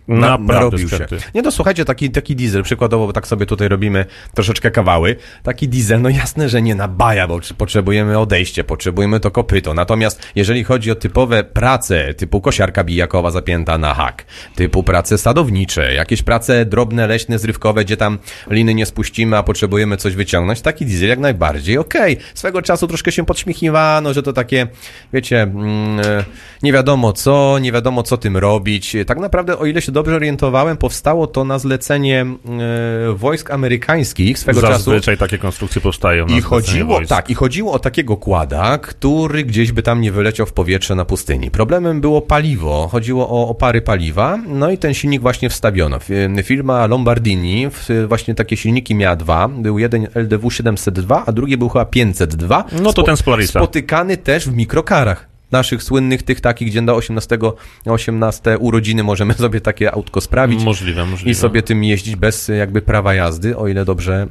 Na, 0.08 0.18
Naprawdę 0.18 0.54
narobił 0.54 0.90
się. 0.90 1.06
Nie 1.36 1.42
no 1.42 1.52
słuchajcie, 1.52 1.86
taki, 1.86 2.10
taki 2.10 2.36
diesel, 2.36 2.64
przykładowo, 2.64 3.08
bo 3.08 3.14
tak 3.14 3.28
sobie 3.28 3.46
tutaj 3.46 3.68
robimy 3.68 4.06
troszeczkę 4.34 4.72
kawały, 4.72 5.16
taki 5.44 5.68
diesel, 5.68 6.02
no 6.02 6.10
jasne, 6.10 6.50
że 6.50 6.62
nie 6.62 6.76
nabaja, 6.76 7.28
bo 7.28 7.40
potrzebujemy 7.58 8.20
odejście, 8.20 8.64
potrzebujemy 8.64 9.20
to 9.20 9.32
kopyto. 9.32 9.74
Natomiast 9.74 10.22
jeżeli 10.36 10.64
chodzi 10.64 10.92
o 10.92 10.96
typowe 10.96 11.44
prace, 11.44 12.14
typu 12.14 12.42
kosiarka 12.42 12.84
bijakowa 12.84 13.32
zapięta 13.32 13.78
na 13.78 13.94
hak, 13.94 14.26
typu 14.56 14.84
prace 14.84 15.18
sadownicze, 15.18 15.94
jakieś 15.94 16.22
prace 16.22 16.66
drobne, 16.66 17.08
leśne, 17.08 17.40
zrywkowe, 17.40 17.86
gdzie 17.86 17.98
tam 17.98 18.20
liny 18.50 18.74
nie 18.74 18.86
spuścimy, 18.86 19.38
a 19.38 19.44
potrzebujemy 19.44 19.98
coś 19.98 20.16
wyciągnąć, 20.16 20.62
taki 20.62 20.86
diesel 20.86 21.10
jak 21.10 21.20
najbardziej 21.20 21.78
okej. 21.78 22.18
Swego 22.34 22.62
czasu 22.62 22.88
troszkę 22.88 23.12
się 23.12 23.26
podśmiechiwano, 23.26 24.14
że 24.14 24.24
to 24.24 24.34
takie, 24.34 24.68
wiecie, 25.14 25.42
mm, 25.42 26.00
e, 26.00 26.24
nie 26.64 26.74
wiadomo 26.74 27.14
co, 27.14 27.60
nie 27.60 27.72
wiadomo 27.72 28.04
co 28.04 28.18
tym 28.18 28.38
robić. 28.38 28.96
Tak 29.08 29.20
naprawdę, 29.20 29.58
o 29.58 29.66
ile 29.66 29.82
się 29.82 29.93
dobrze 29.94 30.16
orientowałem, 30.16 30.78
powstało 30.78 31.28
to 31.28 31.44
na 31.44 31.60
zlecenie 31.60 32.22
e, 32.22 33.14
wojsk 33.14 33.52
amerykańskich 33.52 34.40
swego 34.40 34.62
czasu. 34.62 34.74
Zazwyczaj 34.74 35.18
takie 35.18 35.38
konstrukcje 35.38 35.82
powstają. 35.82 36.26
na 36.28 36.38
I 36.38 36.42
chodziło, 36.42 36.94
wojsk. 36.96 37.10
tak, 37.10 37.30
i 37.30 37.34
chodziło 37.36 37.74
o 37.74 37.80
takiego 37.80 38.18
kłada, 38.18 38.78
który 38.78 39.44
gdzieś 39.44 39.72
by 39.72 39.84
tam 39.84 40.02
nie 40.02 40.12
wyleciał 40.12 40.46
w 40.46 40.54
powietrze 40.54 40.96
na 40.96 41.06
pustyni. 41.06 41.52
Problemem 41.52 42.02
było 42.02 42.22
paliwo, 42.22 42.88
chodziło 42.92 43.30
o 43.30 43.50
opary 43.50 43.82
paliwa, 43.82 44.38
no 44.48 44.72
i 44.72 44.78
ten 44.78 44.94
silnik 44.94 45.22
właśnie 45.22 45.50
wstawiono. 45.50 45.98
Fi- 46.00 46.44
Firma 46.44 46.88
Lombardini 46.88 47.70
w- 47.70 47.90
właśnie 48.08 48.36
takie 48.36 48.58
silniki 48.58 48.96
miała 48.96 49.16
dwa, 49.16 49.48
był 49.48 49.80
jeden 49.80 50.08
LDW 50.16 50.52
702, 50.52 51.24
a 51.26 51.32
drugi 51.32 51.58
był 51.58 51.70
chyba 51.70 51.86
502. 51.86 52.64
No 52.82 52.94
to 52.94 53.04
ten 53.04 53.18
z 53.18 53.24
Polarisa. 53.24 53.60
Spotykany 53.60 54.18
też 54.18 54.50
w 54.50 54.56
mikrokarach. 54.56 55.33
Naszych 55.54 55.84
słynnych, 55.84 56.24
tych 56.24 56.42
takich, 56.42 56.68
gdzie 56.68 56.82
na 56.82 56.94
18, 56.94 57.38
na 57.86 57.94
18 57.94 58.58
urodziny 58.58 59.04
możemy 59.04 59.34
sobie 59.34 59.62
takie 59.62 59.92
autko 59.92 60.22
sprawić 60.22 60.64
Możliwe, 60.64 61.06
możliwe. 61.06 61.32
i 61.32 61.36
sobie 61.36 61.62
tym 61.62 61.84
jeździć 61.84 62.16
bez 62.16 62.48
jakby 62.48 62.82
prawa 62.82 63.14
jazdy, 63.14 63.58
o 63.58 63.68
ile 63.68 63.86
dobrze 63.86 64.28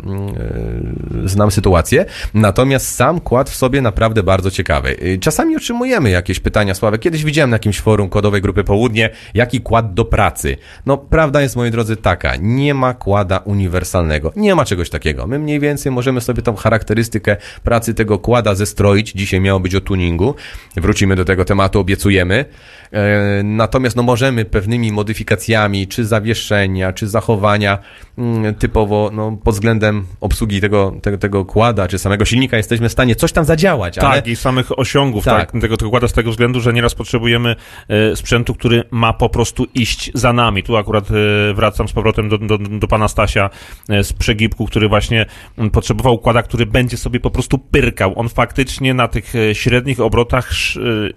e, 1.25 1.29
znam 1.29 1.51
sytuację. 1.51 2.05
Natomiast 2.35 2.95
sam 2.95 3.21
kład 3.21 3.51
w 3.51 3.55
sobie 3.57 3.81
naprawdę 3.81 4.23
bardzo 4.23 4.51
ciekawy. 4.51 4.97
E, 5.01 5.19
Czasami 5.19 5.57
otrzymujemy 5.57 6.11
jakieś 6.11 6.41
pytania, 6.41 6.75
Sławek. 6.75 7.01
Kiedyś 7.01 7.25
widziałem 7.25 7.51
na 7.51 7.55
jakimś 7.55 7.81
forum 7.81 8.09
kodowej 8.09 8.43
grupy 8.43 8.65
Południe, 8.65 9.11
jaki 9.35 9.61
kład 9.61 9.95
do 9.95 10.05
pracy. 10.05 10.57
No, 10.87 10.97
prawda 10.99 11.43
jest, 11.43 11.57
moi 11.57 11.71
drodzy, 11.71 11.97
taka. 11.97 12.37
Nie 12.41 12.75
ma 12.75 12.95
kłada 12.95 13.39
uniwersalnego. 13.39 14.33
Nie 14.37 14.55
ma 14.55 14.65
czegoś 14.65 14.91
takiego. 14.91 15.27
My 15.27 15.39
mniej 15.39 15.61
więcej 15.61 15.93
możemy 15.93 16.21
sobie 16.21 16.43
tą 16.43 16.57
charakterystykę 16.57 17.37
pracy 17.63 17.95
tego 17.95 18.19
kłada 18.19 18.55
zestroić. 18.55 19.13
Dzisiaj 19.13 19.41
miało 19.41 19.61
być 19.61 19.75
o 19.75 19.81
tuningu. 19.81 20.35
Wrócimy 20.77 21.12
do 21.17 21.25
tego 21.25 21.45
tematu, 21.45 21.81
obiecujemy. 21.81 22.45
E, 22.93 23.43
Natomiast 23.43 23.97
no 23.97 24.03
możemy 24.03 24.45
pewnymi 24.45 24.93
modyfikacjami, 24.93 25.89
czy 25.89 26.05
zawieszenia, 26.05 26.93
czy 26.93 27.09
zachowania 27.09 27.79
mm, 28.19 28.55
typowo 28.55 29.11
no, 29.13 29.39
pod 29.45 29.55
względem 29.55 30.07
obsługi 30.21 30.61
tego, 30.61 30.95
tego, 31.03 31.19
tego 31.19 31.45
kłada, 31.45 31.89
czy 31.89 31.99
samego 31.99 32.25
silnika 32.25 32.57
jesteśmy 32.57 32.89
w 32.89 32.93
stanie 32.93 33.17
coś 33.17 33.33
tam 33.33 33.45
zadziałać, 33.45 33.99
ale 33.99 34.15
Tak, 34.17 34.27
i 34.27 34.37
samych 34.37 34.79
osiągów 34.79 35.25
Tak. 35.25 35.53
tak. 35.53 35.61
tego, 35.61 35.77
tego 35.77 35.91
kłada 35.91 36.09
z 36.09 36.13
tego 36.13 36.31
względu, 36.31 36.61
że 36.61 36.73
nieraz 36.73 36.95
potrzebujemy 36.95 37.57
e, 37.89 38.17
sprzętu, 38.17 38.55
który 38.55 38.85
ma 38.91 39.13
po 39.13 39.29
prostu 39.29 39.67
iść 39.75 40.11
za 40.15 40.33
nami. 40.33 40.63
Tu 40.63 40.77
akurat 40.77 41.05
e, 41.11 41.55
wracam 41.55 41.89
z 41.89 41.93
powrotem 41.93 42.29
do, 42.29 42.39
do, 42.39 42.59
do 42.59 42.89
pana 42.89 43.09
Stasia 43.09 43.51
z 43.89 44.13
przegibku, 44.13 44.67
który 44.67 44.89
właśnie 44.89 45.27
m, 45.59 45.71
potrzebował 45.71 46.19
kłada, 46.19 46.43
który 46.43 46.67
będzie 46.67 46.97
sobie 46.97 47.21
po 47.21 47.31
prostu 47.31 47.59
pyrkał. 47.59 48.13
On 48.17 48.29
faktycznie 48.29 48.95
na 48.95 49.09
tych 49.09 49.33
średnich 49.53 50.01
obrotach 50.01 50.51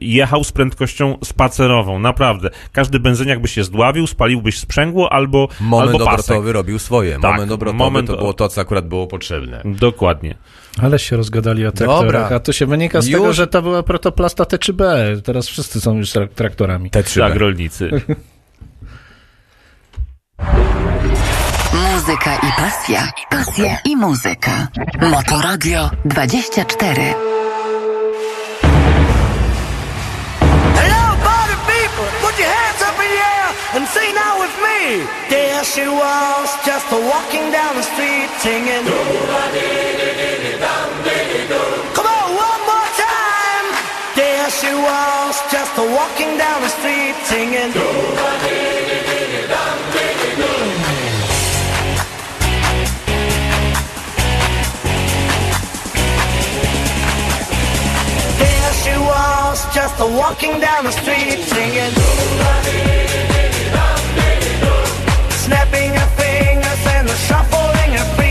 jechał 0.02 0.44
z 0.44 0.52
prędkością 0.52 1.18
spacerową, 1.66 2.00
naprawdę. 2.00 2.50
Każdy 2.72 3.00
benzyniak 3.00 3.42
by 3.42 3.48
się 3.48 3.64
zdławił, 3.64 4.08
spaliłbyś 4.08 4.60
sprzęgło 4.60 5.14
albo, 5.14 5.48
moment 5.60 5.92
albo 5.94 6.06
pasek. 6.06 6.20
obrotowy 6.26 6.54
robił 6.54 6.80
swoje. 6.80 7.12
Tak, 7.20 7.32
moment 7.32 7.52
obrotowy 7.52 7.78
moment- 7.84 8.08
to 8.08 8.18
było 8.18 8.34
to, 8.34 8.50
co 8.50 8.62
akurat 8.62 8.88
było 8.88 9.08
potrzebne. 9.08 9.62
Dokładnie. 9.66 10.36
Ale 10.82 11.00
się 11.00 11.18
rozgadali 11.18 11.66
o 11.66 11.72
traktorach, 11.72 12.04
Dobra. 12.24 12.36
a 12.38 12.40
to 12.40 12.54
się 12.54 12.66
wynika 12.66 13.02
z 13.02 13.08
Już. 13.08 13.20
tego, 13.22 13.34
że 13.34 13.48
to 13.48 13.62
była 13.62 13.84
protoplasta 13.84 14.44
T3B. 14.44 14.84
Teraz 15.22 15.48
wszyscy 15.48 15.82
są 15.82 15.98
już 15.98 16.10
trak- 16.10 16.28
traktorami. 16.36 16.90
Te 16.90 17.04
trzy. 17.04 17.20
Tak, 17.20 17.36
rolnicy. 17.36 17.90
Muzyka 21.94 22.36
i 22.36 22.52
pasja. 22.62 23.12
Pasja 23.30 23.78
i 23.86 23.96
muzyka. 23.96 24.68
Motoradio 25.12 25.90
24. 26.06 27.16
There 34.86 35.64
she 35.64 35.82
was, 35.82 36.50
just 36.64 36.92
walking 36.92 37.50
down 37.50 37.76
the 37.76 37.82
street 37.82 38.30
singing. 38.38 38.86
Come 41.96 42.06
on, 42.06 42.36
one 42.38 42.62
more 42.70 42.90
time. 42.94 43.66
There 44.16 44.50
she 44.52 44.70
was, 44.76 45.42
just 45.50 45.76
walking 45.76 46.38
down 46.38 46.62
the 46.62 46.70
street 46.70 47.16
singing. 47.26 47.74
There 58.38 58.74
she 58.84 58.96
was, 59.02 59.66
just 59.74 60.00
walking 60.00 60.60
down 60.60 60.84
the 60.84 60.92
street 60.92 61.42
singing 61.50 63.25
snapping 65.46 65.96
of 65.96 66.10
fingers 66.16 66.88
and 66.88 67.08
the 67.08 67.14
shuffling 67.14 67.94
of 68.00 68.08
fingers. 68.08 68.25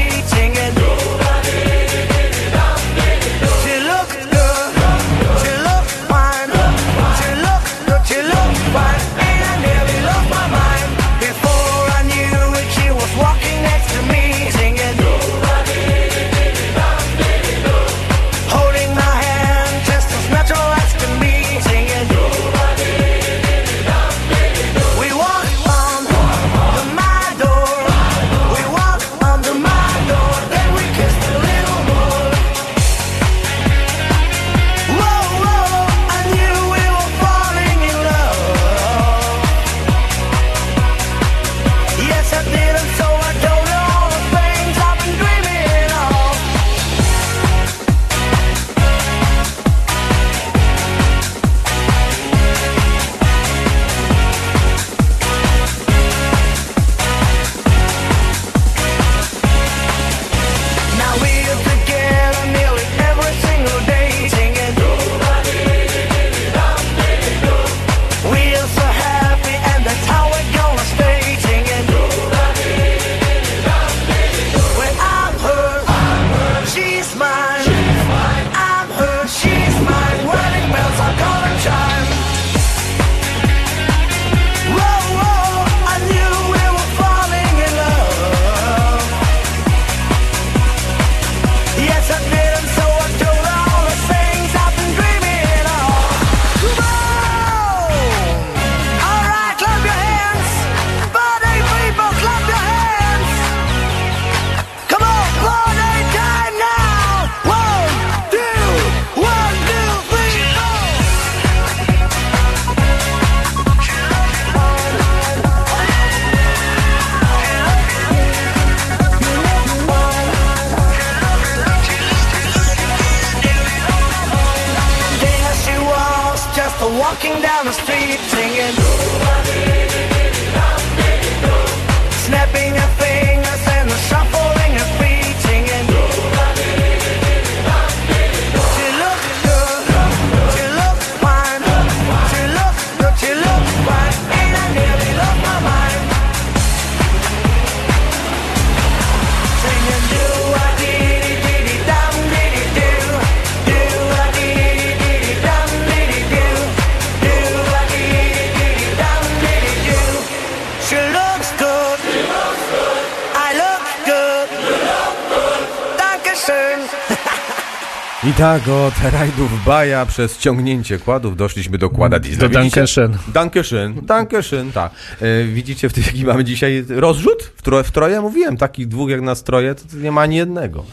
Schön. 166.45 166.81
I 168.31 168.33
tak 168.33 168.69
od 168.69 169.13
rajdów 169.13 169.65
Baja 169.65 170.07
przez 170.07 170.39
ciągnięcie 170.39 170.99
kładów 170.99 171.37
doszliśmy 171.37 171.79
do 171.79 171.91
kłada 171.91 172.19
diesla. 172.19 172.49
Do 172.49 172.59
Widzicie? 172.59 172.81
Dankeschön. 172.81 173.17
Dankeschön, 173.33 173.95
Dankeschön, 174.07 174.73
tak. 174.73 174.93
E, 175.21 175.45
widzicie, 175.45 175.89
w 175.89 175.93
tej, 175.93 176.05
jaki 176.05 176.25
mamy 176.25 176.45
dzisiaj 176.45 176.85
rozrzut? 176.89 177.43
W, 177.57 177.63
tro, 177.63 177.83
w 177.83 177.91
troje 177.91 178.21
mówiłem, 178.21 178.57
takich 178.57 178.89
dwóch 178.89 179.11
jak 179.11 179.21
na 179.21 179.35
stroje, 179.35 179.75
to, 179.75 179.83
to 179.91 179.97
nie 179.97 180.13
ma 180.13 180.21
ani 180.21 180.37
jednego. 180.37 180.85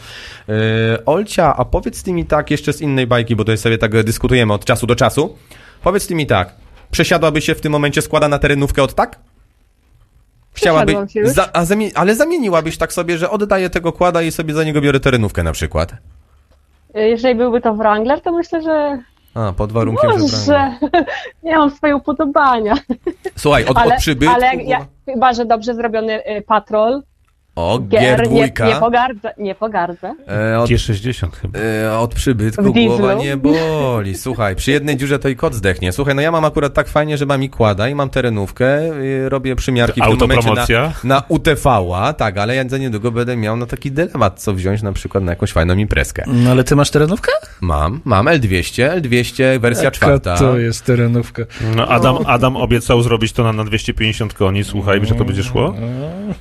E, 0.48 0.52
Olcia, 1.06 1.56
a 1.56 1.64
powiedz 1.64 2.02
ty 2.02 2.12
mi 2.12 2.24
tak 2.24 2.50
jeszcze 2.50 2.72
z 2.72 2.80
innej 2.80 3.06
bajki, 3.06 3.36
bo 3.36 3.44
tutaj 3.44 3.58
sobie 3.58 3.78
tak 3.78 4.04
dyskutujemy 4.04 4.52
od 4.52 4.64
czasu 4.64 4.86
do 4.86 4.96
czasu. 4.96 5.38
Powiedz 5.82 6.06
ty 6.06 6.14
mi 6.14 6.26
tak, 6.26 6.54
przesiadłaby 6.90 7.40
się 7.40 7.54
w 7.54 7.60
tym 7.60 7.72
momencie 7.72 8.02
składa 8.02 8.28
na 8.28 8.38
terenówkę 8.38 8.82
od 8.82 8.94
tak? 8.94 9.31
Chciałaby, 10.52 10.96
za, 11.24 11.48
zamie, 11.64 11.90
ale 11.94 12.14
zamieniłabyś 12.14 12.78
tak 12.78 12.92
sobie, 12.92 13.18
że 13.18 13.30
oddaję 13.30 13.70
tego 13.70 13.92
kłada 13.92 14.22
i 14.22 14.30
sobie 14.30 14.54
za 14.54 14.64
niego 14.64 14.80
biorę 14.80 15.00
terenówkę 15.00 15.42
na 15.42 15.52
przykład. 15.52 15.92
Y, 16.96 17.00
Jeżeli 17.08 17.34
byłby 17.34 17.60
to 17.60 17.74
Wrangler, 17.74 18.20
to 18.20 18.32
myślę, 18.32 18.62
że 18.62 18.98
A, 19.34 19.52
pod 19.52 19.72
warunkiem, 19.72 20.10
że... 20.10 20.18
może. 20.18 20.72
Nie 21.42 21.56
mam 21.56 21.70
swoje 21.70 21.96
upodobania. 21.96 22.74
Słuchaj, 23.36 23.64
od, 23.64 23.76
Ale, 23.78 23.94
od 23.94 24.00
przybytku... 24.00 24.34
ale 24.34 24.54
ja, 24.54 24.86
chyba, 25.06 25.32
że 25.32 25.44
dobrze 25.44 25.74
zrobiony 25.74 26.26
y, 26.26 26.42
patrol, 26.42 27.02
O, 27.56 27.78
gier, 27.78 28.18
nie, 28.20 28.26
dwójka. 28.26 28.68
nie 28.68 28.74
pogardzę, 28.74 29.34
nie 29.38 29.54
pogardzę. 29.54 30.14
E, 30.28 30.58
od, 30.60 30.70
G60 30.70 31.30
chyba. 31.42 31.58
e, 31.58 31.98
od 31.98 32.14
przybytku 32.14 32.72
głowa 32.72 33.14
nie 33.14 33.36
boli. 33.36 34.14
Słuchaj, 34.14 34.56
przy 34.56 34.70
jednej 34.70 34.96
dziurze 34.96 35.18
to 35.18 35.28
i 35.28 35.36
kot 35.36 35.54
zdechnie. 35.54 35.92
Słuchaj, 35.92 36.14
no 36.14 36.22
ja 36.22 36.30
mam 36.30 36.44
akurat 36.44 36.74
tak 36.74 36.88
fajnie, 36.88 37.18
że 37.18 37.26
mam 37.26 37.42
i 37.42 37.50
kłada 37.50 37.88
i 37.88 37.94
mam 37.94 38.10
terenówkę, 38.10 38.96
y, 38.96 39.28
robię 39.28 39.56
przymiarki 39.56 40.00
w 40.00 40.04
tym 40.04 40.18
momencie 40.18 40.54
na, 40.54 40.92
na 41.04 41.22
UTV-a, 41.28 42.12
tak, 42.12 42.38
ale 42.38 42.56
ja 42.56 42.68
za 42.68 42.78
niedługo 42.78 43.10
będę 43.10 43.36
miał 43.36 43.56
no 43.56 43.66
taki 43.66 43.92
dylemat, 43.92 44.40
co 44.40 44.54
wziąć 44.54 44.82
na 44.82 44.92
przykład 44.92 45.24
na 45.24 45.32
jakąś 45.32 45.52
fajną 45.52 45.74
imprezkę. 45.74 46.24
No 46.26 46.50
ale 46.50 46.64
ty 46.64 46.76
masz 46.76 46.90
terenówkę? 46.90 47.32
Mam, 47.60 48.00
mam 48.04 48.26
L200, 48.26 49.00
L200, 49.00 49.60
wersja 49.60 49.84
Jaka 49.84 49.96
czwarta. 49.96 50.36
To 50.36 50.58
jest 50.58 50.84
terenówka. 50.84 51.42
No, 51.76 51.88
Adam, 51.88 52.18
Adam 52.26 52.56
obiecał 52.56 53.02
zrobić 53.02 53.32
to 53.32 53.44
na, 53.44 53.52
na 53.52 53.64
250 53.64 54.34
koni. 54.34 54.64
Słuchaj, 54.64 55.00
że 55.06 55.14
to 55.14 55.24
będzie 55.24 55.42
szło? 55.42 55.74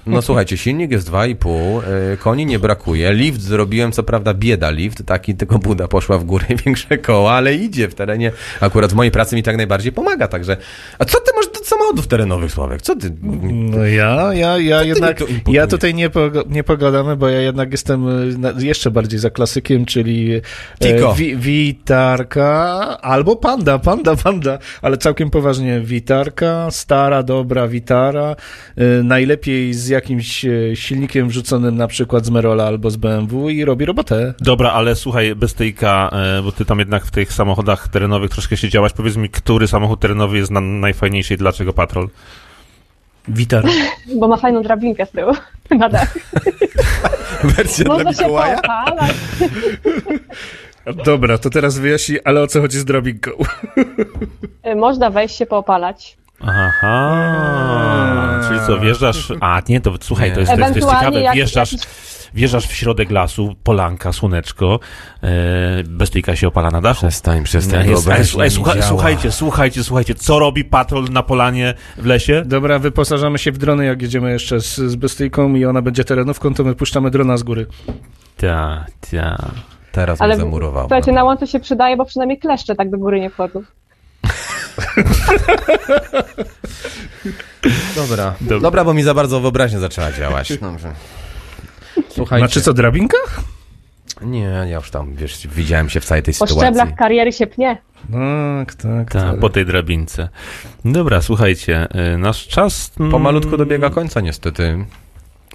No 0.05 0.22
słuchajcie, 0.22 0.57
silnik 0.57 0.91
jest 0.91 1.01
2,5, 1.04 1.82
y, 2.14 2.18
koni 2.18 2.45
nie 2.45 2.60
brakuje, 2.60 3.14
lift 3.14 3.41
zrobiłem, 3.41 3.91
co 3.91 4.04
prawda 4.04 4.34
bieda 4.34 4.70
lift, 4.70 5.06
taki 5.06 5.36
tylko 5.36 5.60
buda 5.60 5.88
poszła 5.88 6.18
w 6.18 6.24
górę, 6.24 6.45
większe 6.66 6.97
koła, 6.97 7.32
ale 7.32 7.56
idzie 7.56 7.88
w 7.88 7.95
terenie, 7.95 8.32
akurat 8.60 8.91
w 8.91 8.95
mojej 8.95 9.12
pracy 9.12 9.36
mi 9.36 9.43
tak 9.43 9.58
najbardziej 9.58 9.91
pomaga, 9.91 10.28
także... 10.28 10.58
A 10.99 11.06
co 11.06 11.20
ty 11.20 11.32
masz 11.36 11.47
do 11.47 11.66
samochodów 11.66 12.08
terenowych, 12.08 12.52
Sławek? 12.52 12.82
Co 12.82 12.95
ty... 12.95 13.12
No 13.52 13.86
ja, 13.86 14.34
ja, 14.34 14.58
ja 14.58 14.84
jednak, 14.84 15.24
ja 15.47 15.68
tutaj 15.68 15.93
nie, 15.93 16.10
pogo- 16.10 16.49
nie 16.49 16.64
pogadamy, 16.64 17.16
bo 17.16 17.30
ja 17.30 17.41
jednak 17.41 17.72
jestem 17.72 18.08
y, 18.60 18.66
jeszcze 18.66 18.91
bardziej 18.91 19.20
za 19.20 19.30
klasykiem, 19.30 19.86
czyli 19.86 20.41
Tiko. 20.80 21.12
e, 21.12 21.16
wi, 21.16 21.38
witarka 21.38 22.52
albo 23.02 23.36
panda, 23.36 23.80
panda, 23.80 24.16
panda, 24.16 24.58
ale 24.82 24.97
całkiem 24.97 25.30
poważnie. 25.30 25.82
Witarka, 25.82 26.72
stara, 26.72 27.24
dobra 27.24 27.68
witara, 27.68 28.36
y, 28.99 29.04
najlepiej 29.04 29.74
z 29.74 29.88
jakimś 29.88 30.45
silnikiem 30.91 31.29
wrzuconym 31.29 31.77
na 31.77 31.87
przykład 31.87 32.25
z 32.25 32.29
Merola 32.29 32.67
albo 32.67 32.89
z 32.89 32.95
BMW 32.95 33.49
i 33.49 33.65
robi 33.65 33.85
robotę. 33.85 34.33
Dobra, 34.39 34.71
ale 34.71 34.95
słuchaj, 34.95 35.35
bez 35.35 35.55
e, 35.61 36.41
bo 36.43 36.51
ty 36.51 36.65
tam 36.65 36.79
jednak 36.79 37.05
w 37.05 37.11
tych 37.11 37.33
samochodach 37.33 37.87
terenowych 37.87 38.31
troszkę 38.31 38.57
siedziałaś. 38.57 38.93
Powiedz 38.93 39.17
mi, 39.17 39.29
który 39.29 39.67
samochód 39.67 39.99
terenowy 39.99 40.37
jest 40.37 40.51
na, 40.51 40.61
najfajniejszy 40.61 41.33
i 41.33 41.37
dlaczego 41.37 41.73
patrol? 41.73 42.09
Witara. 43.27 43.69
Bo 44.19 44.27
ma 44.27 44.37
fajną 44.37 44.61
drabinkę 44.61 45.05
z 45.05 45.11
tyłu. 45.11 45.33
Na 45.79 45.89
dach. 45.89 46.17
Wersja 47.55 47.85
dla 47.85 48.13
się 48.13 48.23
Mikołaja? 48.23 48.61
Dobra, 51.05 51.37
to 51.37 51.49
teraz 51.49 51.79
wyjaśnij, 51.79 52.19
ale 52.23 52.41
o 52.41 52.47
co 52.47 52.61
chodzi 52.61 52.79
z 52.79 52.85
drabinką? 52.85 53.31
Y, 54.67 54.75
Można 54.75 55.09
wejść 55.09 55.35
się 55.35 55.45
poopalać. 55.45 56.17
Aha, 56.47 58.39
czyli 58.47 58.59
co, 58.67 58.79
wjeżdżasz... 58.79 59.33
A, 59.41 59.61
nie, 59.69 59.81
to 59.81 59.93
słuchaj, 60.01 60.29
Nie. 60.29 60.33
to 60.35 60.39
jest, 60.39 60.51
to 60.51 60.57
jest, 60.59 60.73
to 60.73 60.79
jest 60.79 60.91
ciekawe. 60.91 61.21
jak- 61.21 61.35
Wjeżdżasz, 61.35 61.71
jakiś- 61.73 61.87
wjeżdżasz 62.33 62.67
w 62.67 62.73
środek 62.73 63.11
lasu, 63.11 63.55
polanka, 63.63 64.13
słoneczko, 64.13 64.79
e, 65.23 66.35
się 66.37 66.47
opala 66.47 66.71
na 66.71 66.81
dachu. 66.81 66.97
Przestań, 66.99 67.43
przestań, 67.43 67.89
Jest, 67.89 68.07
ej, 68.07 68.17
nie 68.19 68.49
słuchaj, 68.49 68.75
działa. 68.75 68.87
słuchajcie, 68.89 69.31
słuchajcie, 69.31 69.83
słuchajcie, 69.83 70.15
co 70.15 70.39
robi 70.39 70.63
patrol 70.65 71.05
na 71.09 71.23
polanie 71.23 71.73
w 71.97 72.05
lesie? 72.05 72.43
Dobra, 72.45 72.79
wyposażamy 72.79 73.37
się 73.37 73.51
w 73.51 73.57
drony, 73.57 73.85
jak 73.85 74.01
jedziemy 74.01 74.31
jeszcze 74.31 74.61
z, 74.61 74.75
z 74.75 74.95
Bestyjką 74.95 75.55
i 75.55 75.65
ona 75.65 75.81
będzie 75.81 76.03
terenówką, 76.03 76.53
to 76.53 76.63
my 76.63 76.75
puszczamy 76.75 77.11
drona 77.11 77.37
z 77.37 77.43
góry. 77.43 77.65
Ta, 78.37 78.85
ta. 79.11 79.37
Teraz 79.91 80.21
Ale 80.21 80.35
mnie 80.35 80.43
zamurował. 80.43 80.83
słuchajcie, 80.83 81.11
na 81.11 81.23
łące 81.23 81.47
się 81.47 81.59
przydaje, 81.59 81.97
bo 81.97 82.05
przynajmniej 82.05 82.39
kleszcze 82.39 82.75
tak 82.75 82.89
do 82.89 82.97
góry 82.97 83.19
nie 83.19 83.29
wchodzą. 83.29 83.61
Dobra. 87.95 88.36
Dobra. 88.41 88.59
Dobra, 88.59 88.84
bo 88.86 88.93
mi 88.93 89.03
za 89.03 89.13
bardzo 89.13 89.39
wyobraźnia 89.39 89.80
zaczęła 89.80 90.11
działać. 90.11 90.57
Dobrze. 90.57 90.93
Słuchajcie. 92.09 92.45
Znaczy 92.47 92.61
co, 92.61 92.74
drabinka? 92.74 93.17
Nie, 94.22 94.39
ja 94.69 94.76
już 94.76 94.91
tam, 94.91 95.15
wiesz, 95.15 95.47
widziałem 95.47 95.89
się 95.89 95.99
w 95.99 96.05
całej 96.05 96.24
tej 96.24 96.34
Po 96.34 96.47
sytuacji. 96.47 96.67
szczeblach 96.67 96.95
kariery 96.95 97.32
się 97.32 97.47
pnie. 97.47 97.78
Tak, 98.11 98.74
tak. 98.76 99.11
Tak, 99.11 99.24
tak. 99.32 99.39
po 99.39 99.49
tej 99.49 99.65
drabince. 99.65 100.30
Dobra, 100.86 101.22
słuchajcie, 101.22 101.88
y, 102.13 102.17
nasz 102.17 102.47
czas... 102.47 102.91
mm, 102.99 103.11
Pomalutku 103.11 103.57
dobiega 103.57 103.89
końca 103.89 104.22
niestety. 104.22 104.86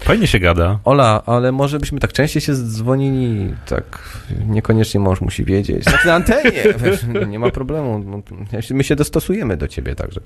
Fajnie 0.01 0.27
się 0.27 0.39
gada. 0.39 0.79
Ola, 0.85 1.21
ale 1.25 1.51
może 1.51 1.79
byśmy 1.79 1.99
tak 1.99 2.13
częściej 2.13 2.41
się 2.41 2.53
dzwonili, 2.53 3.53
tak 3.65 3.83
niekoniecznie 4.47 4.99
mąż 4.99 5.21
musi 5.21 5.45
wiedzieć. 5.45 5.85
Tak 5.85 6.05
na 6.05 6.13
antenie, 6.13 6.63
wiesz, 6.83 6.99
nie 7.27 7.39
ma 7.39 7.51
problemu. 7.51 7.99
No, 7.99 8.21
My 8.71 8.83
się 8.83 8.95
dostosujemy 8.95 9.57
do 9.57 9.67
ciebie, 9.67 9.95
także 9.95 10.21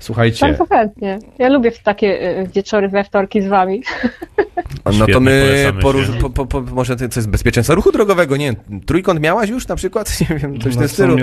słuchajcie, 0.00 0.46
Bardzo 0.46 0.66
chętnie. 0.66 1.18
Ja 1.38 1.48
lubię 1.48 1.70
w 1.70 1.78
takie 1.78 2.38
y, 2.38 2.48
wieczory 2.54 2.88
we 2.88 3.04
wtorki 3.04 3.42
z 3.42 3.48
wami. 3.48 3.82
no 4.84 5.06
to 5.06 5.20
my 5.20 5.72
po, 6.20 6.30
po, 6.30 6.46
po, 6.46 6.60
może 6.60 6.96
to 6.96 7.04
jest 7.04 7.28
bezpieczeństwo 7.28 7.74
ruchu 7.74 7.92
drogowego, 7.92 8.36
nie 8.36 8.46
wiem, 8.46 8.80
trójkąt 8.86 9.20
miałaś 9.20 9.50
już 9.50 9.68
na 9.68 9.76
przykład? 9.76 10.16
Nie 10.30 10.36
wiem, 10.38 10.60
coś 10.60 10.74
w 10.74 10.78
tym 10.78 10.88
stylu. 10.88 11.16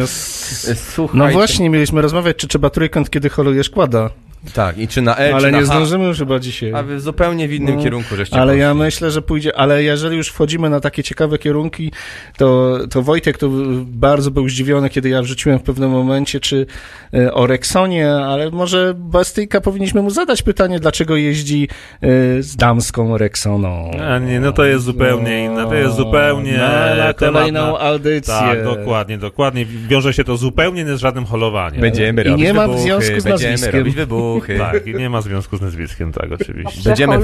Słuchajcie. 0.76 1.18
No 1.26 1.30
właśnie, 1.32 1.70
mieliśmy 1.70 2.02
rozmawiać, 2.02 2.38
czy 2.38 2.48
trzeba 2.48 2.70
trójkąt, 2.70 3.10
kiedy 3.10 3.30
holujesz 3.30 3.70
kłada. 3.70 4.10
Tak, 4.54 4.78
i 4.78 4.88
czy 4.88 5.02
na 5.02 5.18
E, 5.18 5.36
Ale 5.36 5.46
czy 5.46 5.52
na 5.52 5.60
nie 5.60 5.66
H. 5.66 5.74
zdążymy 5.74 6.06
już 6.06 6.18
chyba 6.18 6.40
dzisiaj. 6.40 6.74
A 6.74 6.84
wy 6.84 7.00
zupełnie 7.00 7.48
w 7.48 7.54
innym 7.54 7.76
No, 7.76 7.84
kierunku 7.84 8.16
żeście 8.16 8.36
Ale 8.36 8.52
poszli. 8.54 8.62
ja 8.62 8.74
myślę, 8.74 9.12
że 9.12 9.22
pójdzie, 9.22 9.58
ale 9.58 9.84
jeżeli 9.84 10.18
już 10.18 10.30
wchodzimy 10.30 10.70
na 10.70 10.80
takie 10.80 11.04
ciekawe 11.04 11.38
kierunki, 11.38 11.92
to, 12.38 12.78
to 12.90 13.02
Wojtek 13.02 13.38
to 13.38 13.50
bardzo 13.86 14.32
był 14.32 14.50
zdziwiony, 14.50 14.90
kiedy 14.90 15.10
ja 15.10 15.22
wrzuciłem 15.22 15.60
w 15.60 15.64
pewnym 15.64 15.92
momencie, 15.92 16.40
czy 16.40 16.66
e, 17.14 17.34
o 17.34 17.48
Rexonie, 17.48 18.12
ale 18.12 18.52
może 18.52 18.94
Bastyjka 18.98 19.62
powinniśmy 19.62 20.02
mu 20.02 20.10
zadać 20.10 20.42
pytanie, 20.42 20.80
dlaczego 20.80 21.16
jeździ 21.16 21.68
e, 22.02 22.08
z 22.44 22.56
damską 22.56 23.18
Rexoną. 23.48 23.92
A 24.14 24.20
nie, 24.20 24.40
no 24.40 24.52
to 24.52 24.66
jest 24.66 24.86
zupełnie 24.86 25.46
inne, 25.46 25.64
to 25.66 25.74
jest 25.76 25.96
zupełnie 25.96 26.58
na, 26.58 26.96
na 26.96 27.14
kolejną 27.14 27.74
na- 27.74 27.80
audycję. 27.80 28.34
Tak, 28.34 28.64
dokładnie, 28.64 29.18
dokładnie. 29.18 29.66
Wiąże 29.66 30.14
się 30.14 30.24
to 30.24 30.38
zupełnie 30.38 30.84
nie 30.84 30.98
z 30.98 31.00
żadnym 31.00 31.26
holowaniem. 31.26 31.82
Będziemy 31.82 32.22
I 32.22 32.26
robić 32.26 32.46
nie 32.48 32.54
ma 32.54 32.64
w 32.68 32.70
wybuchy, 32.70 32.84
związku 32.84 33.20
z 33.20 33.24
będziemy 33.24 33.52
nazwiskiem. 33.52 33.80
robić 33.80 33.96
wybuchy. 33.96 34.58
Tak, 34.68 34.88
i 34.88 34.94
nie 34.96 35.10
ma 35.10 35.22
związku 35.22 35.58
z 35.58 35.62
nazwiskiem, 35.62 36.12
tak, 36.14 36.32
oczywiście. 36.32 36.82
Będziemy-. 36.90 37.20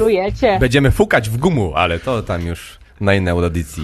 Będziemy 0.60 0.92
fukać 0.92 1.30
w 1.30 1.38
gumu, 1.38 1.72
ale 1.76 2.00
to 2.00 2.22
tam 2.24 2.42
już 2.48 2.78
na 3.02 3.14
innej 3.14 3.32
audycji. 3.32 3.84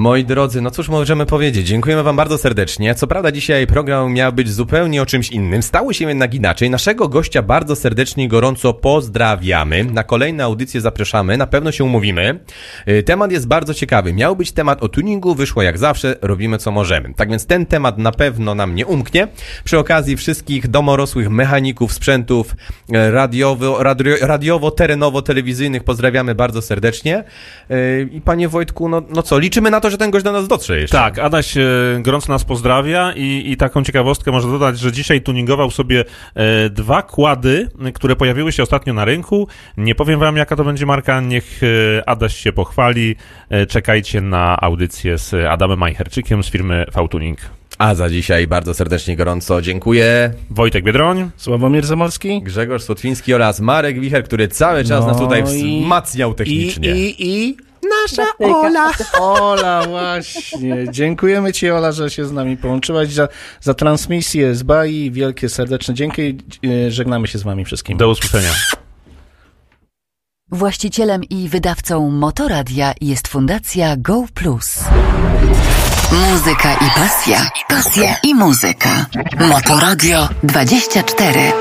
Moi 0.00 0.24
drodzy, 0.24 0.60
no 0.60 0.70
cóż 0.70 0.88
możemy 0.88 1.26
powiedzieć? 1.26 1.66
Dziękujemy 1.66 2.02
Wam 2.02 2.16
bardzo 2.16 2.38
serdecznie. 2.38 2.94
Co 2.94 3.06
prawda 3.06 3.32
dzisiaj 3.32 3.66
program 3.66 4.12
miał 4.12 4.32
być 4.32 4.52
zupełnie 4.52 5.02
o 5.02 5.06
czymś 5.06 5.30
innym. 5.30 5.62
Stało 5.62 5.92
się 5.92 6.08
jednak 6.08 6.34
inaczej. 6.34 6.70
Naszego 6.70 7.08
gościa 7.08 7.42
bardzo 7.42 7.76
serdecznie 7.76 8.24
i 8.24 8.28
gorąco 8.28 8.74
pozdrawiamy. 8.74 9.84
Na 9.84 10.04
kolejne 10.04 10.44
audycje 10.44 10.80
zapraszamy. 10.80 11.36
Na 11.36 11.46
pewno 11.46 11.72
się 11.72 11.84
umówimy. 11.84 12.40
Y, 12.88 13.02
Temat 13.02 13.32
jest 13.32 13.48
bardzo 13.48 13.74
ciekawy. 13.74 14.12
Miał 14.12 14.36
być 14.36 14.52
temat 14.52 14.82
o 14.82 14.88
tuningu. 14.88 15.34
Wyszło 15.34 15.62
jak 15.62 15.78
zawsze. 15.78 16.16
Robimy 16.22 16.58
co 16.58 16.70
możemy. 16.70 17.14
Tak 17.14 17.30
więc 17.30 17.46
ten 17.46 17.66
temat 17.66 17.98
na 17.98 18.12
pewno 18.12 18.54
nam 18.54 18.74
nie 18.74 18.86
umknie. 18.86 19.28
Przy 19.64 19.78
okazji 19.78 20.16
wszystkich 20.16 20.68
domorosłych 20.68 21.30
mechaników, 21.30 21.92
sprzętów 21.92 22.56
e, 22.92 23.10
radiowo, 23.10 23.82
radio, 23.82 24.16
radiowo-terenowo-telewizyjnych 24.20 25.84
pozdrawiamy 25.84 26.34
bardzo 26.34 26.62
serdecznie. 26.62 27.24
Y, 27.70 28.08
I 28.12 28.20
panie 28.20 28.48
Wojtku, 28.48 28.88
no, 28.88 29.02
no 29.10 29.22
co, 29.22 29.38
liczymy 29.38 29.70
na 29.70 29.80
to, 29.80 29.89
że 29.90 29.98
ten 29.98 30.10
gość 30.10 30.24
do 30.24 30.32
nas 30.32 30.48
dotrze 30.48 30.80
jeszcze. 30.80 30.96
Tak, 30.96 31.18
Adaś 31.18 31.56
e, 31.56 31.62
gorąco 32.00 32.32
nas 32.32 32.44
pozdrawia 32.44 33.12
i, 33.16 33.42
i 33.46 33.56
taką 33.56 33.84
ciekawostkę 33.84 34.30
może 34.32 34.48
dodać, 34.48 34.78
że 34.78 34.92
dzisiaj 34.92 35.20
tuningował 35.20 35.70
sobie 35.70 36.04
e, 36.34 36.70
dwa 36.70 37.02
kłady, 37.02 37.68
które 37.94 38.16
pojawiły 38.16 38.52
się 38.52 38.62
ostatnio 38.62 38.94
na 38.94 39.04
rynku. 39.04 39.48
Nie 39.76 39.94
powiem 39.94 40.20
wam, 40.20 40.36
jaka 40.36 40.56
to 40.56 40.64
będzie 40.64 40.86
marka, 40.86 41.20
niech 41.20 41.60
e, 41.98 42.08
Adaś 42.08 42.36
się 42.36 42.52
pochwali. 42.52 43.16
E, 43.50 43.66
czekajcie 43.66 44.20
na 44.20 44.56
audycję 44.60 45.18
z 45.18 45.34
Adamem 45.34 45.78
Majcherczykiem 45.78 46.42
z 46.42 46.50
firmy 46.50 46.84
V-Tuning. 46.94 47.38
A 47.78 47.94
za 47.94 48.10
dzisiaj 48.10 48.46
bardzo 48.46 48.74
serdecznie 48.74 49.16
gorąco 49.16 49.62
dziękuję. 49.62 50.32
Wojtek 50.50 50.84
Biedroń. 50.84 51.30
Sławomir 51.36 51.86
Zamorski. 51.86 52.42
Grzegorz 52.42 52.82
Słotwiński 52.82 53.34
oraz 53.34 53.60
Marek 53.60 54.00
Wicher, 54.00 54.24
który 54.24 54.48
cały 54.48 54.84
czas 54.84 55.06
nas 55.06 55.18
tutaj 55.18 55.42
No 55.42 55.52
i- 55.52 55.80
wzmacniał 55.82 56.34
technicznie. 56.34 56.90
I, 56.96 57.22
i, 57.22 57.48
i 57.48 57.56
nasza 57.82 58.26
Ola. 58.38 58.92
Ola, 59.20 59.86
właśnie. 59.88 60.84
Dziękujemy 60.90 61.52
Ci, 61.52 61.70
Ola, 61.70 61.92
że 61.92 62.10
się 62.10 62.24
z 62.24 62.32
nami 62.32 62.56
połączyłaś 62.56 63.12
za, 63.12 63.28
za 63.60 63.74
transmisję 63.74 64.54
z 64.54 64.62
Bai. 64.62 65.10
Wielkie 65.10 65.48
serdeczne 65.48 65.94
dzięki. 65.94 66.38
E, 66.86 66.90
Żegnamy 66.90 67.28
się 67.28 67.38
z 67.38 67.42
Wami 67.42 67.64
wszystkim. 67.64 67.98
Do 67.98 68.08
usłyszenia. 68.08 68.50
Właścicielem 70.52 71.24
i 71.24 71.48
wydawcą 71.48 72.10
Motoradia 72.10 72.94
jest 73.00 73.28
Fundacja 73.28 73.96
Go 73.96 74.24
Plus. 74.34 74.84
Muzyka 76.12 76.74
i 76.74 76.90
pasja, 76.94 77.50
pasja 77.68 78.16
i 78.22 78.34
muzyka. 78.34 79.06
Motoradio 79.48 80.28
24. 80.42 81.52